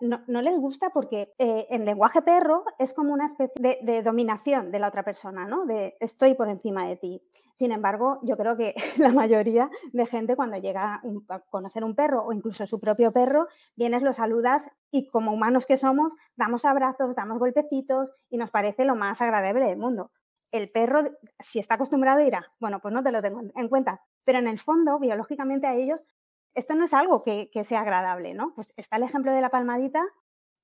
No, 0.00 0.42
les 0.42 0.58
gusta 0.58 0.90
porque 0.90 1.32
eh, 1.38 1.66
en 1.70 1.84
lenguaje 1.84 2.22
perro 2.22 2.64
es 2.78 2.92
como 2.92 3.12
una 3.12 3.26
especie 3.26 3.78
de, 3.80 4.02
dominación 4.02 4.70
de 4.70 4.78
la 4.78 4.88
otra 4.88 5.02
persona, 5.02 5.46
¿no? 5.46 5.64
De 5.64 5.96
estoy 6.00 6.34
por 6.34 6.48
encima 6.48 6.86
de 6.86 6.96
ti. 6.96 7.22
Sin 7.54 7.72
embargo, 7.72 8.18
yo 8.22 8.36
creo 8.36 8.56
que 8.56 8.74
la 8.98 9.10
mayoría 9.10 9.70
de 9.92 10.06
gente 10.06 10.36
cuando 10.36 10.58
llega 10.58 11.02
a 11.28 11.40
conocer 11.50 11.84
un 11.84 11.94
perro 11.94 12.24
o 12.24 12.32
incluso 12.32 12.66
su 12.66 12.78
propio 12.78 13.12
perro, 13.12 13.46
vienes, 13.76 14.02
lo 14.02 14.12
saludas 14.12 14.70
y 14.90 15.08
como 15.08 15.32
humanos 15.32 15.66
que 15.66 15.76
somos, 15.76 16.14
damos 16.36 16.64
abrazos, 16.64 17.14
damos 17.14 17.38
golpecitos 17.38 18.12
y 18.28 18.36
nos 18.36 18.50
parece 18.50 18.84
lo 18.84 18.96
más 18.96 19.20
agradable 19.22 19.66
del 19.66 19.78
mundo. 19.78 20.10
El 20.52 20.70
perro, 20.70 21.02
si 21.40 21.58
está 21.58 21.74
acostumbrado, 21.74 22.20
dirá, 22.20 22.44
bueno, 22.60 22.78
pues 22.80 22.92
no 22.92 23.02
te 23.02 23.10
lo 23.10 23.20
tengo 23.22 23.40
en 23.54 23.68
cuenta. 23.68 24.02
Pero 24.24 24.38
en 24.38 24.46
el 24.46 24.60
fondo, 24.60 24.98
biológicamente 25.00 25.66
a 25.66 25.74
ellos 25.74 26.04
esto 26.54 26.74
no 26.74 26.84
es 26.84 26.94
algo 26.94 27.22
que, 27.22 27.48
sea 27.64 27.80
agradable, 27.80 28.34
¿no? 28.34 28.52
Pues 28.54 28.72
está 28.76 28.96
el 28.96 29.02
ejemplo 29.02 29.32
de 29.32 29.40
la 29.40 29.50
palmadita, 29.50 30.04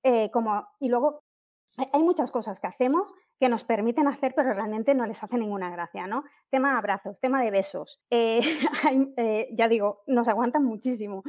eh, 0.02 0.30
como, 0.30 0.66
y 0.78 0.88
luego 0.88 1.22
hay 1.92 2.02
muchas 2.02 2.30
cosas 2.30 2.58
que 2.60 2.66
hacemos 2.66 3.14
que 3.38 3.48
nos 3.48 3.64
permiten 3.64 4.08
hacer, 4.08 4.34
pero 4.34 4.52
realmente 4.52 4.94
no 4.94 5.06
les 5.06 5.22
hace 5.22 5.38
ninguna 5.38 5.70
gracia, 5.70 6.06
¿no? 6.06 6.24
Tema 6.50 6.72
de 6.72 6.78
abrazos, 6.78 7.20
tema 7.20 7.42
de 7.42 7.50
besos. 7.50 8.00
Eh, 8.10 8.40
eh, 9.16 9.48
ya 9.52 9.68
digo, 9.68 10.02
nos 10.06 10.28
aguantan 10.28 10.64
muchísimo, 10.64 11.22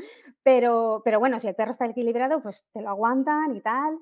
pero, 0.44 1.02
pero 1.06 1.20
bueno, 1.20 1.40
si 1.40 1.48
el 1.48 1.56
perro 1.56 1.72
está 1.72 1.86
equilibrado, 1.86 2.42
pues 2.42 2.66
te 2.74 2.82
lo 2.82 2.90
aguantan 2.90 3.56
y 3.56 3.62
tal. 3.62 4.00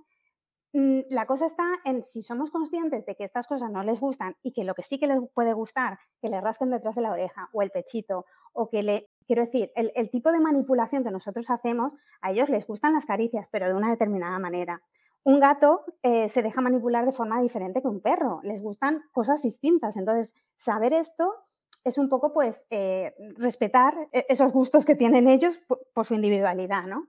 Mm, 0.71 1.01
la 1.09 1.25
cosa 1.25 1.45
está 1.45 1.65
en 1.83 2.03
si 2.03 2.21
somos 2.21 2.51
conscientes 2.51 3.05
de 3.05 3.15
que 3.15 3.23
estas 3.23 3.47
cosas 3.47 3.71
no 3.71 3.83
les 3.83 3.99
gustan 3.99 4.35
y 4.43 4.51
que 4.51 4.63
lo 4.63 4.75
que 4.75 4.83
sí 4.83 4.99
que 4.99 5.07
les 5.07 5.19
puede 5.33 5.53
gustar, 5.53 5.99
que 6.21 6.29
le 6.29 6.39
rasquen 6.41 6.69
detrás 6.69 6.95
de 6.95 7.01
la 7.01 7.11
oreja 7.11 7.49
o 7.53 7.61
el 7.63 7.71
pechito 7.71 8.25
o 8.53 8.69
que 8.69 8.83
le, 8.83 9.08
quiero 9.29 9.43
decir, 9.43 9.71
el, 9.75 10.09
tipo 10.09 10.31
de 10.31 10.39
manipulación 10.39 11.03
que 11.03 11.11
nosotros 11.11 11.51
hacemos, 11.51 11.95
a 12.19 12.31
ellos 12.31 12.49
les 12.49 12.65
gustan 12.65 12.93
las 12.93 13.05
caricias, 13.05 13.47
pero 13.51 13.67
de 13.67 13.75
una 13.75 13.91
determinada 13.91 14.39
manera. 14.39 14.81
Un 15.23 15.39
gato 15.39 15.85
eh, 16.01 16.29
se 16.29 16.41
deja 16.41 16.61
manipular 16.61 17.05
de 17.05 17.13
forma 17.13 17.39
diferente 17.39 17.83
que 17.83 17.87
un 17.87 18.01
perro, 18.01 18.39
les 18.41 18.59
gustan 18.59 19.03
cosas 19.11 19.43
distintas. 19.43 19.97
Entonces, 19.97 20.33
saber 20.55 20.93
esto 20.93 21.35
es 21.83 21.99
un 21.99 22.09
poco, 22.09 22.33
pues, 22.33 22.65
eh, 22.71 23.13
respetar 23.37 23.93
e-, 24.13 24.25
esos 24.29 24.51
gustos 24.51 24.83
que 24.83 24.95
tienen 24.95 25.27
ellos 25.27 25.59
por, 25.93 26.05
su 26.07 26.15
individualidad, 26.15 26.87
¿no? 26.87 27.05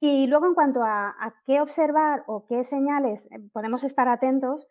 Y 0.00 0.26
luego 0.26 0.46
en 0.46 0.54
cuanto 0.54 0.82
a, 0.82 1.34
qué 1.44 1.60
observar 1.60 2.24
o 2.26 2.46
qué 2.46 2.64
señales 2.64 3.26
eh, 3.30 3.40
podemos 3.52 3.84
estar 3.84 4.08
atentos 4.08 4.66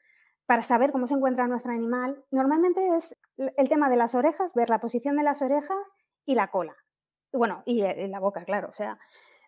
para 0.47 0.63
saber 0.63 0.91
cómo 0.91 1.05
se 1.05 1.13
encuentra 1.13 1.45
nuestro 1.45 1.73
animal, 1.73 2.25
normalmente 2.31 2.95
es 2.95 3.15
el 3.37 3.69
tema 3.69 3.87
de 3.87 3.97
las 3.97 4.15
orejas, 4.15 4.55
ver 4.55 4.71
la 4.71 4.79
posición 4.79 5.15
de 5.15 5.23
las 5.23 5.43
orejas 5.43 5.93
y 6.25 6.33
la 6.33 6.49
cola. 6.49 6.75
Bueno, 7.33 7.63
y, 7.65 7.81
eh, 7.81 8.07
la 8.07 8.19
boca, 8.19 8.43
claro. 8.45 8.69
O 8.69 8.73
sea, 8.73 8.97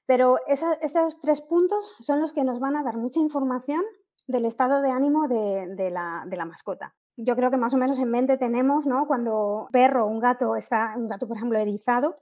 pero 0.06 0.38
estos 0.48 1.20
tres 1.22 1.42
puntos 1.42 1.94
son 2.00 2.20
los 2.20 2.34
que 2.34 2.44
nos 2.44 2.60
van 2.60 2.76
a 2.76 2.84
dar 2.84 2.98
mucha 2.98 3.20
información 3.20 3.84
del 4.28 4.46
estado 4.46 4.82
de 4.82 4.92
ánimo 4.92 5.28
de, 5.28 5.90
la, 5.92 6.24
de, 6.28 6.38
la, 6.38 6.46
mascota. 6.46 6.96
Yo 7.16 7.36
creo 7.36 7.52
que 7.52 7.58
más 7.58 7.74
o 7.74 7.78
menos 7.78 8.00
en 8.00 8.10
mente 8.10 8.38
tenemos, 8.38 8.86
¿no? 8.86 9.08
Cuando 9.08 9.64
un 9.64 9.68
perro 9.70 10.06
o 10.06 10.08
un 10.08 10.20
gato 10.20 10.56
está, 10.56 10.94
un 10.98 11.08
gato 11.08 11.28
por 11.28 11.38
ejemplo 11.38 11.58
erizado, 11.60 12.22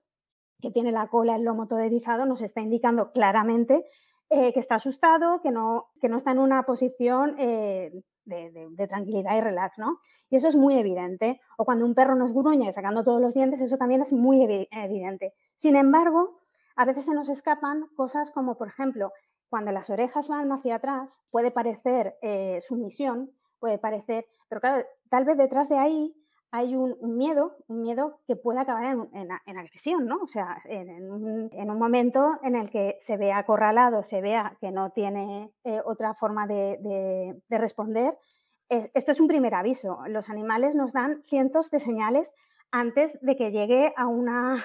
que 0.61 0.71
tiene 0.71 0.91
la 0.91 1.07
cola, 1.07 1.35
el 1.35 1.43
lomo 1.43 1.67
todo 1.67 1.79
erizado, 1.79 2.25
nos 2.25 2.41
está 2.41 2.61
indicando 2.61 3.11
claramente 3.11 3.85
eh, 4.29 4.51
que 4.53 4.59
está 4.59 4.75
asustado, 4.75 5.41
que 5.41 5.51
no, 5.51 5.87
que 6.01 6.09
no 6.09 6.17
está 6.17 6.31
en 6.31 6.39
una 6.39 6.63
posición 6.63 7.35
eh, 7.39 7.91
de, 8.25 8.87
tranquilidad 8.87 9.37
y 9.37 9.41
relax, 9.41 9.79
¿no? 9.79 9.99
Y 10.29 10.35
eso 10.35 10.49
es 10.49 10.55
muy 10.55 10.77
evidente. 10.77 11.39
O 11.57 11.63
cuando 11.63 11.85
un 11.85 11.95
perro 11.95 12.15
nos 12.15 12.33
gruñe 12.33 12.73
sacando 12.73 13.03
todos 13.03 13.21
los 13.21 13.33
dientes, 13.33 13.61
eso 13.61 13.77
también 13.77 14.01
es 14.01 14.11
muy 14.11 14.43
evidente. 14.43 15.33
Sin 15.55 15.77
embargo, 15.77 16.41
a 16.75 16.83
veces 16.83 17.05
se 17.05 17.13
nos 17.13 17.29
escapan 17.29 17.87
cosas 17.95 18.31
como, 18.31 18.57
por 18.57 18.67
ejemplo, 18.67 19.13
cuando 19.49 19.71
las 19.71 19.89
orejas 19.89 20.27
van 20.27 20.51
hacia 20.51 20.75
atrás, 20.75 21.21
puede 21.31 21.51
parecer 21.51 22.17
eh, 22.21 22.59
sumisión, 22.61 23.31
puede 23.59 23.77
parecer, 23.77 24.25
pero 24.49 24.59
claro, 24.59 24.85
tal 25.09 25.23
vez 25.23 25.37
detrás 25.37 25.69
de 25.69 25.77
ahí 25.77 26.13
hay 26.51 26.75
un, 26.75 26.97
miedo, 27.17 27.57
un 27.67 27.81
miedo 27.81 28.21
que 28.25 28.35
puede 28.35 28.59
acabar 28.59 28.85
en, 28.85 29.57
agresión, 29.57 30.05
¿no? 30.05 30.17
O 30.21 30.27
sea, 30.27 30.57
en, 30.65 31.11
un, 31.11 31.79
momento 31.79 32.39
en 32.41 32.55
el 32.55 32.69
que 32.69 32.95
se 32.99 33.17
vea 33.17 33.37
acorralado, 33.37 34.03
se 34.03 34.21
vea 34.21 34.57
que 34.61 34.71
no 34.71 34.91
tiene 34.91 35.51
eh, 35.63 35.81
otra 35.85 36.13
forma 36.13 36.47
de, 36.47 37.41
responder, 37.49 38.17
esto 38.69 39.11
es 39.11 39.19
un 39.19 39.27
primer 39.27 39.55
aviso. 39.55 39.99
Los 40.07 40.29
animales 40.29 40.75
nos 40.75 40.93
dan 40.93 41.23
cientos 41.23 41.69
de 41.69 41.79
señales 41.79 42.33
antes 42.71 43.17
de 43.21 43.35
que 43.35 43.51
llegue 43.51 43.93
a 43.97 44.07
una, 44.07 44.63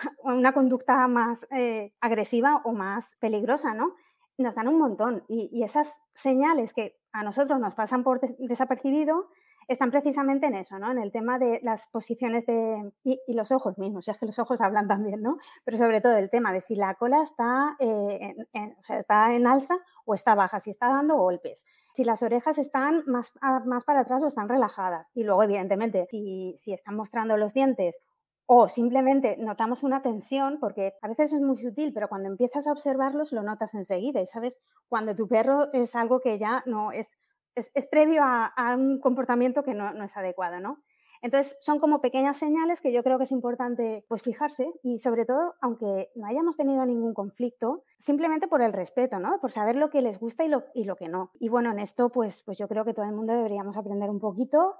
conducta 0.54 1.06
más 1.08 1.46
eh, 1.50 1.92
agresiva 2.00 2.62
o 2.64 2.72
más 2.72 3.16
peligrosa, 3.20 3.74
¿no? 3.74 3.94
Nos 4.38 4.54
dan 4.54 4.68
un 4.68 4.78
montón 4.78 5.24
y, 5.28 5.48
y 5.52 5.62
esas 5.62 6.00
señales 6.14 6.72
que 6.72 6.96
a 7.12 7.22
nosotros 7.22 7.58
nos 7.60 7.74
pasan 7.74 8.02
por 8.02 8.20
desapercibido, 8.38 9.28
están 9.68 9.90
precisamente 9.90 10.46
en 10.46 10.54
eso, 10.54 10.78
¿no? 10.78 10.90
En 10.90 10.98
el 10.98 11.12
tema 11.12 11.38
de 11.38 11.60
las 11.62 11.86
posiciones 11.88 12.46
de, 12.46 12.92
y, 13.04 13.20
los 13.34 13.52
ojos 13.52 13.78
mismos, 13.78 14.08
es 14.08 14.18
que 14.18 14.26
los 14.26 14.38
ojos 14.38 14.60
hablan 14.62 14.88
también, 14.88 15.22
¿no? 15.22 15.38
Pero 15.64 15.78
sobre 15.78 16.00
todo 16.00 16.16
el 16.16 16.30
tema 16.30 16.52
de 16.52 16.60
si 16.60 16.76
la 16.76 16.94
cola 16.94 17.22
está, 17.22 17.76
eh, 17.78 18.34
en, 18.52 18.76
o 18.78 18.82
sea, 18.82 18.98
está 18.98 19.34
en 19.34 19.46
alza 19.46 19.78
o 20.04 20.14
está 20.14 20.34
baja, 20.34 20.60
si 20.60 20.70
está 20.70 20.88
dando 20.88 21.16
golpes, 21.16 21.64
si 21.94 22.04
las 22.04 22.22
orejas 22.22 22.58
están 22.58 23.02
más, 23.06 23.32
más 23.66 23.84
para 23.84 24.00
atrás 24.00 24.22
o 24.22 24.28
están 24.28 24.48
relajadas. 24.48 25.10
Y 25.14 25.24
luego, 25.24 25.42
evidentemente, 25.42 26.06
si, 26.10 26.54
si 26.58 26.72
están 26.72 26.96
mostrando 26.96 27.36
los 27.36 27.52
dientes 27.52 28.00
o 28.46 28.68
simplemente 28.68 29.36
notamos 29.38 29.82
una 29.82 30.02
tensión, 30.02 30.58
porque 30.60 30.94
a 31.00 31.08
veces 31.08 31.32
es 31.32 31.40
muy 31.40 31.56
sutil, 31.56 31.92
pero 31.92 32.08
cuando 32.08 32.28
empiezas 32.28 32.66
a 32.66 32.72
observarlos 32.72 33.32
lo 33.32 33.42
notas 33.42 33.74
enseguida. 33.74 34.20
Y 34.20 34.26
sabes, 34.26 34.60
cuando 34.88 35.14
tu 35.14 35.28
perro 35.28 35.72
es 35.72 35.94
algo 35.94 36.20
que 36.20 36.38
ya 36.38 36.62
no 36.66 36.92
es 36.92 37.18
es, 37.54 37.86
previo 37.86 38.22
a, 38.24 38.76
un 38.76 39.00
comportamiento 39.00 39.62
que 39.62 39.74
no, 39.74 40.02
es 40.02 40.16
adecuado, 40.16 40.60
¿no? 40.60 40.82
Entonces, 41.20 41.56
son 41.60 41.78
como 41.78 42.00
pequeñas 42.00 42.36
señales 42.36 42.80
que 42.80 42.92
yo 42.92 43.04
creo 43.04 43.16
que 43.16 43.24
es 43.24 43.30
importante 43.30 44.04
pues, 44.08 44.22
fijarse 44.22 44.72
y 44.82 44.98
sobre 44.98 45.24
todo, 45.24 45.54
aunque 45.60 46.10
no 46.16 46.26
hayamos 46.26 46.56
tenido 46.56 46.84
ningún 46.84 47.14
conflicto, 47.14 47.84
simplemente 47.96 48.48
por 48.48 48.60
el 48.60 48.72
respeto, 48.72 49.20
¿no? 49.20 49.38
Por 49.40 49.52
saber 49.52 49.76
lo 49.76 49.88
que 49.88 50.02
les 50.02 50.18
gusta 50.18 50.44
y 50.44 50.48
lo, 50.48 50.64
y 50.74 50.82
lo 50.82 50.96
que 50.96 51.08
no. 51.08 51.30
Y 51.38 51.48
bueno, 51.48 51.70
en 51.70 51.78
esto, 51.78 52.08
pues, 52.08 52.42
pues 52.42 52.58
yo 52.58 52.66
creo 52.66 52.84
que 52.84 52.92
todo 52.92 53.04
el 53.04 53.12
mundo 53.12 53.34
deberíamos 53.34 53.76
aprender 53.76 54.10
un 54.10 54.18
poquito 54.18 54.78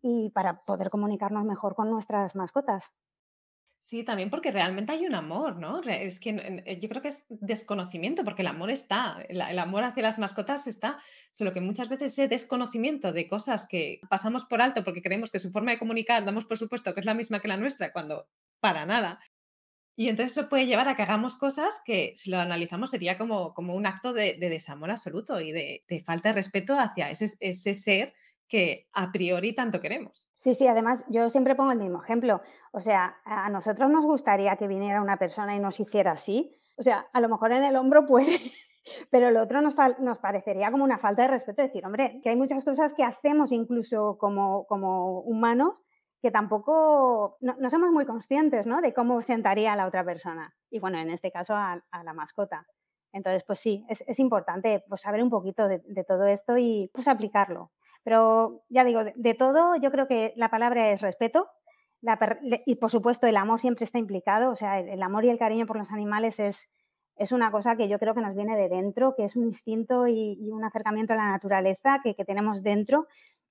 y 0.00 0.30
para 0.30 0.54
poder 0.54 0.90
comunicarnos 0.90 1.44
mejor 1.44 1.74
con 1.74 1.90
nuestras 1.90 2.36
mascotas. 2.36 2.92
Sí, 3.82 4.04
también 4.04 4.28
porque 4.28 4.50
realmente 4.50 4.92
hay 4.92 5.06
un 5.06 5.14
amor, 5.14 5.56
¿no? 5.56 5.80
Es 5.82 6.20
que 6.20 6.62
eh, 6.66 6.78
yo 6.78 6.88
creo 6.90 7.00
que 7.00 7.08
es 7.08 7.24
desconocimiento, 7.30 8.24
porque 8.24 8.42
el 8.42 8.48
amor 8.48 8.70
está, 8.70 9.24
el, 9.26 9.58
amor 9.58 9.84
hacia 9.84 10.02
las 10.02 10.18
mascotas 10.18 10.66
está, 10.66 10.98
solo 11.32 11.54
que 11.54 11.62
muchas 11.62 11.88
veces 11.88 12.12
ese 12.12 12.28
desconocimiento 12.28 13.10
de 13.14 13.26
cosas 13.26 13.66
que 13.66 14.02
pasamos 14.10 14.44
por 14.44 14.60
alto 14.60 14.84
porque 14.84 15.00
creemos 15.00 15.30
que 15.30 15.38
su 15.38 15.50
forma 15.50 15.70
de 15.70 15.78
comunicar 15.78 16.26
damos 16.26 16.44
por 16.44 16.58
supuesto 16.58 16.92
que 16.92 17.00
es 17.00 17.06
la 17.06 17.14
misma 17.14 17.40
que 17.40 17.48
la 17.48 17.56
nuestra, 17.56 17.90
cuando 17.90 18.28
para 18.60 18.84
nada. 18.84 19.18
Y 19.96 20.10
entonces 20.10 20.36
eso 20.36 20.50
puede 20.50 20.66
llevar 20.66 20.88
a 20.88 20.94
que 20.94 21.02
hagamos 21.02 21.36
cosas 21.36 21.80
que, 21.82 22.12
si 22.14 22.30
lo 22.30 22.38
analizamos, 22.38 22.90
sería 22.90 23.16
como, 23.16 23.54
como 23.54 23.74
un 23.74 23.86
acto 23.86 24.12
de, 24.12 24.34
desamor 24.34 24.90
absoluto 24.90 25.40
y 25.40 25.52
de, 25.52 25.84
falta 26.04 26.28
de 26.30 26.34
respeto 26.34 26.78
hacia 26.78 27.10
ese, 27.10 27.34
ese 27.40 27.72
ser 27.72 28.12
que 28.50 28.88
a 28.92 29.10
priori 29.12 29.54
tanto 29.54 29.80
queremos. 29.80 30.28
Sí, 30.34 30.54
sí, 30.54 30.66
además 30.66 31.04
yo 31.08 31.30
siempre 31.30 31.54
pongo 31.54 31.70
el 31.70 31.78
mismo 31.78 32.02
ejemplo. 32.02 32.42
O 32.72 32.80
sea, 32.80 33.20
a 33.24 33.48
nosotros 33.48 33.88
nos 33.88 34.04
gustaría 34.04 34.56
que 34.56 34.66
viniera 34.66 35.00
una 35.00 35.16
persona 35.16 35.56
y 35.56 35.60
nos 35.60 35.78
hiciera 35.78 36.10
así. 36.10 36.52
O 36.76 36.82
sea, 36.82 37.06
a 37.12 37.20
lo 37.20 37.28
mejor 37.28 37.52
en 37.52 37.62
el 37.62 37.76
hombro 37.76 38.04
puede, 38.04 38.36
pero 39.10 39.30
lo 39.30 39.40
otro 39.40 39.62
nos, 39.62 39.76
nos 40.00 40.18
parecería 40.18 40.70
como 40.72 40.82
una 40.82 40.98
falta 40.98 41.22
de 41.22 41.28
respeto. 41.28 41.62
Decir, 41.62 41.86
hombre, 41.86 42.20
que 42.22 42.30
hay 42.30 42.36
muchas 42.36 42.64
cosas 42.64 42.92
que 42.92 43.04
hacemos 43.04 43.52
incluso 43.52 44.18
como, 44.18 44.66
como 44.66 45.20
humanos 45.20 45.84
que 46.20 46.30
tampoco 46.30 47.38
no, 47.40 47.70
somos 47.70 47.90
muy 47.92 48.04
conscientes 48.04 48.66
¿no? 48.66 48.82
de 48.82 48.92
cómo 48.92 49.22
sentaría 49.22 49.72
a 49.72 49.76
la 49.76 49.86
otra 49.86 50.04
persona. 50.04 50.54
Y 50.68 50.78
bueno, 50.78 50.98
en 50.98 51.08
este 51.08 51.30
caso 51.30 51.54
a, 51.54 51.82
la 52.04 52.12
mascota. 52.12 52.66
Entonces, 53.12 53.42
pues 53.44 53.58
sí, 53.58 53.86
es, 53.88 54.18
importante 54.18 54.84
pues, 54.86 55.00
saber 55.00 55.22
un 55.22 55.30
poquito 55.30 55.66
de, 55.66 55.78
de, 55.78 56.04
todo 56.04 56.26
esto 56.26 56.58
y 56.58 56.90
pues 56.92 57.08
aplicarlo. 57.08 57.72
Pero 58.02 58.62
ya 58.68 58.84
digo, 58.84 59.02
de, 59.14 59.34
todo 59.34 59.76
yo 59.76 59.90
creo 59.90 60.06
que 60.08 60.32
la 60.36 60.48
palabra 60.48 60.90
es 60.90 61.02
respeto 61.02 61.48
y 62.66 62.76
por 62.76 62.90
supuesto 62.90 63.26
el 63.26 63.36
amor 63.36 63.60
siempre 63.60 63.84
está 63.84 63.98
implicado, 63.98 64.50
o 64.50 64.56
sea, 64.56 64.80
el, 64.80 65.02
amor 65.02 65.24
y 65.24 65.30
el 65.30 65.38
cariño 65.38 65.66
por 65.66 65.76
los 65.76 65.90
animales 65.90 66.38
es, 66.38 66.70
es 67.16 67.32
una 67.32 67.50
cosa 67.50 67.76
que 67.76 67.88
yo 67.88 67.98
creo 67.98 68.14
que 68.14 68.22
nos 68.22 68.34
viene 68.34 68.56
de 68.56 68.70
dentro, 68.70 69.14
que 69.14 69.24
es 69.24 69.36
un 69.36 69.44
instinto 69.44 70.06
y, 70.06 70.48
un 70.50 70.64
acercamiento 70.64 71.12
a 71.12 71.16
la 71.16 71.30
naturaleza 71.30 72.00
que, 72.02 72.14
que, 72.14 72.24
tenemos 72.24 72.62
dentro 72.62 73.06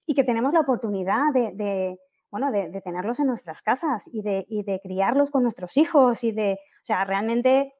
y 0.08 0.16
que 0.16 0.24
tenemos 0.24 0.54
la 0.54 0.62
oportunidad 0.62 1.32
de, 1.32 2.00
bueno, 2.32 2.52
de, 2.52 2.82
tenerlos 2.82 3.20
en 3.20 3.28
nuestras 3.28 3.62
casas 3.62 4.10
y 4.12 4.24
de, 4.24 4.46
y 4.48 4.64
de, 4.64 4.80
criarlos 4.82 5.30
con 5.30 5.44
nuestros 5.44 5.78
hijos 5.78 6.24
y 6.24 6.32
de, 6.32 6.54
o 6.54 6.86
sea, 6.86 7.06
realmente 7.06 7.74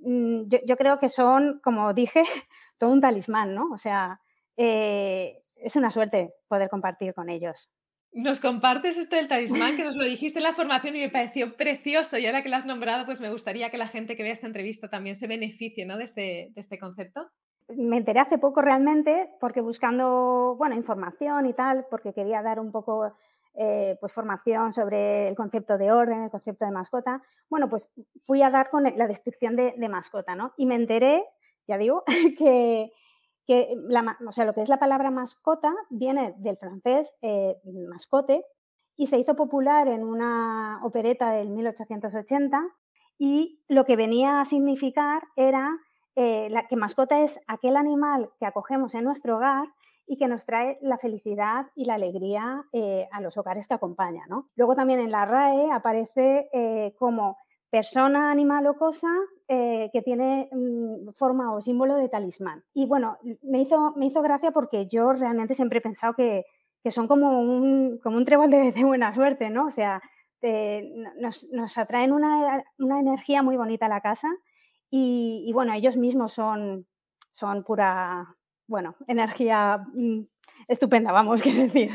mm, 0.00 0.48
yo, 0.48 0.58
yo, 0.66 0.76
creo 0.76 0.98
que 0.98 1.08
son, 1.08 1.60
como 1.62 1.94
dije, 1.94 2.24
todo 2.78 2.90
un 2.90 3.00
talismán, 3.00 3.54
¿no? 3.54 3.70
O 3.72 3.78
sea, 3.78 4.20
eh, 4.56 5.38
es 5.62 5.76
una 5.76 5.90
suerte 5.90 6.30
poder 6.48 6.68
compartir 6.68 7.14
con 7.14 7.28
ellos. 7.28 7.68
Nos 8.12 8.40
compartes 8.40 8.96
esto 8.96 9.16
del 9.16 9.28
talismán, 9.28 9.76
que 9.76 9.84
nos 9.84 9.94
lo 9.94 10.02
dijiste 10.02 10.38
en 10.38 10.44
la 10.44 10.54
formación 10.54 10.96
y 10.96 11.00
me 11.00 11.10
pareció 11.10 11.54
precioso. 11.54 12.16
Y 12.16 12.24
ahora 12.24 12.42
que 12.42 12.48
lo 12.48 12.56
has 12.56 12.64
nombrado, 12.64 13.04
pues 13.04 13.20
me 13.20 13.30
gustaría 13.30 13.70
que 13.70 13.76
la 13.76 13.88
gente 13.88 14.16
que 14.16 14.22
vea 14.22 14.32
esta 14.32 14.46
entrevista 14.46 14.88
también 14.88 15.16
se 15.16 15.26
beneficie 15.26 15.84
¿no? 15.84 15.98
de, 15.98 16.04
este, 16.04 16.50
de 16.54 16.60
este 16.60 16.78
concepto. 16.78 17.28
Me 17.76 17.98
enteré 17.98 18.20
hace 18.20 18.38
poco 18.38 18.62
realmente, 18.62 19.28
porque 19.38 19.60
buscando 19.60 20.54
bueno, 20.56 20.74
información 20.76 21.44
y 21.44 21.52
tal, 21.52 21.84
porque 21.90 22.14
quería 22.14 22.40
dar 22.40 22.58
un 22.58 22.72
poco 22.72 23.12
eh, 23.54 23.96
pues 24.00 24.12
formación 24.12 24.72
sobre 24.72 25.28
el 25.28 25.34
concepto 25.34 25.76
de 25.76 25.92
orden, 25.92 26.22
el 26.22 26.30
concepto 26.30 26.64
de 26.64 26.72
mascota. 26.72 27.22
Bueno, 27.50 27.68
pues 27.68 27.90
fui 28.22 28.40
a 28.40 28.48
dar 28.48 28.70
con 28.70 28.84
la 28.84 29.06
descripción 29.06 29.56
de, 29.56 29.74
de 29.76 29.88
mascota, 29.90 30.34
¿no? 30.34 30.54
Y 30.56 30.64
me 30.64 30.76
enteré, 30.76 31.22
ya 31.66 31.76
digo, 31.76 32.02
que, 32.38 32.92
que 33.46 33.76
la, 33.88 34.16
lo 34.20 34.52
que 34.54 34.62
es 34.62 34.68
la 34.68 34.78
palabra 34.78 35.10
mascota 35.10 35.72
viene 35.88 36.34
del 36.38 36.56
francés 36.56 37.14
eh, 37.22 37.56
mascote 37.88 38.44
y 38.96 39.06
se 39.06 39.18
hizo 39.18 39.36
popular 39.36 39.88
en 39.88 40.04
una 40.04 40.80
opereta 40.82 41.30
del 41.30 41.50
1880 41.50 42.60
y 43.18 43.62
lo 43.68 43.84
que 43.84 43.96
venía 43.96 44.40
a 44.40 44.44
significar 44.44 45.22
era 45.36 45.70
eh, 46.16 46.48
la, 46.50 46.66
que 46.66 46.76
mascota 46.76 47.20
es 47.20 47.38
aquel 47.46 47.76
animal 47.76 48.30
que 48.40 48.46
acogemos 48.46 48.94
en 48.94 49.04
nuestro 49.04 49.36
hogar 49.36 49.68
y 50.08 50.16
que 50.16 50.28
nos 50.28 50.44
trae 50.44 50.78
la 50.80 50.98
felicidad 50.98 51.66
y 51.74 51.84
la 51.84 51.94
alegría 51.94 52.64
eh, 52.72 53.08
a 53.12 53.20
los 53.20 53.36
hogares 53.36 53.68
que 53.68 53.74
acompaña. 53.74 54.24
¿no? 54.28 54.48
Luego 54.56 54.74
también 54.74 55.00
en 55.00 55.10
la 55.10 55.24
RAE 55.24 55.70
aparece 55.72 56.48
como 56.98 57.36
persona, 57.70 58.30
animal 58.30 58.66
o 58.66 58.74
cosa 58.74 59.08
eh, 59.48 59.90
que 59.92 60.02
tiene 60.02 60.48
mm, 60.52 61.12
forma 61.14 61.54
o 61.54 61.60
símbolo 61.60 61.96
de 61.96 62.08
talismán. 62.08 62.64
Y 62.72 62.86
bueno, 62.86 63.18
me 63.42 63.60
hizo, 63.60 63.92
me 63.96 64.06
hizo 64.06 64.22
gracia 64.22 64.52
porque 64.52 64.86
yo 64.86 65.12
realmente 65.12 65.54
siempre 65.54 65.78
he 65.78 65.82
pensado 65.82 66.14
que, 66.14 66.44
son 66.90 67.08
como 67.08 67.40
un, 67.40 67.98
como 67.98 68.16
un 68.16 68.24
trébol 68.24 68.50
de, 68.50 68.72
buena 68.84 69.12
suerte, 69.12 69.50
¿no? 69.50 69.66
O 69.66 69.70
sea, 69.72 70.00
nos, 71.18 71.78
atraen 71.78 72.12
una, 72.12 72.62
energía 72.78 73.42
muy 73.42 73.56
bonita 73.56 73.86
a 73.86 73.88
la 73.88 74.00
casa 74.00 74.28
y, 74.88 75.50
bueno, 75.52 75.72
ellos 75.72 75.96
mismos 75.96 76.32
son, 76.32 76.86
son 77.32 77.64
pura, 77.64 78.36
bueno, 78.68 78.94
energía 79.08 79.84
mm, 79.94 80.22
estupenda, 80.68 81.12
vamos, 81.12 81.40
quiero 81.42 81.62
decir. 81.62 81.90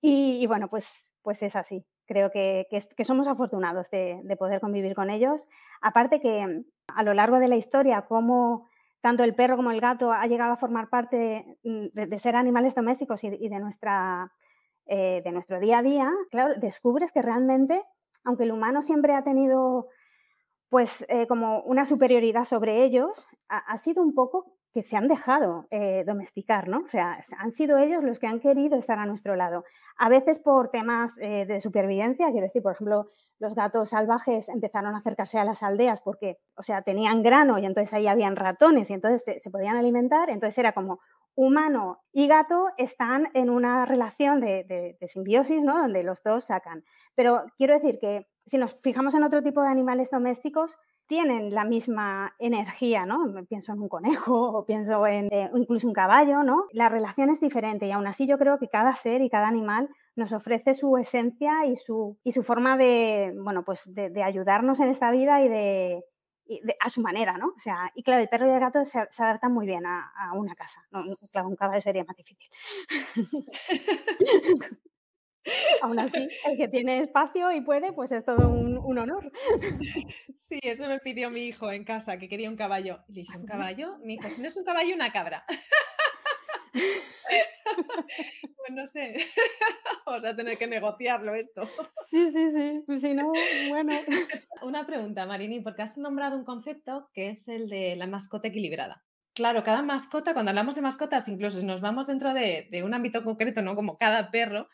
Y, 0.00 0.42
y 0.42 0.46
bueno, 0.46 0.68
pues, 0.68 1.10
pues 1.22 1.42
es 1.42 1.56
así 1.56 1.84
creo 2.10 2.32
que, 2.32 2.66
somos 3.04 3.28
afortunados 3.28 3.88
de, 3.90 4.36
poder 4.36 4.60
convivir 4.60 4.96
con 4.96 5.10
ellos. 5.10 5.46
Aparte 5.80 6.20
que 6.20 6.64
a 6.88 7.02
lo 7.04 7.14
largo 7.14 7.38
de 7.38 7.46
la 7.46 7.54
historia, 7.54 8.02
como 8.02 8.68
tanto 9.00 9.22
el 9.22 9.36
perro 9.36 9.56
como 9.56 9.70
el 9.70 9.80
gato 9.80 10.12
ha 10.12 10.26
llegado 10.26 10.52
a 10.52 10.56
formar 10.56 10.90
parte 10.90 11.56
mm, 11.62 11.86
de, 11.94 12.18
ser 12.18 12.34
animales 12.34 12.74
domésticos 12.74 13.22
y, 13.22 13.48
de, 13.48 13.60
nuestra, 13.60 14.32
eh, 14.86 15.22
de 15.24 15.30
nuestro 15.30 15.60
día 15.60 15.78
a 15.78 15.82
día, 15.82 16.10
claro, 16.32 16.54
descubres 16.56 17.12
que 17.12 17.22
realmente, 17.22 17.80
aunque 18.24 18.42
el 18.42 18.50
humano 18.50 18.82
siempre 18.82 19.14
ha 19.14 19.22
tenido 19.22 19.86
pues 20.68 21.06
eh, 21.08 21.28
como 21.28 21.62
una 21.62 21.84
superioridad 21.84 22.44
sobre 22.44 22.82
ellos, 22.82 23.28
ha, 23.48 23.76
sido 23.76 24.02
un 24.02 24.14
poco 24.14 24.56
que 24.72 24.82
se 24.82 24.96
han 24.96 25.08
dejado 25.08 25.66
eh, 25.70 26.04
domesticar, 26.06 26.68
¿no? 26.68 26.78
O 26.78 26.88
sea, 26.88 27.16
han 27.38 27.50
sido 27.50 27.78
ellos 27.78 28.04
los 28.04 28.20
que 28.20 28.28
han 28.28 28.40
querido 28.40 28.78
estar 28.78 28.98
a 28.98 29.06
nuestro 29.06 29.34
lado. 29.34 29.64
A 29.98 30.08
veces 30.08 30.38
por 30.38 30.68
temas 30.70 31.18
eh, 31.18 31.44
de 31.46 31.60
supervivencia, 31.60 32.30
quiero 32.30 32.46
decir, 32.46 32.62
por 32.62 32.72
ejemplo, 32.72 33.08
los 33.40 33.54
gatos 33.54 33.88
salvajes 33.90 34.48
empezaron 34.48 34.94
a 34.94 34.98
acercarse 34.98 35.38
a 35.38 35.44
las 35.44 35.62
aldeas 35.62 36.00
porque, 36.00 36.38
o 36.56 36.62
sea, 36.62 36.82
tenían 36.82 37.22
grano 37.22 37.58
y 37.58 37.66
entonces 37.66 37.92
ahí 37.94 38.06
habían 38.06 38.36
ratones 38.36 38.90
y 38.90 38.92
entonces 38.92 39.42
se, 39.42 39.50
podían 39.50 39.76
alimentar, 39.76 40.30
entonces 40.30 40.58
era 40.58 40.72
como 40.72 41.00
humano 41.34 42.02
y 42.12 42.28
gato 42.28 42.68
están 42.76 43.28
en 43.34 43.50
una 43.50 43.86
relación 43.86 44.40
de, 44.40 44.96
de 45.00 45.08
simbiosis, 45.08 45.62
¿no? 45.62 45.78
Donde 45.78 46.04
los 46.04 46.22
dos 46.22 46.44
sacan. 46.44 46.84
Pero 47.14 47.44
quiero 47.56 47.74
decir 47.74 47.98
que 47.98 48.28
si 48.44 48.58
nos 48.58 48.74
fijamos 48.80 49.14
en 49.14 49.22
otro 49.22 49.42
tipo 49.42 49.62
de 49.62 49.68
animales 49.68 50.10
domésticos, 50.10 50.76
tienen 51.10 51.52
la 51.52 51.64
misma 51.64 52.36
energía, 52.38 53.04
¿no? 53.04 53.18
Pienso 53.48 53.72
en 53.72 53.80
un 53.80 53.88
conejo 53.88 54.52
o 54.52 54.64
pienso 54.64 55.04
en 55.08 55.26
eh, 55.32 55.50
incluso 55.56 55.88
un 55.88 55.92
caballo, 55.92 56.44
¿no? 56.44 56.66
La 56.70 56.88
relación 56.88 57.30
es 57.30 57.40
diferente 57.40 57.88
y 57.88 57.90
aún 57.90 58.06
así 58.06 58.28
yo 58.28 58.38
creo 58.38 58.60
que 58.60 58.68
cada 58.68 58.94
ser 58.94 59.20
y 59.20 59.28
cada 59.28 59.48
animal 59.48 59.88
nos 60.14 60.32
ofrece 60.32 60.72
su 60.72 60.96
esencia 60.96 61.66
y 61.66 61.74
su, 61.74 62.16
y 62.22 62.30
su 62.30 62.44
forma 62.44 62.76
de, 62.76 63.34
bueno, 63.42 63.64
pues 63.64 63.82
de, 63.86 64.22
ayudarnos 64.22 64.78
en 64.78 64.88
esta 64.88 65.10
vida 65.10 65.42
y 65.42 65.48
de, 65.48 66.04
a 66.78 66.88
su 66.88 67.00
manera, 67.00 67.36
¿no? 67.38 67.54
O 67.56 67.60
sea, 67.60 67.90
y 67.96 68.04
claro, 68.04 68.22
el 68.22 68.28
perro 68.28 68.46
y 68.46 68.52
el 68.52 68.60
gato 68.60 68.84
se, 68.84 69.00
adaptan 69.00 69.52
muy 69.52 69.66
bien 69.66 69.86
a, 69.86 70.12
a 70.16 70.34
una 70.34 70.54
casa. 70.54 70.86
No, 70.92 71.02
claro, 71.32 71.48
un 71.48 71.56
caballo 71.56 71.80
sería 71.80 72.04
más 72.04 72.16
difícil. 72.16 72.48
Aún 75.82 75.98
así, 75.98 76.28
el 76.46 76.56
que 76.56 76.68
tiene 76.68 77.00
espacio 77.00 77.52
y 77.52 77.60
puede, 77.60 77.92
pues 77.92 78.12
es 78.12 78.24
todo 78.24 78.48
un, 78.48 78.70
honor. 78.98 79.30
Sí, 80.34 80.58
eso 80.62 80.88
me 80.88 80.98
pidió 80.98 81.30
mi 81.30 81.46
hijo 81.46 81.70
en 81.70 81.84
casa, 81.84 82.18
que 82.18 82.28
quería 82.28 82.50
un 82.50 82.56
caballo. 82.56 82.98
Le 83.08 83.20
dije, 83.20 83.38
¿un 83.38 83.46
caballo? 83.46 83.98
Mi 84.02 84.14
hijo, 84.14 84.28
si 84.28 84.42
no 84.42 84.48
es 84.48 84.56
un 84.56 84.64
caballo, 84.64 84.94
una 84.94 85.12
cabra. 85.12 85.44
Pues 88.56 88.72
no 88.72 88.86
sé, 88.86 89.14
vamos 90.06 90.24
a 90.24 90.34
tener 90.34 90.56
que 90.58 90.66
negociarlo 90.66 91.34
esto. 91.34 91.62
Sí, 92.06 92.30
sí, 92.30 92.50
sí, 92.50 92.82
pues 92.86 93.00
si 93.00 93.14
no, 93.14 93.32
bueno. 93.68 93.92
Una 94.62 94.86
pregunta, 94.86 95.26
Marini, 95.26 95.60
porque 95.60 95.82
has 95.82 95.96
nombrado 95.98 96.36
un 96.36 96.44
concepto 96.44 97.08
que 97.14 97.30
es 97.30 97.48
el 97.48 97.68
de 97.68 97.96
la 97.96 98.06
mascota 98.06 98.48
equilibrada. 98.48 99.04
Claro, 99.32 99.62
cada 99.62 99.82
mascota, 99.82 100.32
cuando 100.32 100.50
hablamos 100.50 100.74
de 100.74 100.82
mascotas, 100.82 101.28
incluso 101.28 101.60
si 101.60 101.66
nos 101.66 101.80
vamos 101.80 102.06
dentro 102.06 102.34
de, 102.34 102.68
de 102.70 102.82
un 102.82 102.92
ámbito 102.94 103.22
concreto, 103.22 103.62
¿no? 103.62 103.76
Como 103.76 103.96
cada 103.96 104.30
perro, 104.30 104.68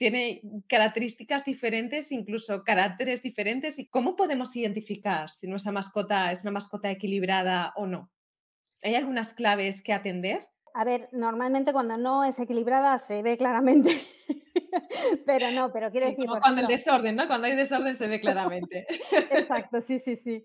tiene 0.00 0.40
características 0.66 1.44
diferentes, 1.44 2.10
incluso 2.10 2.64
caracteres 2.64 3.22
diferentes. 3.22 3.78
¿Y 3.78 3.86
cómo 3.86 4.16
podemos 4.16 4.56
identificar 4.56 5.28
si 5.28 5.46
nuestra 5.46 5.72
mascota 5.72 6.32
es 6.32 6.40
una 6.42 6.52
mascota 6.52 6.90
equilibrada 6.90 7.74
o 7.76 7.86
no? 7.86 8.10
¿Hay 8.82 8.94
algunas 8.94 9.34
claves 9.34 9.82
que 9.82 9.92
atender? 9.92 10.48
A 10.72 10.84
ver, 10.84 11.10
normalmente 11.12 11.74
cuando 11.74 11.98
no 11.98 12.24
es 12.24 12.40
equilibrada 12.40 12.98
se 12.98 13.22
ve 13.22 13.36
claramente, 13.36 13.90
pero 15.26 15.50
no, 15.50 15.70
pero 15.70 15.90
quiero 15.90 16.06
decir... 16.06 16.24
Como 16.24 16.40
cuando 16.40 16.62
el 16.62 16.66
desorden, 16.66 17.16
¿no? 17.16 17.26
Cuando 17.26 17.48
hay 17.48 17.54
desorden 17.54 17.94
se 17.94 18.08
ve 18.08 18.20
claramente. 18.20 18.86
Exacto, 19.30 19.82
sí, 19.82 19.98
sí, 19.98 20.16
sí. 20.16 20.42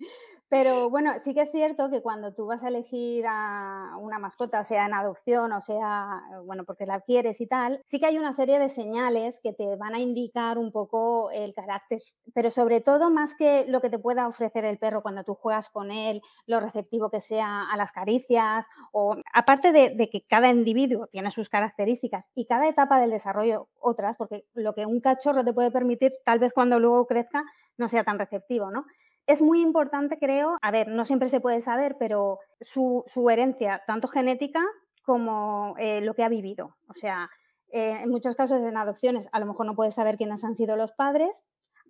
Pero 0.47 0.89
bueno, 0.91 1.13
sí 1.19 1.34
que 1.34 1.41
es 1.41 1.51
cierto 1.51 1.89
que 1.89 2.01
cuando 2.01 2.34
tú 2.34 2.45
vas 2.45 2.63
a 2.63 2.67
elegir 2.67 3.25
a 3.27 3.97
una 3.99 4.19
mascota, 4.19 4.63
sea 4.63 4.86
en 4.86 4.93
adopción 4.93 5.51
o 5.51 5.62
sea, 5.62 6.21
bueno, 6.45 6.65
porque 6.65 6.86
la 6.86 7.01
quieres 7.01 7.41
y 7.41 7.47
tal, 7.47 7.81
sí 7.86 7.99
que 7.99 8.05
hay 8.05 8.17
una 8.19 8.31
serie 8.31 8.60
de 8.60 8.69
señales 8.69 9.39
que 9.41 9.53
te 9.53 9.75
van 9.75 9.95
a 9.95 9.99
indicar 9.99 10.60
un 10.60 10.71
poco 10.71 11.31
el 11.31 11.53
carácter, 11.55 11.99
pero 12.34 12.51
sobre 12.51 12.79
todo 12.79 13.10
más 13.10 13.34
que 13.36 13.65
lo 13.67 13.81
que 13.81 13.89
te 13.89 13.97
pueda 13.97 14.27
ofrecer 14.27 14.65
el 14.65 14.77
perro 14.77 15.01
cuando 15.01 15.23
tú 15.23 15.34
juegas 15.34 15.69
con 15.69 15.91
él, 15.91 16.21
lo 16.45 16.60
receptivo 16.60 17.10
que 17.10 17.21
sea 17.21 17.63
a 17.71 17.75
las 17.75 17.91
caricias, 17.91 18.67
o 18.91 19.15
aparte 19.34 19.71
de, 19.71 19.89
de 19.95 20.10
que 20.10 20.25
cada 20.27 20.49
individuo 20.49 21.08
tiene 21.08 21.31
sus 21.31 21.49
características 21.49 22.29
y 22.36 22.45
cada 22.45 22.67
etapa 22.67 22.99
del 22.99 23.10
desarrollo 23.10 23.67
otras, 23.79 24.15
porque 24.15 24.45
lo 24.53 24.75
que 24.75 24.86
un 24.86 25.01
cachorro 25.01 25.43
te 25.43 25.53
puede 25.53 25.71
permitir, 25.71 26.13
tal 26.23 26.38
vez 26.38 26.53
cuando 26.53 26.79
luego 26.79 27.08
crezca, 27.08 27.43
no 27.77 27.89
sea 27.89 28.03
tan 28.03 28.19
receptivo, 28.19 28.69
¿no? 28.71 28.86
Es 29.27 29.41
muy 29.41 29.61
importante, 29.61 30.17
creo, 30.19 30.57
a 30.61 30.71
ver, 30.71 30.88
no 30.88 31.03
siempre 31.05 31.29
se 31.29 31.39
puede 31.39 31.61
saber, 31.61 31.97
pero 31.99 32.39
su, 32.61 33.03
herencia, 33.29 33.83
tanto 33.88 34.07
genética 34.07 34.61
como 35.03 35.75
eh, 35.79 36.01
lo 36.01 36.13
que 36.13 36.23
ha 36.23 36.29
vivido. 36.29 36.75
O 36.88 36.93
sea, 36.93 37.29
eh, 37.71 37.99
en 38.03 38.09
muchos 38.09 38.35
casos 38.35 38.61
en 38.61 38.77
adopciones 38.77 39.27
a 39.31 39.39
lo 39.39 39.47
mejor 39.47 39.65
no 39.65 39.75
puedes 39.75 39.95
saber 39.95 40.17
quiénes 40.17 40.43
han 40.43 40.55
sido 40.55 40.75
los 40.75 40.91
padres, 40.91 41.43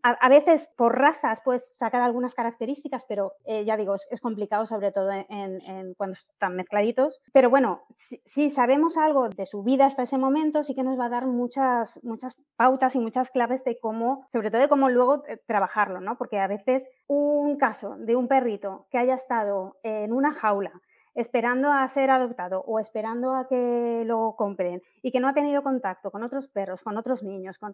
a, 0.06 0.30
veces 0.30 0.70
por 0.78 1.00
razas 1.00 1.42
puedes 1.42 1.72
sacar 1.74 2.02
algunas 2.02 2.36
características, 2.36 3.04
pero 3.08 3.34
eh, 3.44 3.66
ya 3.66 3.76
digo, 3.76 3.96
es, 3.96 4.22
complicado 4.22 4.68
sobre 4.68 4.92
todo 4.92 5.10
en, 5.12 5.96
cuando 5.96 6.14
están 6.14 6.56
mezcladitos. 6.56 7.20
Pero 7.34 7.50
bueno, 7.50 7.84
si, 7.90 8.52
sabemos 8.52 8.98
algo 8.98 9.30
de 9.30 9.48
su 9.48 9.64
vida 9.64 9.88
hasta 9.88 10.04
ese 10.04 10.20
momento, 10.20 10.64
sí 10.64 10.76
que 10.76 10.84
nos 10.84 11.00
va 11.00 11.06
a 11.06 11.10
dar 11.10 11.26
muchas, 11.26 12.00
muchas 12.04 12.38
pautas 12.56 12.96
y 12.96 13.00
muchas 13.00 13.32
claves 13.32 13.64
de 13.64 13.80
cómo, 13.80 14.28
sobre 14.32 14.52
todo 14.52 14.62
de 14.62 14.70
cómo 14.70 14.90
luego 14.90 15.24
eh, 15.28 15.42
trabajarlo, 15.48 16.02
¿no? 16.02 16.18
Porque 16.18 16.40
a 16.40 16.48
veces 16.48 16.88
un 17.08 17.58
caso 17.58 17.96
de 17.98 18.16
un 18.16 18.28
perrito 18.28 18.86
que 18.92 19.00
haya 19.00 19.16
estado 19.16 19.78
en 19.82 20.14
una 20.14 20.34
jaula, 20.34 20.82
esperando 21.16 21.72
a 21.72 21.88
ser 21.88 22.12
adoptado 22.12 22.62
o 22.68 22.80
esperando 22.80 23.34
a 23.34 23.48
que 23.48 24.04
lo 24.06 24.36
compren 24.38 24.84
y 25.02 25.12
que 25.12 25.20
no 25.20 25.28
ha 25.28 25.34
tenido 25.34 25.64
contacto 25.64 26.12
con 26.12 26.22
otros 26.22 26.48
perros, 26.48 26.84
con 26.84 26.98
otros 26.98 27.24
niños, 27.24 27.58
con 27.58 27.74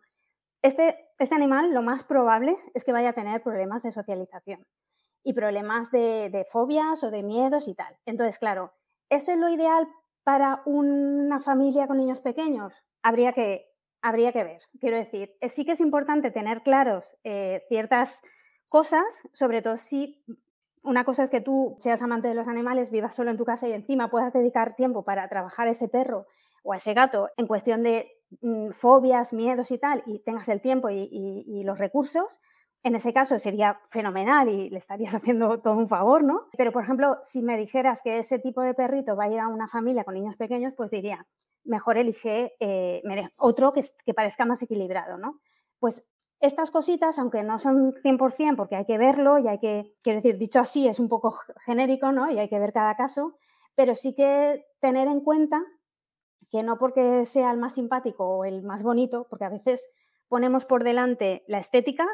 este, 0.61 1.09
este, 1.17 1.35
animal 1.35 1.73
lo 1.73 1.81
más 1.81 2.03
probable 2.03 2.55
es 2.73 2.83
que 2.83 2.91
vaya 2.91 3.09
a 3.09 3.13
tener 3.13 3.41
problemas 3.41 3.83
de 3.83 3.91
socialización 3.91 4.65
y 5.23 5.33
problemas 5.33 5.91
de, 5.91 6.45
fobias 6.49 7.03
o 7.03 7.11
de 7.11 7.23
miedos 7.23 7.67
y 7.67 7.75
tal. 7.75 7.97
Entonces, 8.05 8.39
claro, 8.39 8.73
¿eso 9.09 9.31
es 9.31 9.37
lo 9.37 9.49
ideal 9.49 9.87
para 10.23 10.61
una 10.65 11.39
familia 11.39 11.87
con 11.87 11.97
niños 11.97 12.21
pequeños? 12.21 12.83
Habría 13.01 13.33
que, 13.33 13.67
habría 14.01 14.31
que 14.31 14.43
ver. 14.43 14.61
Quiero 14.79 14.97
decir, 14.97 15.35
eh, 15.41 15.49
sí 15.49 15.65
que 15.65 15.73
es 15.73 15.81
importante 15.81 16.31
tener 16.31 16.61
claros 16.63 17.17
eh, 17.23 17.61
ciertas 17.67 18.21
cosas, 18.69 19.27
sobre 19.33 19.61
todo 19.61 19.77
si 19.77 20.23
una 20.83 21.05
cosa 21.05 21.23
es 21.23 21.29
que 21.29 21.41
tú 21.41 21.77
seas 21.79 22.01
amante 22.01 22.27
de 22.27 22.33
los 22.33 22.47
animales, 22.47 22.89
vivas 22.89 23.15
solo 23.15 23.31
en 23.31 23.37
tu 23.37 23.45
casa 23.45 23.67
y 23.67 23.73
encima 23.73 24.09
puedas 24.09 24.33
dedicar 24.33 24.75
tiempo 24.75 25.03
para 25.03 25.27
trabajar 25.27 25.67
a 25.67 25.71
ese 25.71 25.87
perro 25.87 26.25
o 26.63 26.73
a 26.73 26.77
ese 26.77 26.93
gato 26.93 27.29
en 27.37 27.47
cuestión 27.47 27.83
de 27.83 28.11
mm, 28.41 28.69
fobias, 28.71 29.33
miedos 29.33 29.71
y 29.71 29.77
tal, 29.77 30.03
y 30.05 30.19
tengas 30.19 30.49
el 30.49 30.61
tiempo 30.61 30.89
y, 30.89 31.63
los 31.63 31.77
recursos, 31.77 32.39
en 32.83 32.95
ese 32.95 33.13
caso 33.13 33.37
sería 33.37 33.79
fenomenal 33.89 34.49
y 34.49 34.69
le 34.69 34.77
estarías 34.77 35.13
haciendo 35.15 35.61
todo 35.61 35.75
un 35.75 35.87
favor, 35.87 36.23
¿no? 36.23 36.47
Pero, 36.57 36.71
por 36.71 36.83
ejemplo, 36.83 37.17
si 37.21 37.41
me 37.41 37.57
dijeras 37.57 38.01
que 38.01 38.19
ese 38.19 38.39
tipo 38.39 38.61
de 38.61 38.73
perrito 38.73 39.15
va 39.15 39.25
a 39.25 39.29
ir 39.29 39.39
a 39.39 39.47
una 39.47 39.67
familia 39.67 40.03
con 40.03 40.15
niños 40.15 40.37
pequeños, 40.37 40.73
pues 40.75 40.91
diría, 40.91 41.27
mejor 41.63 41.97
elige 41.97 42.55
eh, 42.59 43.03
otro 43.39 43.71
que, 43.71 43.85
que, 44.05 44.13
parezca 44.13 44.45
más 44.45 44.61
equilibrado, 44.63 45.17
¿no? 45.17 45.39
Pues 45.79 46.05
estas 46.41 46.71
cositas, 46.71 47.19
aunque 47.19 47.43
no 47.43 47.59
son 47.59 47.93
100%, 47.93 48.55
porque 48.55 48.75
hay 48.75 48.85
que 48.85 48.97
verlo 48.97 49.37
y 49.37 49.47
hay 49.47 49.59
que, 49.59 49.93
quiero 50.01 50.17
decir, 50.17 50.39
dicho 50.39 50.59
así, 50.59 50.87
es 50.87 50.99
un 50.99 51.07
poco 51.07 51.37
genérico, 51.65 52.11
¿no? 52.11 52.31
Y 52.31 52.39
hay 52.39 52.49
que 52.49 52.59
ver 52.59 52.73
cada 52.73 52.95
caso, 52.95 53.37
pero 53.75 53.93
sí 53.93 54.15
que 54.15 54.65
tener 54.79 55.07
en 55.07 55.21
cuenta 55.21 55.63
que 56.51 56.63
no 56.63 56.77
porque 56.77 57.25
sea 57.25 57.51
el 57.51 57.57
más 57.57 57.75
simpático 57.75 58.25
o 58.27 58.45
el 58.45 58.61
más 58.61 58.83
bonito, 58.83 59.25
porque 59.29 59.45
a 59.45 59.49
veces 59.49 59.89
ponemos 60.27 60.65
por 60.65 60.83
delante 60.83 61.43
la 61.47 61.59
estética 61.59 62.05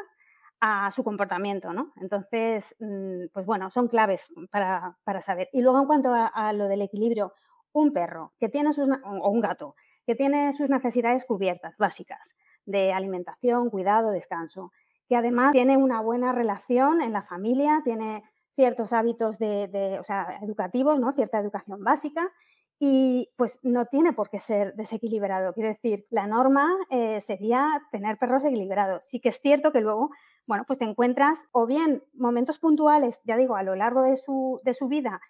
a 0.60 0.90
su 0.90 1.04
comportamiento, 1.04 1.72
¿no? 1.72 1.92
Entonces, 1.96 2.76
mm, 2.78 3.26
pues 3.32 3.46
bueno, 3.46 3.70
son 3.70 3.88
claves 3.88 4.26
para, 4.50 4.96
saber. 5.20 5.48
Y 5.52 5.60
luego 5.60 5.80
en 5.80 5.86
cuanto 5.86 6.10
a, 6.12 6.52
lo 6.52 6.68
del 6.68 6.82
equilibrio, 6.82 7.32
un 7.72 7.92
perro 7.92 8.32
que 8.40 8.48
tiene 8.48 8.72
sus, 8.72 8.88
o 8.88 9.30
un 9.30 9.40
gato 9.40 9.74
que 10.06 10.14
tiene 10.14 10.52
sus 10.52 10.70
necesidades 10.70 11.24
cubiertas 11.24 11.76
básicas 11.76 12.34
de 12.64 12.92
alimentación, 12.92 13.70
cuidado, 13.70 14.10
descanso, 14.10 14.72
que 15.08 15.16
además 15.16 15.52
tiene 15.52 15.76
una 15.76 16.00
buena 16.00 16.32
relación 16.32 17.02
en 17.02 17.12
la 17.12 17.22
familia, 17.22 17.82
tiene 17.84 18.22
ciertos 18.52 18.92
hábitos 18.92 19.38
de, 19.38 19.98
o 20.00 20.04
sea, 20.04 20.38
educativos, 20.42 20.98
¿no? 20.98 21.12
cierta 21.12 21.38
educación 21.38 21.84
básica 21.84 22.32
y 22.80 23.30
pues 23.36 23.58
no 23.62 23.86
tiene 23.86 24.12
por 24.12 24.30
qué 24.30 24.38
ser 24.38 24.74
desequilibrado. 24.74 25.52
Quiero 25.52 25.68
decir, 25.68 26.06
la 26.10 26.26
norma 26.26 26.76
eh, 26.90 27.20
sería 27.20 27.82
tener 27.90 28.18
perros 28.18 28.44
equilibrados. 28.44 29.04
Sí 29.04 29.20
que 29.20 29.30
es 29.30 29.40
cierto 29.40 29.72
que 29.72 29.80
luego, 29.80 30.10
bueno, 30.46 30.64
pues 30.66 30.78
te 30.78 30.84
encuentras 30.84 31.48
o 31.52 31.66
bien 31.66 32.04
momentos 32.14 32.58
puntuales, 32.58 33.20
ya 33.24 33.36
digo, 33.36 33.56
a 33.56 33.64
lo 33.64 33.74
largo 33.74 34.02
de 34.02 34.16
su, 34.16 34.60
de 34.62 34.74
su 34.74 34.86
vida, 34.86 35.20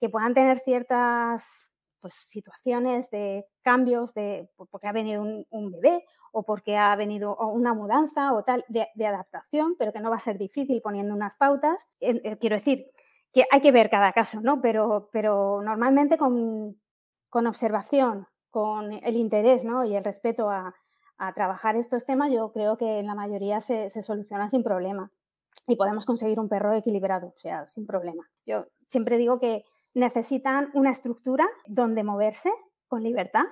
que 0.00 0.08
puedan 0.08 0.34
tener 0.34 0.58
ciertas 0.58 1.68
pues, 2.00 2.14
situaciones 2.14 3.08
de 3.10 3.46
cambios, 3.62 4.12
de, 4.12 4.50
porque 4.56 4.88
ha 4.88 4.92
venido 4.92 5.22
un, 5.22 5.70
bebé 5.70 6.04
o 6.32 6.42
porque 6.42 6.76
ha 6.76 6.94
venido 6.96 7.36
una 7.36 7.72
mudanza 7.72 8.32
o 8.34 8.42
tal, 8.42 8.64
de, 8.68 9.06
adaptación, 9.06 9.76
pero 9.78 9.92
que 9.92 10.00
no 10.00 10.10
va 10.10 10.16
a 10.16 10.20
ser 10.20 10.38
difícil 10.38 10.82
poniendo 10.82 11.14
unas 11.14 11.36
pautas. 11.36 11.86
Eh, 12.00 12.36
quiero 12.38 12.56
decir, 12.56 12.90
que 13.32 13.44
hay 13.50 13.60
que 13.60 13.70
ver 13.70 13.90
cada 13.90 14.12
caso, 14.12 14.40
¿no? 14.40 14.60
Pero, 14.60 15.08
pero 15.12 15.60
normalmente 15.62 16.16
con, 16.18 16.76
con 17.36 17.46
observación, 17.46 18.26
con 18.48 18.94
el 18.94 19.14
interés 19.14 19.62
¿no? 19.62 19.84
y 19.84 19.94
el 19.94 20.02
respeto 20.02 20.48
a, 20.48 20.74
trabajar 21.34 21.76
estos 21.76 22.06
temas, 22.06 22.32
yo 22.32 22.50
creo 22.50 22.78
que 22.78 22.98
en 22.98 23.06
la 23.06 23.14
mayoría 23.14 23.60
se, 23.60 23.90
soluciona 23.90 24.48
sin 24.48 24.62
problema 24.62 25.10
y 25.66 25.76
podemos 25.76 26.06
conseguir 26.06 26.40
un 26.40 26.48
perro 26.48 26.72
equilibrado, 26.72 27.26
o 27.26 27.36
sea, 27.36 27.66
sin 27.66 27.86
problema. 27.86 28.26
Yo 28.46 28.64
siempre 28.86 29.18
digo 29.18 29.38
que 29.38 29.66
necesitan 29.92 30.70
una 30.72 30.90
estructura 30.90 31.46
donde 31.66 32.04
moverse 32.04 32.50
con 32.88 33.02
libertad, 33.02 33.44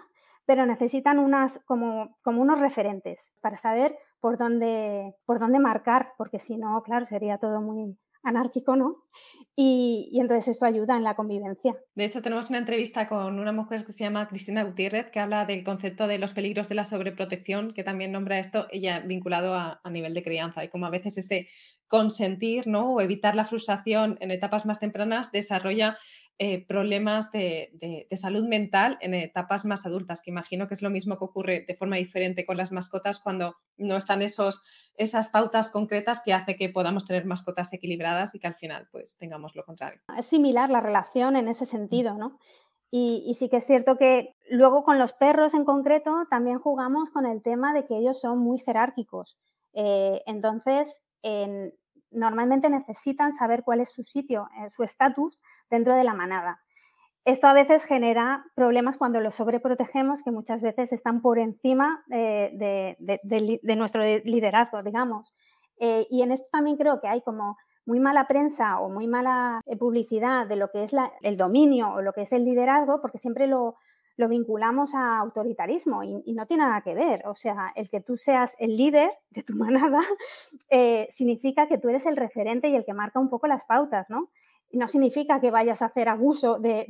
pero 0.46 0.64
necesitan 0.64 1.18
unas, 1.18 1.60
como, 1.66 2.16
unos 2.24 2.58
referentes 2.58 3.34
para 3.42 3.58
saber 3.58 3.98
por 4.18 4.38
dónde 4.38 5.14
marcar, 5.60 6.14
porque 6.16 6.38
si 6.38 6.56
no, 6.56 6.82
claro, 6.82 7.04
sería 7.04 7.36
todo 7.36 7.60
muy, 7.60 7.98
anárquico, 8.24 8.74
¿no? 8.74 9.04
Y, 9.56 10.10
entonces 10.20 10.48
esto 10.48 10.66
ayuda 10.66 10.96
en 10.96 11.04
la 11.04 11.14
convivencia. 11.14 11.76
De 11.94 12.04
hecho, 12.04 12.22
tenemos 12.22 12.50
una 12.50 12.58
entrevista 12.58 13.06
con 13.06 13.38
una 13.38 13.52
mujer 13.52 13.84
que 13.84 13.92
se 13.92 14.02
llama 14.02 14.26
Cristina 14.26 14.64
Gutiérrez, 14.64 15.10
que 15.10 15.20
habla 15.20 15.44
del 15.44 15.62
concepto 15.62 16.08
de 16.08 16.18
los 16.18 16.32
peligros 16.32 16.68
de 16.68 16.74
la 16.74 16.84
sobreprotección, 16.84 17.72
que 17.72 17.84
también 17.84 18.10
nombra 18.10 18.40
esto, 18.40 18.66
ella 18.70 19.00
vinculado 19.00 19.54
a, 19.54 19.80
a 19.84 19.90
nivel 19.90 20.14
de 20.14 20.24
crianza, 20.24 20.64
y 20.64 20.68
como 20.68 20.86
a 20.86 20.90
veces 20.90 21.18
este 21.18 21.48
consentir 21.86 22.66
¿no? 22.66 22.94
o 22.94 23.00
evitar 23.00 23.36
la 23.36 23.44
frustración 23.44 24.16
en 24.20 24.30
etapas 24.30 24.66
más 24.66 24.80
tempranas 24.80 25.30
desarrolla 25.30 25.98
eh, 26.38 26.66
problemas 26.66 27.30
de, 27.30 28.08
salud 28.16 28.44
mental 28.44 28.98
en 29.00 29.14
etapas 29.14 29.64
más 29.64 29.86
adultas, 29.86 30.20
que 30.20 30.32
imagino 30.32 30.66
que 30.66 30.74
es 30.74 30.82
lo 30.82 30.90
mismo 30.90 31.16
que 31.16 31.24
ocurre 31.24 31.64
de 31.66 31.76
forma 31.76 31.96
diferente 31.96 32.44
con 32.44 32.56
las 32.56 32.72
mascotas 32.72 33.20
cuando 33.20 33.54
no 33.76 33.96
están 33.96 34.20
esos, 34.20 34.62
esas 34.96 35.28
pautas 35.28 35.68
concretas 35.68 36.22
que 36.24 36.32
hace 36.32 36.56
que 36.56 36.68
podamos 36.68 37.06
tener 37.06 37.24
mascotas 37.24 37.72
equilibradas 37.72 38.34
y 38.34 38.40
que 38.40 38.48
al 38.48 38.56
final 38.56 38.88
pues 38.90 39.16
tengamos 39.16 39.54
lo 39.54 39.64
contrario. 39.64 40.00
Es 40.18 40.26
similar 40.26 40.70
la 40.70 40.80
relación 40.80 41.36
en 41.36 41.46
ese 41.46 41.66
sentido, 41.66 42.18
¿no? 42.18 42.38
Y, 42.90 43.34
sí 43.34 43.48
que 43.48 43.56
es 43.56 43.66
cierto 43.66 43.96
que 43.96 44.36
luego 44.48 44.84
con 44.84 44.98
los 44.98 45.12
perros 45.12 45.54
en 45.54 45.64
concreto 45.64 46.26
también 46.30 46.58
jugamos 46.58 47.10
con 47.10 47.26
el 47.26 47.42
tema 47.42 47.74
de 47.74 47.84
que 47.86 47.96
ellos 47.96 48.20
son 48.20 48.38
muy 48.38 48.58
jerárquicos. 48.58 49.36
Eh, 49.72 50.22
entonces, 50.26 51.00
en, 51.22 51.74
normalmente 52.14 52.70
necesitan 52.70 53.32
saber 53.32 53.62
cuál 53.62 53.80
es 53.80 53.90
su 53.90 54.02
sitio, 54.02 54.48
eh, 54.58 54.70
su 54.70 54.82
estatus 54.82 55.40
dentro 55.70 55.94
de 55.94 56.04
la 56.04 56.14
manada. 56.14 56.60
Esto 57.24 57.46
a 57.46 57.54
veces 57.54 57.84
genera 57.84 58.44
problemas 58.54 58.98
cuando 58.98 59.20
los 59.20 59.34
sobreprotegemos, 59.34 60.22
que 60.22 60.30
muchas 60.30 60.60
veces 60.60 60.92
están 60.92 61.22
por 61.22 61.38
encima 61.38 62.04
de, 62.08 62.96
nuestro 63.76 64.02
liderazgo, 64.24 64.82
digamos. 64.82 65.34
Eh, 65.80 66.06
y 66.10 66.22
en 66.22 66.32
esto 66.32 66.46
también 66.52 66.76
creo 66.76 67.00
que 67.00 67.08
hay 67.08 67.22
como 67.22 67.56
muy 67.86 67.98
mala 67.98 68.26
prensa 68.26 68.78
o 68.80 68.90
muy 68.90 69.06
mala 69.06 69.60
eh, 69.66 69.76
publicidad 69.76 70.46
de 70.46 70.56
lo 70.56 70.70
que 70.70 70.84
es 70.84 70.94
el 71.22 71.36
dominio 71.36 71.92
o 71.94 72.02
lo 72.02 72.12
que 72.12 72.22
es 72.22 72.32
el 72.32 72.44
liderazgo, 72.44 73.00
porque 73.00 73.18
siempre 73.18 73.46
lo, 73.46 73.76
lo 74.16 74.28
vinculamos 74.28 74.94
a 74.94 75.18
autoritarismo 75.18 76.02
y, 76.02 76.32
no 76.34 76.46
tiene 76.46 76.64
nada 76.64 76.82
que 76.82 76.94
ver. 76.94 77.22
O 77.26 77.34
sea, 77.34 77.72
el 77.74 77.90
que 77.90 78.00
tú 78.00 78.16
seas 78.16 78.54
el 78.58 78.76
líder 78.76 79.10
de 79.30 79.42
tu 79.42 79.54
manada 79.56 80.00
eh, 80.70 81.06
significa 81.10 81.68
que 81.68 81.78
tú 81.78 81.88
eres 81.88 82.06
el 82.06 82.16
referente 82.16 82.68
y 82.68 82.76
el 82.76 82.84
que 82.84 82.94
marca 82.94 83.20
un 83.20 83.28
poco 83.28 83.46
las 83.46 83.64
pautas, 83.64 84.06
¿no? 84.08 84.30
no 84.74 84.88
significa 84.88 85.40
que 85.40 85.50
vayas 85.50 85.82
a 85.82 85.86
hacer 85.86 86.08
abuso 86.08 86.58
de, 86.58 86.86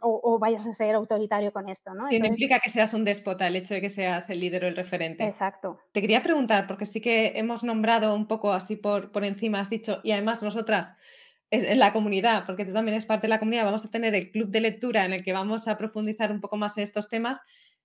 o, 0.00 0.38
vayas 0.38 0.66
a 0.66 0.74
ser 0.74 0.94
autoritario 0.94 1.52
con 1.52 1.68
esto, 1.68 1.94
¿no? 1.94 2.04
no 2.04 2.26
implica 2.26 2.58
que 2.60 2.70
seas 2.70 2.94
un 2.94 3.04
déspota 3.04 3.46
el 3.46 3.56
hecho 3.56 3.74
de 3.74 3.80
que 3.80 3.88
seas 3.88 4.30
el 4.30 4.40
líder 4.40 4.64
o 4.64 4.68
el 4.68 4.76
referente. 4.76 5.24
Exacto. 5.24 5.78
Te 5.92 6.00
quería 6.00 6.22
preguntar, 6.22 6.66
porque 6.66 6.86
sí 6.86 7.00
que 7.00 7.32
hemos 7.36 7.64
nombrado 7.64 8.14
un 8.14 8.26
poco 8.26 8.52
así 8.52 8.76
por, 8.76 9.12
por 9.12 9.24
encima, 9.24 9.60
has 9.60 9.70
dicho, 9.70 10.00
y 10.02 10.12
además 10.12 10.42
nosotras 10.42 10.94
en 11.50 11.78
la 11.78 11.92
comunidad, 11.92 12.44
porque 12.46 12.64
tú 12.64 12.72
también 12.72 12.94
eres 12.94 13.06
parte 13.06 13.26
de 13.26 13.30
la 13.30 13.38
comunidad, 13.38 13.64
vamos 13.64 13.84
a 13.84 13.90
tener 13.90 14.14
el 14.14 14.30
club 14.30 14.50
de 14.50 14.60
lectura 14.60 15.04
en 15.04 15.12
el 15.12 15.24
que 15.24 15.32
vamos 15.32 15.66
a 15.68 15.78
profundizar 15.78 16.30
un 16.30 16.40
poco 16.40 16.56
más 16.56 16.76
en 16.76 16.82
estos 16.82 17.08
temas. 17.08 17.40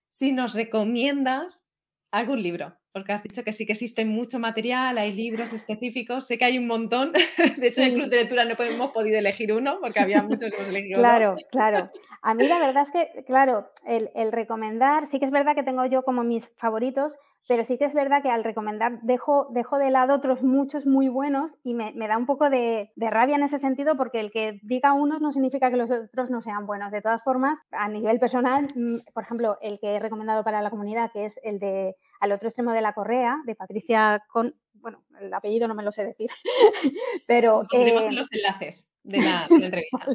Si 0.09 0.31
nos 0.31 0.53
recomiendas 0.53 1.63
algún 2.11 2.43
libro, 2.43 2.77
porque 2.93 3.11
has 3.11 3.23
dicho 3.23 3.43
que 3.43 3.51
sí 3.51 3.65
que 3.65 3.73
existe 3.73 4.05
mucho 4.05 4.37
material, 4.37 4.97
hay 4.99 5.13
libros 5.13 5.51
específicos, 5.51 6.27
sé 6.27 6.37
que 6.37 6.45
hay 6.45 6.59
un 6.59 6.67
montón. 6.67 7.11
De 7.57 7.67
hecho, 7.67 7.81
en 7.81 7.87
el 7.87 7.93
club 7.95 8.09
de 8.09 8.17
lectura 8.17 8.45
no 8.45 8.55
hemos 8.57 8.91
podido 8.91 9.17
elegir 9.17 9.51
uno 9.51 9.79
porque 9.81 9.99
había 9.99 10.21
muchos 10.21 10.51
que 10.51 10.57
hemos 10.57 10.69
elegido. 10.69 10.99
Claro, 10.99 11.35
claro. 11.51 11.89
A 12.21 12.35
mí 12.35 12.47
la 12.47 12.59
verdad 12.59 12.83
es 12.83 12.91
que, 12.91 13.23
claro, 13.25 13.67
el, 13.85 14.11
el, 14.13 14.31
recomendar, 14.31 15.07
sí 15.07 15.19
que 15.19 15.25
es 15.25 15.31
verdad 15.31 15.55
que 15.55 15.63
tengo 15.63 15.85
yo 15.87 16.03
como 16.03 16.23
mis 16.23 16.49
favoritos, 16.55 17.17
pero 17.47 17.63
sí 17.63 17.77
que 17.77 17.85
es 17.85 17.93
verdad 17.93 18.21
que 18.21 18.29
al 18.29 18.43
recomendar 18.43 19.01
dejo, 19.01 19.47
dejo 19.51 19.77
de 19.77 19.91
lado 19.91 20.15
otros 20.15 20.43
muchos 20.43 20.85
muy 20.85 21.09
buenos 21.09 21.57
y 21.63 21.73
me, 21.73 21.91
me 21.93 22.07
da 22.07 22.17
un 22.17 22.25
poco 22.25 22.49
de, 22.49 22.91
de, 22.95 23.09
rabia 23.09 23.35
en 23.35 23.43
ese 23.43 23.57
sentido 23.57 23.97
porque 23.97 24.19
el 24.19 24.31
que 24.31 24.59
diga 24.63 24.93
unos 24.93 25.19
no 25.19 25.31
significa 25.31 25.69
que 25.69 25.77
los 25.77 25.91
otros 25.91 26.29
no 26.29 26.41
sean 26.41 26.65
buenos. 26.65 26.91
De 26.91 27.01
todas 27.01 27.23
formas, 27.23 27.59
a 27.71 27.89
nivel 27.89 28.19
personal, 28.19 28.65
mm, 28.75 29.11
por 29.13 29.23
ejemplo, 29.23 29.57
el 29.61 29.79
que 29.79 29.95
he 29.95 29.99
recomendado 29.99 30.43
para 30.43 30.61
la 30.61 30.69
comunidad, 30.69 31.11
que 31.11 31.25
es 31.25 31.39
el 31.43 31.59
de 31.59 31.97
Al 32.23 32.31
otro 32.31 32.47
extremo 32.47 32.71
de 32.71 32.79
la 32.79 32.93
correa, 32.93 33.41
de 33.45 33.53
Patricia 33.53 34.23
Con... 34.29 34.53
Bueno, 34.75 34.97
el 35.19 35.33
apellido 35.33 35.67
no 35.67 35.75
me 35.75 35.83
lo 35.83 35.91
sé 35.91 36.05
decir, 36.05 36.29
pero... 37.27 37.63
Lo 37.69 37.79
en 37.81 37.87
eh, 37.87 38.11
los 38.13 38.31
enlaces 38.31 38.89
de 39.03 39.21
la, 39.21 39.45
entrevista. 39.49 40.07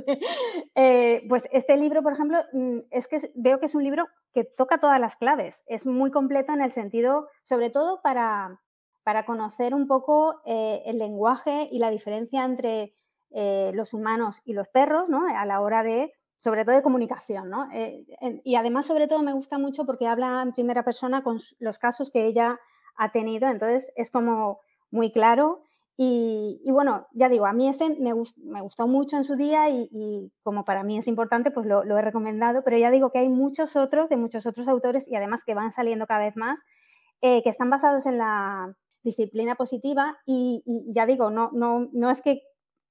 Eh, 0.75 1.23
pues 1.29 1.49
este 1.53 1.77
libro, 1.77 2.03
por 2.03 2.15
ejemplo, 2.15 2.39
mm, 2.55 2.79
es 2.91 3.09
que 3.09 3.19
veo 3.35 3.61
que 3.61 3.67
es 3.67 3.75
un 3.75 3.85
libro 3.85 4.07
que 4.33 4.45
toca 4.45 4.81
todas 4.81 4.99
las 4.99 5.17
claves. 5.17 5.65
Es 5.67 5.85
muy 5.85 6.11
completo 6.11 6.55
en 6.55 6.63
el 6.63 6.73
sentido, 6.73 7.29
sobre 7.43 7.69
todo 7.69 8.01
para, 8.01 8.63
para 9.03 9.27
conocer 9.27 9.75
un 9.75 9.87
poco 9.87 10.41
eh, 10.47 10.83
el 10.87 10.99
lenguaje 10.99 11.69
y 11.71 11.79
la 11.79 11.91
diferencia 11.91 12.43
entre 12.43 12.95
eh, 13.33 13.71
los 13.75 13.93
humanos 13.93 14.41
y 14.47 14.55
los 14.55 14.69
perros, 14.69 15.11
¿no? 15.11 15.27
A 15.27 15.45
la 15.45 15.61
hora 15.61 15.83
de, 15.83 16.15
sobre 16.39 16.65
todo 16.65 16.77
de 16.77 16.83
comunicación, 16.83 17.51
¿no? 17.51 17.69
y 18.45 18.55
además, 18.55 18.87
sobre 18.87 19.09
todo, 19.09 19.23
me 19.23 19.35
gusta 19.35 19.59
mucho 19.59 19.85
porque 19.85 20.07
habla 20.07 20.41
en 20.43 20.55
primera 20.55 20.85
persona 20.85 21.23
con 21.23 21.39
los 21.59 21.79
casos 21.79 22.11
que 22.11 22.25
ella 22.27 22.59
ha 22.97 23.11
tenido, 23.13 23.49
entonces 23.49 23.93
es 23.97 24.11
como 24.11 24.61
muy 24.91 25.13
claro 25.13 25.63
y, 26.01 26.61
bueno, 26.71 27.09
ya 27.13 27.29
digo, 27.29 27.45
a 27.47 27.53
mí 27.53 27.69
ese 27.69 27.91
me, 27.99 28.13
gustó 28.13 28.87
mucho 28.87 29.17
en 29.17 29.25
su 29.25 29.35
día 29.35 29.69
y, 29.69 30.33
como 30.45 30.65
para 30.65 30.85
mí 30.85 30.97
es 30.97 31.09
importante, 31.09 31.51
pues 31.51 31.67
lo, 31.67 31.83
he 31.83 32.03
recomendado, 32.03 32.63
pero 32.63 32.79
ya 32.79 32.93
digo 32.93 33.11
que 33.11 33.19
hay 33.19 33.29
muchos 33.29 33.75
otros 33.75 34.09
de 34.09 34.17
muchos 34.17 34.47
otros 34.47 34.69
autores 34.69 35.09
y 35.09 35.17
además 35.17 35.43
que 35.43 35.55
van 35.55 35.73
saliendo 35.73 36.07
cada 36.07 36.21
vez 36.21 36.37
más, 36.37 36.61
eh, 37.21 37.43
que 37.43 37.51
están 37.51 37.69
basados 37.69 38.07
en 38.07 38.17
la 38.17 38.77
disciplina 39.03 39.57
positiva 39.57 40.17
y, 40.25 40.63
ya 40.95 41.05
digo, 41.05 41.33
no, 41.33 41.51
no, 41.53 41.89
no 41.93 42.11
es 42.11 42.23
que 42.23 42.43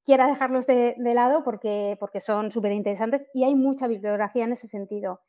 quiera 0.07 0.25
dejarlos 0.25 0.65
de, 0.65 0.95
de 0.97 1.13
lado 1.13 1.43
porque, 1.43 1.97
porque 1.99 2.21
son 2.21 2.49
súper 2.49 2.71
interesantes 2.71 3.29
y 3.33 3.43
hay 3.43 3.55
mucha 3.55 3.87
bibliografía 3.87 4.45
en 4.45 4.53
ese 4.53 4.67
sentido. 4.67 5.19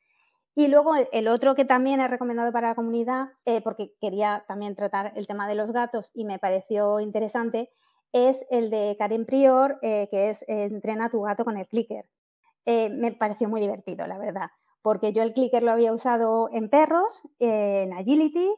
Y 0.55 0.69
luego 0.69 0.93
el 1.12 1.29
otro 1.29 1.55
que 1.55 1.64
también 1.64 2.01
he 2.01 2.09
recomendado 2.09 2.53
para 2.53 2.69
la 2.69 2.75
comunidad, 2.75 3.29
eh, 3.45 3.61
porque 3.61 3.93
quería 4.01 4.45
también 4.47 4.77
tratar 4.77 5.12
el 5.17 5.27
tema 5.27 5.49
de 5.49 5.57
los 5.57 5.73
gatos 5.73 6.11
y 6.14 6.25
me 6.25 6.38
pareció 6.38 7.01
interesante, 7.01 7.71
es 8.12 8.47
el 8.51 8.71
de 8.71 8.97
Karen 8.99 9.27
Prior, 9.27 9.79
eh, 9.83 10.09
que 10.11 10.31
es 10.31 10.45
Entrena 10.49 11.07
a 11.07 11.11
tu 11.11 11.23
gato 11.23 11.45
con 11.45 11.59
el 11.59 11.69
clicker. 11.69 12.07
Eh, 12.64 12.88
me 12.88 13.12
pareció 13.12 13.49
muy 13.49 13.61
divertido, 13.61 14.07
la 14.07 14.19
verdad, 14.19 14.51
porque 14.83 15.12
yo 15.12 15.23
el 15.23 15.33
clicker 15.33 15.62
lo 15.62 15.73
había 15.73 15.93
usado 15.93 16.49
en 16.53 16.69
perros, 16.69 17.23
en 17.41 17.93
agility 17.93 18.49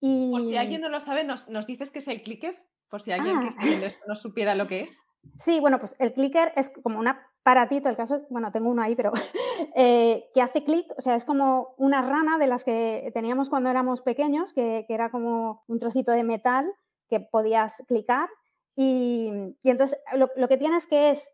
y... 0.00 0.30
Por 0.32 0.42
si 0.42 0.56
alguien 0.56 0.80
no 0.80 0.88
lo 0.88 1.00
sabe, 1.00 1.24
¿nos, 1.24 1.48
nos 1.48 1.66
dices 1.66 1.90
qué 1.90 2.00
es 2.00 2.08
el 2.08 2.22
clicker? 2.22 2.56
Por 2.88 3.02
si 3.02 3.12
alguien 3.12 3.40
que 3.40 3.46
ah. 3.46 3.48
está 3.48 3.64
viendo 3.64 3.86
esto 3.86 4.04
no 4.08 4.16
supiera 4.16 4.54
lo 4.54 4.66
que 4.66 4.82
es. 4.82 5.00
Sí, 5.38 5.60
bueno, 5.60 5.78
pues 5.78 5.94
el 5.98 6.12
clicker 6.12 6.52
es 6.56 6.70
como 6.70 6.98
un 6.98 7.08
aparatito, 7.08 7.88
el 7.88 7.96
caso, 7.96 8.26
bueno, 8.28 8.50
tengo 8.50 8.70
uno 8.70 8.82
ahí, 8.82 8.96
pero 8.96 9.12
eh, 9.76 10.28
que 10.34 10.42
hace 10.42 10.64
clic, 10.64 10.86
o 10.96 11.00
sea, 11.00 11.14
es 11.14 11.24
como 11.24 11.74
una 11.76 12.02
rana 12.02 12.38
de 12.38 12.46
las 12.46 12.64
que 12.64 13.10
teníamos 13.14 13.50
cuando 13.50 13.70
éramos 13.70 14.02
pequeños, 14.02 14.52
que, 14.52 14.84
era 14.88 15.10
como 15.10 15.62
un 15.68 15.78
trocito 15.78 16.12
de 16.12 16.24
metal 16.24 16.72
que 17.08 17.20
podías 17.20 17.82
clicar. 17.86 18.28
Y, 18.76 19.30
entonces 19.64 19.98
lo, 20.14 20.48
que 20.48 20.56
tienes 20.56 20.86
que 20.86 21.10
es 21.10 21.28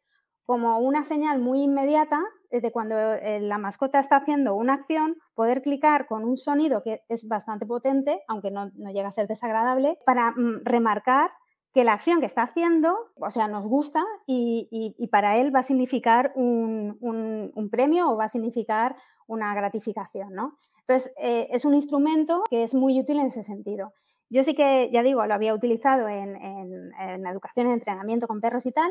como 0.45 0.79
una 0.79 1.05
señal 1.05 1.41
muy 1.41 1.63
inmediata 1.63 2.21
de 2.51 2.73
cuando 2.73 2.97
eh, 2.97 3.41
la 3.41 3.59
mascota 3.59 3.99
está 3.99 4.17
haciendo 4.17 4.55
una 4.55 4.75
acción, 4.75 5.17
poder 5.35 5.63
clicar 5.63 6.07
con 6.07 6.25
un 6.25 6.37
sonido 6.37 6.83
que 6.83 7.03
es 7.09 7.27
bastante 7.27 7.67
potente, 7.67 8.23
aunque 8.29 8.51
no, 8.51 8.71
llega 8.93 9.09
a 9.09 9.13
ser 9.13 9.27
desagradable, 9.27 9.99
para 10.07 10.31
mm, 10.33 10.61
remarcar 10.65 11.33
que 11.75 11.83
la 11.83 11.93
acción 11.93 12.21
que 12.21 12.27
está 12.27 12.43
haciendo, 12.43 12.97
o 13.17 13.31
sea, 13.31 13.49
nos 13.49 13.67
gusta 13.67 14.05
y, 14.27 15.09
para 15.11 15.39
él 15.39 15.55
va 15.55 15.59
a 15.59 15.65
significar 15.65 16.33
un, 16.37 17.69
premio 17.71 18.09
o 18.09 18.17
va 18.17 18.27
a 18.27 18.29
significar 18.29 18.97
una 19.27 19.53
gratificación, 19.55 20.33
¿no? 20.33 20.57
Entonces, 20.87 21.13
eh, 21.19 21.49
es 21.51 21.65
un 21.65 21.75
instrumento 21.75 22.45
que 22.49 22.63
es 22.63 22.75
muy 22.75 23.01
útil 23.01 23.19
en 23.19 23.27
ese 23.27 23.43
sentido. 23.43 23.93
Yo 24.31 24.45
sí 24.45 24.55
que, 24.55 24.89
ya 24.93 25.03
digo, 25.03 25.27
lo 25.27 25.35
había 25.35 25.53
utilizado 25.53 26.09
en, 26.09 26.37
en, 26.37 27.27
educación, 27.27 27.67
en 27.67 27.73
entrenamiento 27.73 28.29
con 28.29 28.41
perros 28.41 28.67
y 28.67 28.73
tal, 28.73 28.91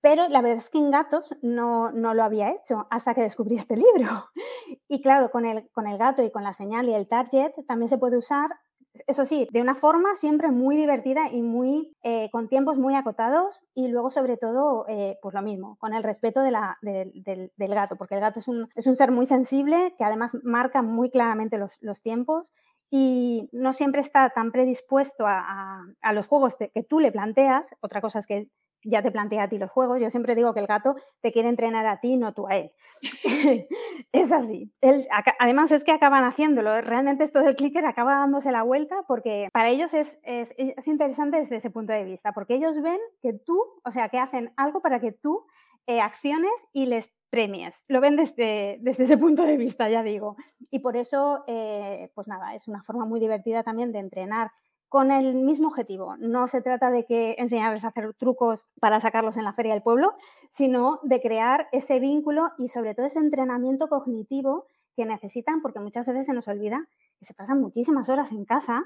pero 0.00 0.28
la 0.28 0.40
verdad 0.40 0.58
es 0.58 0.70
que 0.70 0.78
en 0.78 0.92
gatos 0.92 1.34
no, 1.42 1.90
no, 1.90 2.14
lo 2.14 2.22
había 2.22 2.50
hecho 2.50 2.86
hasta 2.90 3.14
que 3.14 3.22
descubrí 3.22 3.56
este 3.56 3.76
libro. 3.76 4.30
Y 4.86 5.02
claro, 5.02 5.30
con 5.32 5.46
el, 5.46 5.68
con 5.72 5.88
el 5.88 5.98
gato 5.98 6.22
y 6.22 6.30
con 6.30 6.44
la 6.44 6.52
señal 6.52 6.88
y 6.88 6.94
el 6.94 7.08
target 7.08 7.52
también 7.66 7.88
se 7.88 7.98
puede 7.98 8.18
usar 8.18 8.50
eso 9.06 9.24
sí, 9.24 9.48
de 9.52 9.60
una 9.60 9.74
forma 9.74 10.14
siempre 10.14 10.50
muy 10.50 10.76
divertida 10.76 11.22
y 11.30 11.42
muy 11.42 11.96
eh, 12.02 12.30
con 12.30 12.48
tiempos 12.48 12.78
muy 12.78 12.94
acotados 12.94 13.62
y 13.74 13.88
luego 13.88 14.10
sobre 14.10 14.36
todo, 14.36 14.86
eh, 14.88 15.18
pues 15.20 15.34
lo 15.34 15.42
mismo, 15.42 15.76
con 15.78 15.94
el 15.94 16.04
respeto 16.04 16.42
de 16.42 16.52
la, 16.52 16.78
del, 16.82 17.50
gato, 17.56 17.96
porque 17.96 18.14
el 18.14 18.20
gato 18.20 18.38
es 18.38 18.48
un, 18.48 18.68
es 18.74 18.86
un, 18.86 18.94
ser 18.94 19.10
muy 19.10 19.26
sensible 19.26 19.94
que 19.98 20.04
además 20.04 20.36
marca 20.44 20.82
muy 20.82 21.10
claramente 21.10 21.58
los, 21.58 21.80
tiempos 22.02 22.52
y 22.90 23.48
no 23.52 23.72
siempre 23.72 24.00
está 24.00 24.30
tan 24.30 24.52
predispuesto 24.52 25.26
a, 25.26 25.84
a, 26.00 26.12
los 26.12 26.28
juegos 26.28 26.56
que 26.56 26.82
tú 26.82 27.00
le 27.00 27.12
planteas, 27.12 27.74
otra 27.80 28.00
cosa 28.00 28.18
es 28.18 28.26
que, 28.26 28.48
ya 28.84 29.02
te 29.02 29.10
plantea 29.10 29.44
a 29.44 29.48
ti 29.48 29.58
los 29.58 29.70
juegos. 29.70 30.00
Yo 30.00 30.10
siempre 30.10 30.34
digo 30.34 30.54
que 30.54 30.60
el 30.60 30.66
gato 30.66 30.96
te 31.20 31.32
quiere 31.32 31.48
entrenar 31.48 31.86
a 31.86 32.00
ti, 32.00 32.16
no 32.16 32.32
tú 32.32 32.46
a 32.46 32.56
él. 32.56 32.72
es 34.12 34.32
así. 34.32 34.72
además 35.38 35.72
es 35.72 35.84
que 35.84 35.92
acaban 35.92 36.24
haciéndolo. 36.24 36.80
Realmente 36.80 37.24
esto 37.24 37.40
del 37.40 37.56
clicker 37.56 37.84
acaba 37.86 38.16
dándose 38.16 38.52
la 38.52 38.62
vuelta 38.62 39.04
porque 39.06 39.48
para 39.52 39.70
ellos 39.70 39.94
es, 39.94 40.18
es, 40.22 40.54
interesante 40.86 41.38
desde 41.38 41.56
ese 41.56 41.70
punto 41.70 41.92
de 41.92 42.04
vista, 42.04 42.32
porque 42.32 42.54
ellos 42.54 42.80
ven 42.80 42.98
que 43.22 43.32
tú, 43.32 43.60
o 43.84 43.90
sea, 43.90 44.08
que 44.08 44.18
hacen 44.18 44.52
algo 44.56 44.80
para 44.80 45.00
que 45.00 45.12
tú 45.12 45.46
eh, 45.86 46.00
acciones 46.00 46.52
y 46.72 46.86
les 46.86 47.10
premies. 47.30 47.82
Lo 47.88 48.00
ven 48.00 48.16
desde, 48.16 48.78
desde, 48.80 49.04
ese 49.04 49.18
punto 49.18 49.42
de 49.44 49.56
vista, 49.56 49.88
ya 49.88 50.02
digo. 50.02 50.36
Y 50.70 50.78
por 50.78 50.96
eso, 50.96 51.44
eh, 51.46 52.10
pues 52.14 52.28
nada, 52.28 52.54
es 52.54 52.68
una 52.68 52.82
forma 52.82 53.04
muy 53.04 53.20
divertida 53.20 53.62
también 53.62 53.92
de 53.92 53.98
entrenar 53.98 54.52
con 54.88 55.10
el 55.10 55.34
mismo 55.34 55.68
objetivo. 55.68 56.16
No 56.18 56.46
se 56.46 56.60
trata 56.60 56.90
de 56.90 57.04
que 57.04 57.34
enseñarles 57.38 57.84
a 57.84 57.88
hacer 57.88 58.14
trucos 58.14 58.66
para 58.80 59.00
sacarlos 59.00 59.36
en 59.36 59.44
la 59.44 59.52
feria 59.52 59.72
del 59.72 59.82
pueblo, 59.82 60.14
sino 60.48 61.00
de 61.02 61.20
crear 61.20 61.68
ese 61.72 61.98
vínculo 62.00 62.50
y 62.58 62.68
sobre 62.68 62.94
todo 62.94 63.06
ese 63.06 63.18
entrenamiento 63.18 63.88
cognitivo 63.88 64.66
que 64.96 65.06
necesitan, 65.06 65.60
porque 65.62 65.80
muchas 65.80 66.06
veces 66.06 66.26
se 66.26 66.32
nos 66.32 66.46
olvida 66.48 66.88
que 67.18 67.24
se 67.24 67.34
pasan 67.34 67.60
muchísimas 67.60 68.08
horas 68.08 68.30
en 68.30 68.44
casa 68.44 68.84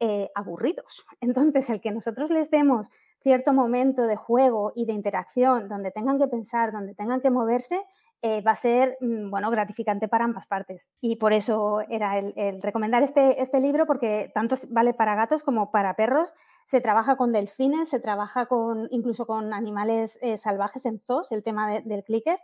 eh, 0.00 0.30
aburridos. 0.34 1.04
Entonces, 1.20 1.68
el 1.70 1.80
que 1.80 1.90
nosotros 1.90 2.30
les 2.30 2.50
demos 2.50 2.88
cierto 3.20 3.52
momento 3.52 4.02
de 4.02 4.14
juego 4.14 4.72
y 4.76 4.86
de 4.86 4.92
interacción 4.92 5.68
donde 5.68 5.90
tengan 5.90 6.18
que 6.18 6.28
pensar, 6.28 6.70
donde 6.70 6.94
tengan 6.94 7.20
que 7.20 7.30
moverse, 7.30 7.82
eh, 8.22 8.40
va 8.40 8.52
a 8.52 8.56
ser 8.56 8.96
mm, 9.00 9.30
bueno, 9.30 9.50
gratificante 9.50 10.08
para 10.08 10.24
ambas 10.24 10.46
partes. 10.46 10.90
Y 11.00 11.16
por 11.16 11.32
eso 11.32 11.80
era 11.88 12.18
el, 12.18 12.60
recomendar 12.62 13.02
este, 13.02 13.40
este, 13.40 13.60
libro, 13.60 13.86
porque 13.86 14.30
tanto 14.34 14.56
vale 14.70 14.92
para 14.94 15.14
gatos 15.14 15.44
como 15.44 15.70
para 15.70 15.94
perros. 15.94 16.34
Se 16.64 16.80
trabaja 16.80 17.16
con 17.16 17.32
delfines, 17.32 17.88
se 17.88 18.00
trabaja 18.00 18.46
con, 18.46 18.88
incluso 18.90 19.26
con 19.26 19.54
animales 19.54 20.18
eh, 20.22 20.36
salvajes 20.36 20.84
en 20.84 21.00
zoos, 21.00 21.30
el 21.32 21.42
tema 21.42 21.80
del 21.80 22.04
clicker. 22.04 22.38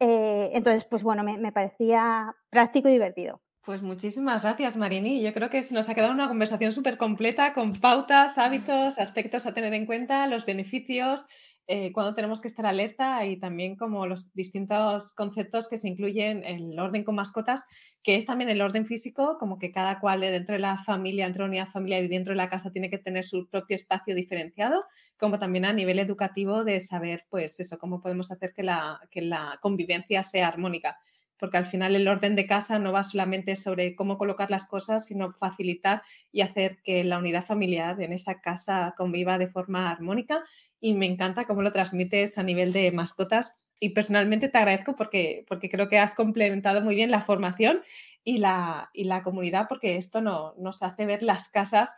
Eh, 0.00 0.50
entonces, 0.54 0.84
pues 0.84 1.04
bueno, 1.04 1.22
me, 1.22 1.38
me 1.38 1.52
parecía 1.52 2.34
práctico 2.50 2.88
y 2.88 2.92
divertido. 2.92 3.40
Pues 3.64 3.80
muchísimas 3.80 4.42
gracias, 4.42 4.76
Marini. 4.76 5.22
Yo 5.22 5.32
creo 5.32 5.48
que 5.48 5.64
nos 5.70 5.88
ha 5.88 5.94
quedado 5.94 6.12
una 6.12 6.26
conversación 6.26 6.72
súper 6.72 6.98
completa 6.98 7.52
con 7.52 7.74
pautas, 7.74 8.36
hábitos, 8.36 8.98
aspectos 8.98 9.46
a 9.46 9.54
tener 9.54 9.72
en 9.72 9.86
cuenta, 9.86 10.26
los 10.26 10.44
beneficios, 10.44 11.26
eh, 11.68 11.92
cuando 11.92 12.14
tenemos 12.14 12.40
que 12.40 12.48
estar 12.48 12.66
alerta 12.66 13.24
y 13.24 13.38
también 13.38 13.76
como 13.76 14.06
los 14.06 14.32
distintos 14.34 15.14
conceptos 15.14 15.68
que 15.68 15.76
se 15.76 15.88
incluyen 15.88 16.44
en 16.44 16.72
el 16.72 16.78
orden 16.78 17.04
con 17.04 17.14
mascotas, 17.14 17.62
que 18.02 18.16
es 18.16 18.26
también 18.26 18.50
el 18.50 18.60
orden 18.60 18.84
físico, 18.84 19.36
como 19.38 19.58
que 19.58 19.70
cada 19.70 20.00
cual 20.00 20.22
dentro 20.22 20.54
de 20.54 20.58
la 20.58 20.78
familia, 20.78 21.26
dentro 21.26 21.44
de 21.44 21.48
la 21.48 21.50
unidad 21.50 21.72
familiar 21.72 22.02
y 22.02 22.08
dentro 22.08 22.32
de 22.32 22.36
la 22.36 22.48
casa 22.48 22.72
tiene 22.72 22.90
que 22.90 22.98
tener 22.98 23.24
su 23.24 23.48
propio 23.48 23.76
espacio 23.76 24.14
diferenciado, 24.14 24.84
como 25.16 25.38
también 25.38 25.64
a 25.64 25.72
nivel 25.72 26.00
educativo 26.00 26.64
de 26.64 26.80
saber, 26.80 27.26
pues 27.30 27.60
eso, 27.60 27.78
cómo 27.78 28.00
podemos 28.00 28.32
hacer 28.32 28.52
que 28.52 28.64
la, 28.64 29.00
que 29.10 29.22
la 29.22 29.58
convivencia 29.62 30.24
sea 30.24 30.48
armónica. 30.48 30.98
Porque 31.38 31.56
al 31.58 31.66
final 31.66 31.96
el 31.96 32.06
orden 32.06 32.36
de 32.36 32.46
casa 32.46 32.78
no 32.78 32.92
va 32.92 33.02
solamente 33.02 33.56
sobre 33.56 33.96
cómo 33.96 34.16
colocar 34.16 34.50
las 34.50 34.66
cosas, 34.66 35.06
sino 35.06 35.32
facilitar 35.32 36.02
y 36.30 36.40
hacer 36.40 36.78
que 36.84 37.02
la 37.02 37.18
unidad 37.18 37.44
familiar 37.44 38.00
en 38.00 38.12
esa 38.12 38.40
casa 38.40 38.94
conviva 38.96 39.38
de 39.38 39.48
forma 39.48 39.90
armónica 39.90 40.44
y 40.82 40.94
me 40.94 41.06
encanta 41.06 41.44
cómo 41.44 41.62
lo 41.62 41.72
transmites 41.72 42.36
a 42.36 42.42
nivel 42.42 42.72
de 42.72 42.90
mascotas. 42.90 43.56
Y 43.80 43.90
personalmente 43.90 44.48
te 44.48 44.58
agradezco 44.58 44.96
porque, 44.96 45.46
porque 45.48 45.70
creo 45.70 45.88
que 45.88 45.98
has 45.98 46.14
complementado 46.14 46.82
muy 46.82 46.96
bien 46.96 47.10
la 47.10 47.20
formación 47.20 47.82
y 48.24 48.38
la, 48.38 48.90
y 48.92 49.04
la 49.04 49.22
comunidad 49.22 49.66
porque 49.68 49.96
esto 49.96 50.20
no, 50.20 50.54
nos 50.58 50.82
hace 50.82 51.06
ver 51.06 51.22
las 51.22 51.48
casas 51.48 51.96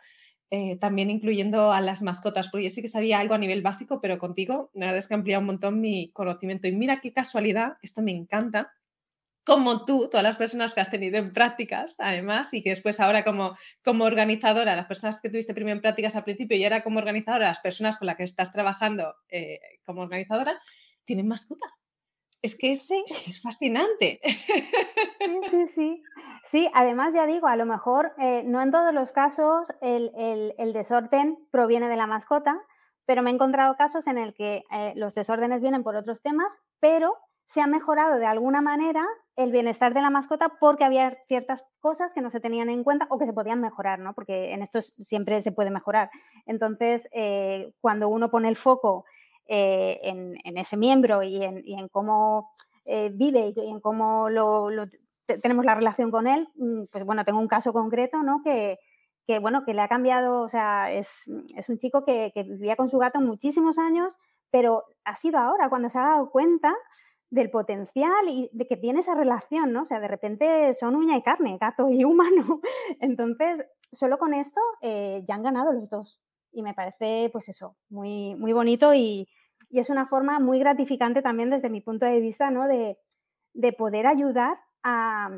eh, 0.51 0.77
también 0.79 1.09
incluyendo 1.09 1.71
a 1.71 1.81
las 1.81 2.03
mascotas, 2.03 2.49
porque 2.49 2.65
yo 2.65 2.69
sí 2.69 2.83
que 2.83 2.87
sabía 2.87 3.19
algo 3.19 3.33
a 3.33 3.39
nivel 3.39 3.63
básico, 3.63 3.99
pero 3.99 4.19
contigo 4.19 4.69
la 4.75 4.85
verdad 4.85 4.99
es 4.99 5.07
que 5.07 5.15
ha 5.15 5.17
ampliado 5.17 5.41
un 5.41 5.47
montón 5.47 5.81
mi 5.81 6.11
conocimiento. 6.11 6.67
Y 6.67 6.71
mira 6.71 7.01
qué 7.01 7.11
casualidad, 7.11 7.77
esto 7.81 8.03
me 8.03 8.11
encanta, 8.11 8.71
como 9.45 9.85
tú, 9.85 10.09
todas 10.09 10.23
las 10.23 10.37
personas 10.37 10.73
que 10.73 10.81
has 10.81 10.89
tenido 10.89 11.17
en 11.17 11.31
prácticas, 11.31 11.97
además, 11.99 12.53
y 12.53 12.63
que 12.63 12.71
después 12.71 12.99
ahora 12.99 13.23
como, 13.23 13.55
como 13.83 14.03
organizadora, 14.05 14.75
las 14.75 14.87
personas 14.87 15.21
que 15.21 15.29
tuviste 15.29 15.53
primero 15.53 15.75
en 15.75 15.81
prácticas 15.81 16.15
al 16.15 16.23
principio 16.23 16.57
y 16.57 16.63
ahora 16.63 16.81
como 16.81 16.97
organizadora, 16.97 17.45
las 17.45 17.59
personas 17.59 17.97
con 17.97 18.07
las 18.07 18.15
que 18.15 18.23
estás 18.23 18.51
trabajando 18.51 19.13
eh, 19.29 19.59
como 19.85 20.01
organizadora, 20.01 20.59
tienen 21.05 21.27
mascota. 21.27 21.67
Es 22.41 22.55
que 22.55 22.71
es, 22.71 22.89
es 23.27 23.41
fascinante. 23.41 24.19
Sí, 24.23 25.41
sí, 25.49 25.67
sí. 25.67 26.03
Sí, 26.43 26.69
además 26.73 27.13
ya 27.13 27.25
digo, 27.25 27.47
a 27.47 27.55
lo 27.55 27.65
mejor 27.65 28.13
eh, 28.17 28.43
no 28.45 28.61
en 28.61 28.71
todos 28.71 28.93
los 28.93 29.11
casos 29.11 29.73
el, 29.81 30.73
desorden 30.73 31.37
proviene 31.51 31.87
de 31.87 31.95
la 31.95 32.07
mascota, 32.07 32.61
pero 33.05 33.21
me 33.23 33.29
he 33.29 33.33
encontrado 33.33 33.75
casos 33.75 34.07
en 34.07 34.17
el 34.17 34.33
que 34.33 34.63
eh, 34.71 34.93
los 34.95 35.13
desórdenes 35.15 35.61
vienen 35.61 35.83
por 35.83 35.95
otros 35.95 36.21
temas, 36.21 36.57
pero 36.79 37.15
se 37.45 37.61
ha 37.61 37.67
mejorado 37.67 38.19
de 38.19 38.25
alguna 38.25 38.61
manera 38.61 39.05
el 39.35 39.51
bienestar 39.51 39.93
de 39.93 40.01
la 40.01 40.09
mascota 40.09 40.49
porque 40.59 40.85
había 40.85 41.17
ciertas 41.27 41.63
cosas 41.79 42.13
que 42.13 42.21
no 42.21 42.31
se 42.31 42.39
tenían 42.39 42.69
en 42.69 42.83
cuenta 42.83 43.07
o 43.09 43.17
que 43.17 43.25
se 43.25 43.33
podían 43.33 43.59
mejorar, 43.59 43.99
¿no? 43.99 44.13
Porque 44.13 44.53
en 44.53 44.61
esto 44.61 44.81
siempre 44.81 45.41
se 45.41 45.51
puede 45.51 45.71
mejorar. 45.71 46.09
Entonces, 46.45 47.09
eh, 47.11 47.73
cuando 47.81 48.07
uno 48.07 48.31
pone 48.31 48.47
el 48.47 48.55
foco 48.55 49.05
eh, 49.47 49.99
en, 50.03 50.57
ese 50.57 50.77
miembro 50.77 51.21
y 51.21 51.43
en, 51.43 51.87
cómo 51.89 52.51
eh, 52.85 53.11
vive 53.13 53.53
y 53.55 53.69
en 53.69 53.79
cómo 53.81 54.27
tenemos 55.41 55.65
la 55.65 55.75
relación 55.75 56.11
con 56.11 56.27
él, 56.27 56.47
mm, 56.55 56.85
pues 56.91 57.05
bueno, 57.05 57.25
tengo 57.25 57.39
un 57.39 57.47
caso 57.47 57.73
concreto, 57.73 58.23
¿no? 58.23 58.41
Que, 58.41 58.79
bueno, 59.41 59.65
que 59.65 59.73
le 59.73 59.81
ha 59.81 59.87
cambiado, 59.87 60.41
o 60.41 60.49
sea, 60.49 60.91
es, 60.91 61.23
un 61.27 61.77
chico 61.77 62.05
que, 62.05 62.31
que 62.33 62.43
vivía 62.43 62.75
con 62.75 62.87
su 62.87 62.99
gato 62.99 63.19
muchísimos 63.19 63.79
años, 63.79 64.17
pero 64.49 64.83
ha 65.03 65.15
sido 65.15 65.39
ahora 65.39 65.67
cuando 65.67 65.89
se 65.89 65.97
ha 65.97 66.03
dado 66.03 66.29
cuenta 66.29 66.73
del 67.29 67.49
potencial 67.49 68.27
y 68.27 68.49
de 68.53 68.67
que 68.67 68.77
tiene 68.77 68.99
esa 68.99 69.15
relación, 69.15 69.71
¿no? 69.73 69.83
O 69.83 69.85
sea, 69.85 69.99
de 69.99 70.07
repente 70.07 70.73
son 70.73 70.95
uña 70.95 71.17
y 71.17 71.21
carne, 71.21 71.57
gato 71.59 71.89
y 71.89 72.03
humano. 72.03 72.61
Entonces, 72.99 73.65
solo 73.91 74.17
con 74.17 74.33
esto 74.33 74.61
eh, 74.81 75.23
ya 75.27 75.35
han 75.35 75.43
ganado 75.43 75.73
los 75.73 75.89
dos. 75.89 76.21
Y 76.51 76.61
me 76.61 76.73
parece, 76.73 77.29
pues 77.31 77.49
eso, 77.49 77.75
muy, 77.89 78.35
muy 78.35 78.53
bonito 78.53 78.93
y, 78.93 79.27
es 79.71 79.89
una 79.89 80.05
forma 80.05 80.39
muy 80.39 80.59
gratificante 80.59 81.21
también 81.21 81.49
desde 81.49 81.69
mi 81.69 81.81
punto 81.81 82.05
de 82.05 82.19
vista, 82.21 82.49
¿no? 82.49 82.67
De, 82.67 82.97
poder 83.77 84.05
ayudar 84.05 84.57
a, 84.83 85.29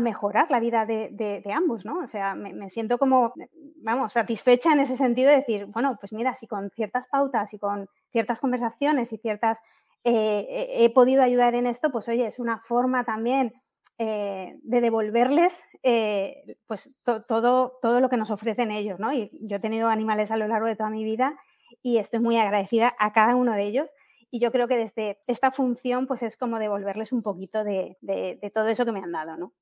mejorar 0.00 0.50
la 0.50 0.60
vida 0.60 0.86
de, 0.86 1.42
ambos, 1.54 1.84
¿no? 1.84 1.98
O 1.98 2.06
sea, 2.06 2.34
me, 2.34 2.70
siento 2.70 2.98
como, 2.98 3.32
vamos, 3.76 4.12
satisfecha 4.12 4.72
en 4.72 4.80
ese 4.80 4.96
sentido 4.96 5.30
de 5.30 5.36
decir, 5.36 5.66
bueno, 5.72 5.96
pues 6.00 6.12
mira, 6.12 6.34
si 6.34 6.46
con 6.46 6.70
ciertas 6.70 7.06
pautas 7.06 7.54
y 7.54 7.58
con 7.58 7.88
ciertas 8.10 8.40
conversaciones 8.40 9.12
y 9.12 9.18
ciertas 9.18 9.60
eh, 10.04 10.66
he 10.84 10.90
podido 10.90 11.22
ayudar 11.22 11.54
en 11.54 11.66
esto, 11.66 11.90
pues 11.90 12.08
oye, 12.08 12.26
es 12.26 12.38
una 12.38 12.58
forma 12.58 13.04
también 13.04 13.54
eh, 13.98 14.58
de 14.62 14.80
devolverles 14.80 15.62
eh, 15.84 16.56
pues 16.66 17.04
todo, 17.28 17.78
todo 17.80 18.00
lo 18.00 18.08
que 18.08 18.16
nos 18.16 18.30
ofrecen 18.30 18.72
ellos, 18.72 18.98
¿no? 18.98 19.12
Y 19.12 19.30
yo 19.48 19.56
he 19.56 19.60
tenido 19.60 19.88
animales 19.88 20.30
a 20.30 20.36
lo 20.36 20.48
largo 20.48 20.66
de 20.66 20.76
toda 20.76 20.90
mi 20.90 21.04
vida 21.04 21.38
y 21.82 21.98
estoy 21.98 22.20
muy 22.20 22.36
agradecida 22.36 22.92
a 22.98 23.12
cada 23.12 23.36
uno 23.36 23.52
de 23.52 23.62
ellos. 23.64 23.90
Y 24.30 24.40
yo 24.40 24.50
creo 24.50 24.66
que 24.66 24.76
desde 24.76 25.20
esta 25.28 25.52
función, 25.52 26.08
pues 26.08 26.24
es 26.24 26.36
como 26.36 26.58
devolverles 26.58 27.12
un 27.12 27.22
poquito 27.22 27.62
de, 27.62 27.96
de 28.00 28.50
todo 28.52 28.66
eso 28.66 28.84
que 28.84 28.90
me 28.90 28.98
han 28.98 29.12
dado, 29.12 29.36
¿no? 29.36 29.52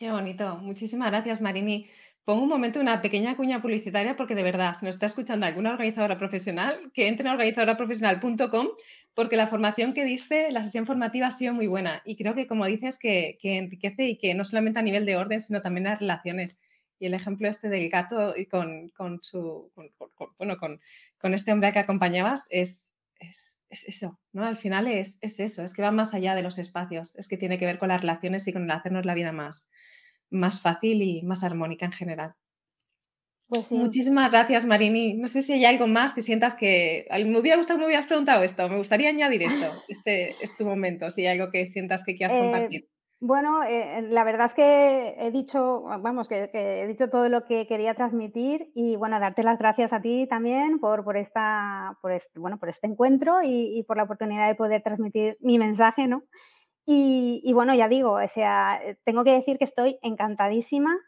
Qué 0.00 0.10
bonito. 0.10 0.56
Muchísimas 0.56 1.10
gracias, 1.10 1.42
Marini. 1.42 1.86
Pongo 2.24 2.44
un 2.44 2.48
momento 2.48 2.80
una 2.80 3.02
pequeña 3.02 3.36
cuña 3.36 3.60
publicitaria 3.60 4.16
porque 4.16 4.34
de 4.34 4.42
verdad, 4.42 4.72
si 4.72 4.86
nos 4.86 4.94
está 4.94 5.04
escuchando 5.04 5.44
alguna 5.44 5.72
organizadora 5.72 6.16
profesional, 6.16 6.90
que 6.94 7.06
entre 7.06 7.26
en 7.26 7.32
organizadoraprofesional.com 7.34 8.68
porque 9.12 9.36
la 9.36 9.46
formación 9.46 9.92
que 9.92 10.06
diste, 10.06 10.50
la 10.52 10.64
sesión 10.64 10.86
formativa 10.86 11.26
ha 11.26 11.30
sido 11.30 11.52
muy 11.52 11.66
buena 11.66 12.00
y 12.06 12.16
creo 12.16 12.34
que 12.34 12.46
como 12.46 12.64
dices 12.64 12.96
que, 12.96 13.36
enriquece 13.42 14.08
y 14.08 14.16
que 14.16 14.34
no 14.34 14.46
solamente 14.46 14.78
a 14.78 14.82
nivel 14.82 15.04
de 15.04 15.16
orden, 15.16 15.42
sino 15.42 15.60
también 15.60 15.84
las 15.84 16.00
relaciones. 16.00 16.62
Y 16.98 17.04
el 17.04 17.12
ejemplo 17.12 17.46
este 17.48 17.68
del 17.68 17.90
gato 17.90 18.34
y 18.34 18.46
con, 18.46 18.90
su, 19.20 19.70
bueno, 20.38 20.56
con, 20.56 21.34
este 21.34 21.52
hombre 21.52 21.72
que 21.72 21.78
acompañabas 21.78 22.46
es, 22.48 22.89
es, 23.20 23.58
eso, 23.70 24.18
¿no? 24.32 24.44
Al 24.44 24.56
final 24.56 24.88
es, 24.88 25.18
es, 25.20 25.38
eso, 25.38 25.62
es 25.62 25.74
que 25.74 25.82
va 25.82 25.92
más 25.92 26.14
allá 26.14 26.34
de 26.34 26.42
los 26.42 26.58
espacios, 26.58 27.14
es 27.16 27.28
que 27.28 27.36
tiene 27.36 27.58
que 27.58 27.66
ver 27.66 27.78
con 27.78 27.88
las 27.88 28.00
relaciones 28.00 28.48
y 28.48 28.52
con 28.52 28.68
hacernos 28.70 29.06
la 29.06 29.14
vida 29.14 29.32
más, 29.32 29.70
más 30.30 30.60
fácil 30.60 31.02
y 31.02 31.22
más 31.22 31.44
armónica 31.44 31.86
en 31.86 31.92
general. 31.92 32.34
Pues 33.50 33.72
Muchísimas 33.72 34.30
gracias, 34.30 34.64
Marini. 34.64 35.14
No 35.14 35.26
sé 35.26 35.42
si 35.42 35.52
hay 35.52 35.64
algo 35.64 35.88
más 35.88 36.14
que 36.14 36.22
sientas 36.22 36.54
que. 36.54 37.08
Me 37.10 37.36
hubiera 37.36 37.56
gustado 37.56 37.80
me 37.80 37.86
hubieras 37.86 38.06
preguntado 38.06 38.44
esto. 38.44 38.68
Me 38.68 38.76
gustaría 38.76 39.08
añadir 39.08 39.42
esto. 39.42 39.82
Este 39.88 40.36
es 40.40 40.56
tu 40.56 40.64
momento. 40.64 41.10
Si 41.10 41.26
hay 41.26 41.36
algo 41.36 41.50
que 41.50 41.66
sientas 41.66 42.04
que 42.04 42.14
quieras 42.14 42.36
eh, 42.36 42.38
compartir. 42.38 42.88
Bueno, 43.22 43.62
eh, 43.64 44.00
la 44.08 44.24
verdad 44.24 44.46
es 44.46 44.54
que 44.54 45.14
he 45.18 45.30
dicho, 45.30 45.82
vamos, 45.82 46.26
que, 46.26 46.50
he 46.54 46.86
dicho 46.86 47.10
todo 47.10 47.28
lo 47.28 47.44
que 47.44 47.66
quería 47.66 47.94
transmitir 47.94 48.70
y 48.74 48.96
bueno, 48.96 49.20
darte 49.20 49.42
las 49.42 49.58
gracias 49.58 49.92
a 49.92 50.00
ti 50.00 50.26
también 50.26 50.78
por, 50.78 51.04
por, 51.04 51.18
esta, 51.18 51.98
por, 52.00 52.12
este, 52.12 52.40
bueno, 52.40 52.58
por 52.58 52.70
este 52.70 52.86
encuentro 52.86 53.40
y, 53.44 53.84
por 53.86 53.98
la 53.98 54.04
oportunidad 54.04 54.48
de 54.48 54.54
poder 54.54 54.82
transmitir 54.82 55.36
mi 55.40 55.58
mensaje, 55.58 56.08
¿no? 56.08 56.22
Y, 56.86 57.52
bueno, 57.54 57.74
ya 57.74 57.88
digo, 57.88 58.14
o 58.14 58.28
sea, 58.28 58.80
tengo 59.04 59.22
que 59.22 59.32
decir 59.32 59.58
que 59.58 59.64
estoy 59.64 59.98
encantadísima 60.02 60.98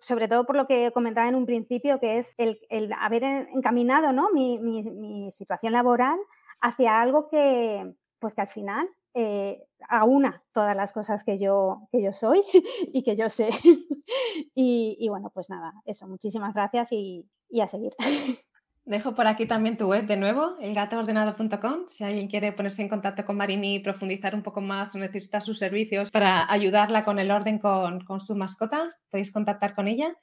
sobre 0.00 0.28
todo 0.28 0.46
por 0.46 0.56
lo 0.56 0.66
que 0.66 0.90
comentaba 0.92 1.28
en 1.28 1.34
un 1.34 1.44
principio, 1.44 2.00
que 2.00 2.18
es 2.18 2.34
el, 2.38 2.58
haber 2.98 3.24
encaminado 3.24 4.12
¿no? 4.12 4.28
mi, 4.32 5.30
situación 5.30 5.74
laboral 5.74 6.18
hacia 6.60 7.00
algo 7.00 7.28
que, 7.28 7.94
pues 8.18 8.34
que 8.34 8.40
al 8.40 8.48
final 8.48 8.88
eh, 9.20 9.66
aúna 9.88 10.44
todas 10.52 10.76
las 10.76 10.92
cosas 10.92 11.24
que 11.24 11.38
yo, 11.38 11.88
que 11.90 12.00
yo 12.00 12.12
soy 12.12 12.40
y 12.92 13.02
que 13.02 13.16
yo 13.16 13.28
sé. 13.28 13.48
y, 14.54 15.08
bueno, 15.08 15.30
pues 15.34 15.50
nada, 15.50 15.74
eso, 15.84 16.06
muchísimas 16.06 16.54
gracias 16.54 16.92
y, 16.92 17.28
y 17.48 17.60
a 17.60 17.66
seguir. 17.66 17.92
Dejo 18.84 19.14
por 19.14 19.26
aquí 19.26 19.46
también 19.46 19.76
tu 19.76 19.88
web 19.88 20.06
de 20.06 20.16
nuevo, 20.16 20.56
elgatoordenado.com. 20.60 21.88
Si 21.88 22.04
alguien 22.04 22.28
quiere 22.28 22.52
ponerse 22.52 22.80
en 22.80 22.88
contacto 22.88 23.24
con 23.24 23.36
Marini 23.36 23.74
y 23.74 23.78
profundizar 23.80 24.34
un 24.34 24.42
poco 24.42 24.62
más 24.62 24.94
o 24.94 24.98
necesita 24.98 25.42
sus 25.42 25.58
servicios 25.58 26.10
para 26.10 26.50
ayudarla 26.50 27.04
con 27.04 27.18
el 27.18 27.30
orden 27.30 27.58
con, 27.58 28.00
con 28.04 28.20
su 28.20 28.34
mascota, 28.34 28.96
podéis 29.10 29.30
contactar 29.30 29.74
con 29.74 29.88
ella. 29.88 30.16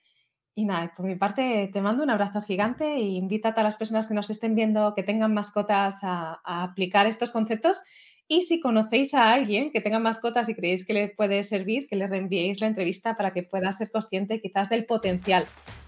Y 0.55 0.65
nada, 0.65 0.93
por 0.95 1.05
mi 1.05 1.15
parte 1.15 1.69
te 1.71 1.81
mando 1.81 2.01
un 2.01 2.09
abrazo 2.09 2.41
gigante 2.41 2.95
e 2.95 3.01
invito 3.01 3.49
a 3.49 3.51
todas 3.51 3.65
las 3.65 3.77
personas 3.77 4.07
que 4.07 4.15
nos 4.15 4.31
estén 4.31 4.55
viendo 4.55 4.95
que 4.95 5.03
tengan 5.03 5.33
mascotas 5.33 5.99
a 6.01 6.39
aplicar 6.45 7.05
estos 7.05 7.29
conceptos. 7.29 7.83
Y 8.27 8.41
si 8.41 8.59
conocéis 8.59 9.13
a 9.13 9.31
alguien 9.33 9.71
que 9.71 9.81
tenga 9.81 9.99
mascotas 9.99 10.49
y 10.49 10.55
creéis 10.55 10.85
que 10.85 10.93
le 10.93 11.07
puede 11.09 11.43
servir, 11.43 11.87
que 11.87 11.95
le 11.95 12.07
reenviéis 12.07 12.59
la 12.59 12.67
entrevista 12.67 13.15
para 13.15 13.31
que 13.31 13.43
pueda 13.43 13.71
ser 13.71 13.91
consciente 13.91 14.41
quizás 14.41 14.69
del 14.69 14.85
potencial 14.85 15.45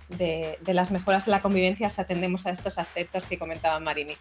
de, 0.09 0.57
las 0.67 0.91
mejoras 0.91 1.27
en 1.27 1.31
la 1.31 1.41
convivencia 1.41 1.89
si 1.89 1.99
atendemos 1.99 2.45
a 2.45 2.51
estos 2.51 2.77
aspectos 2.77 3.25
que 3.25 3.39
comentaba 3.39 3.79
Marini. 3.79 4.13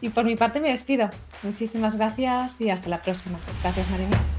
Y 0.00 0.10
por 0.10 0.24
mi 0.24 0.36
parte 0.36 0.60
me 0.60 0.70
despido. 0.70 1.08
Muchísimas 1.42 1.96
gracias 1.96 2.60
y 2.60 2.70
hasta 2.70 2.88
la 2.88 3.02
próxima. 3.02 3.38
Gracias, 3.62 3.90
Marini. 3.90 4.37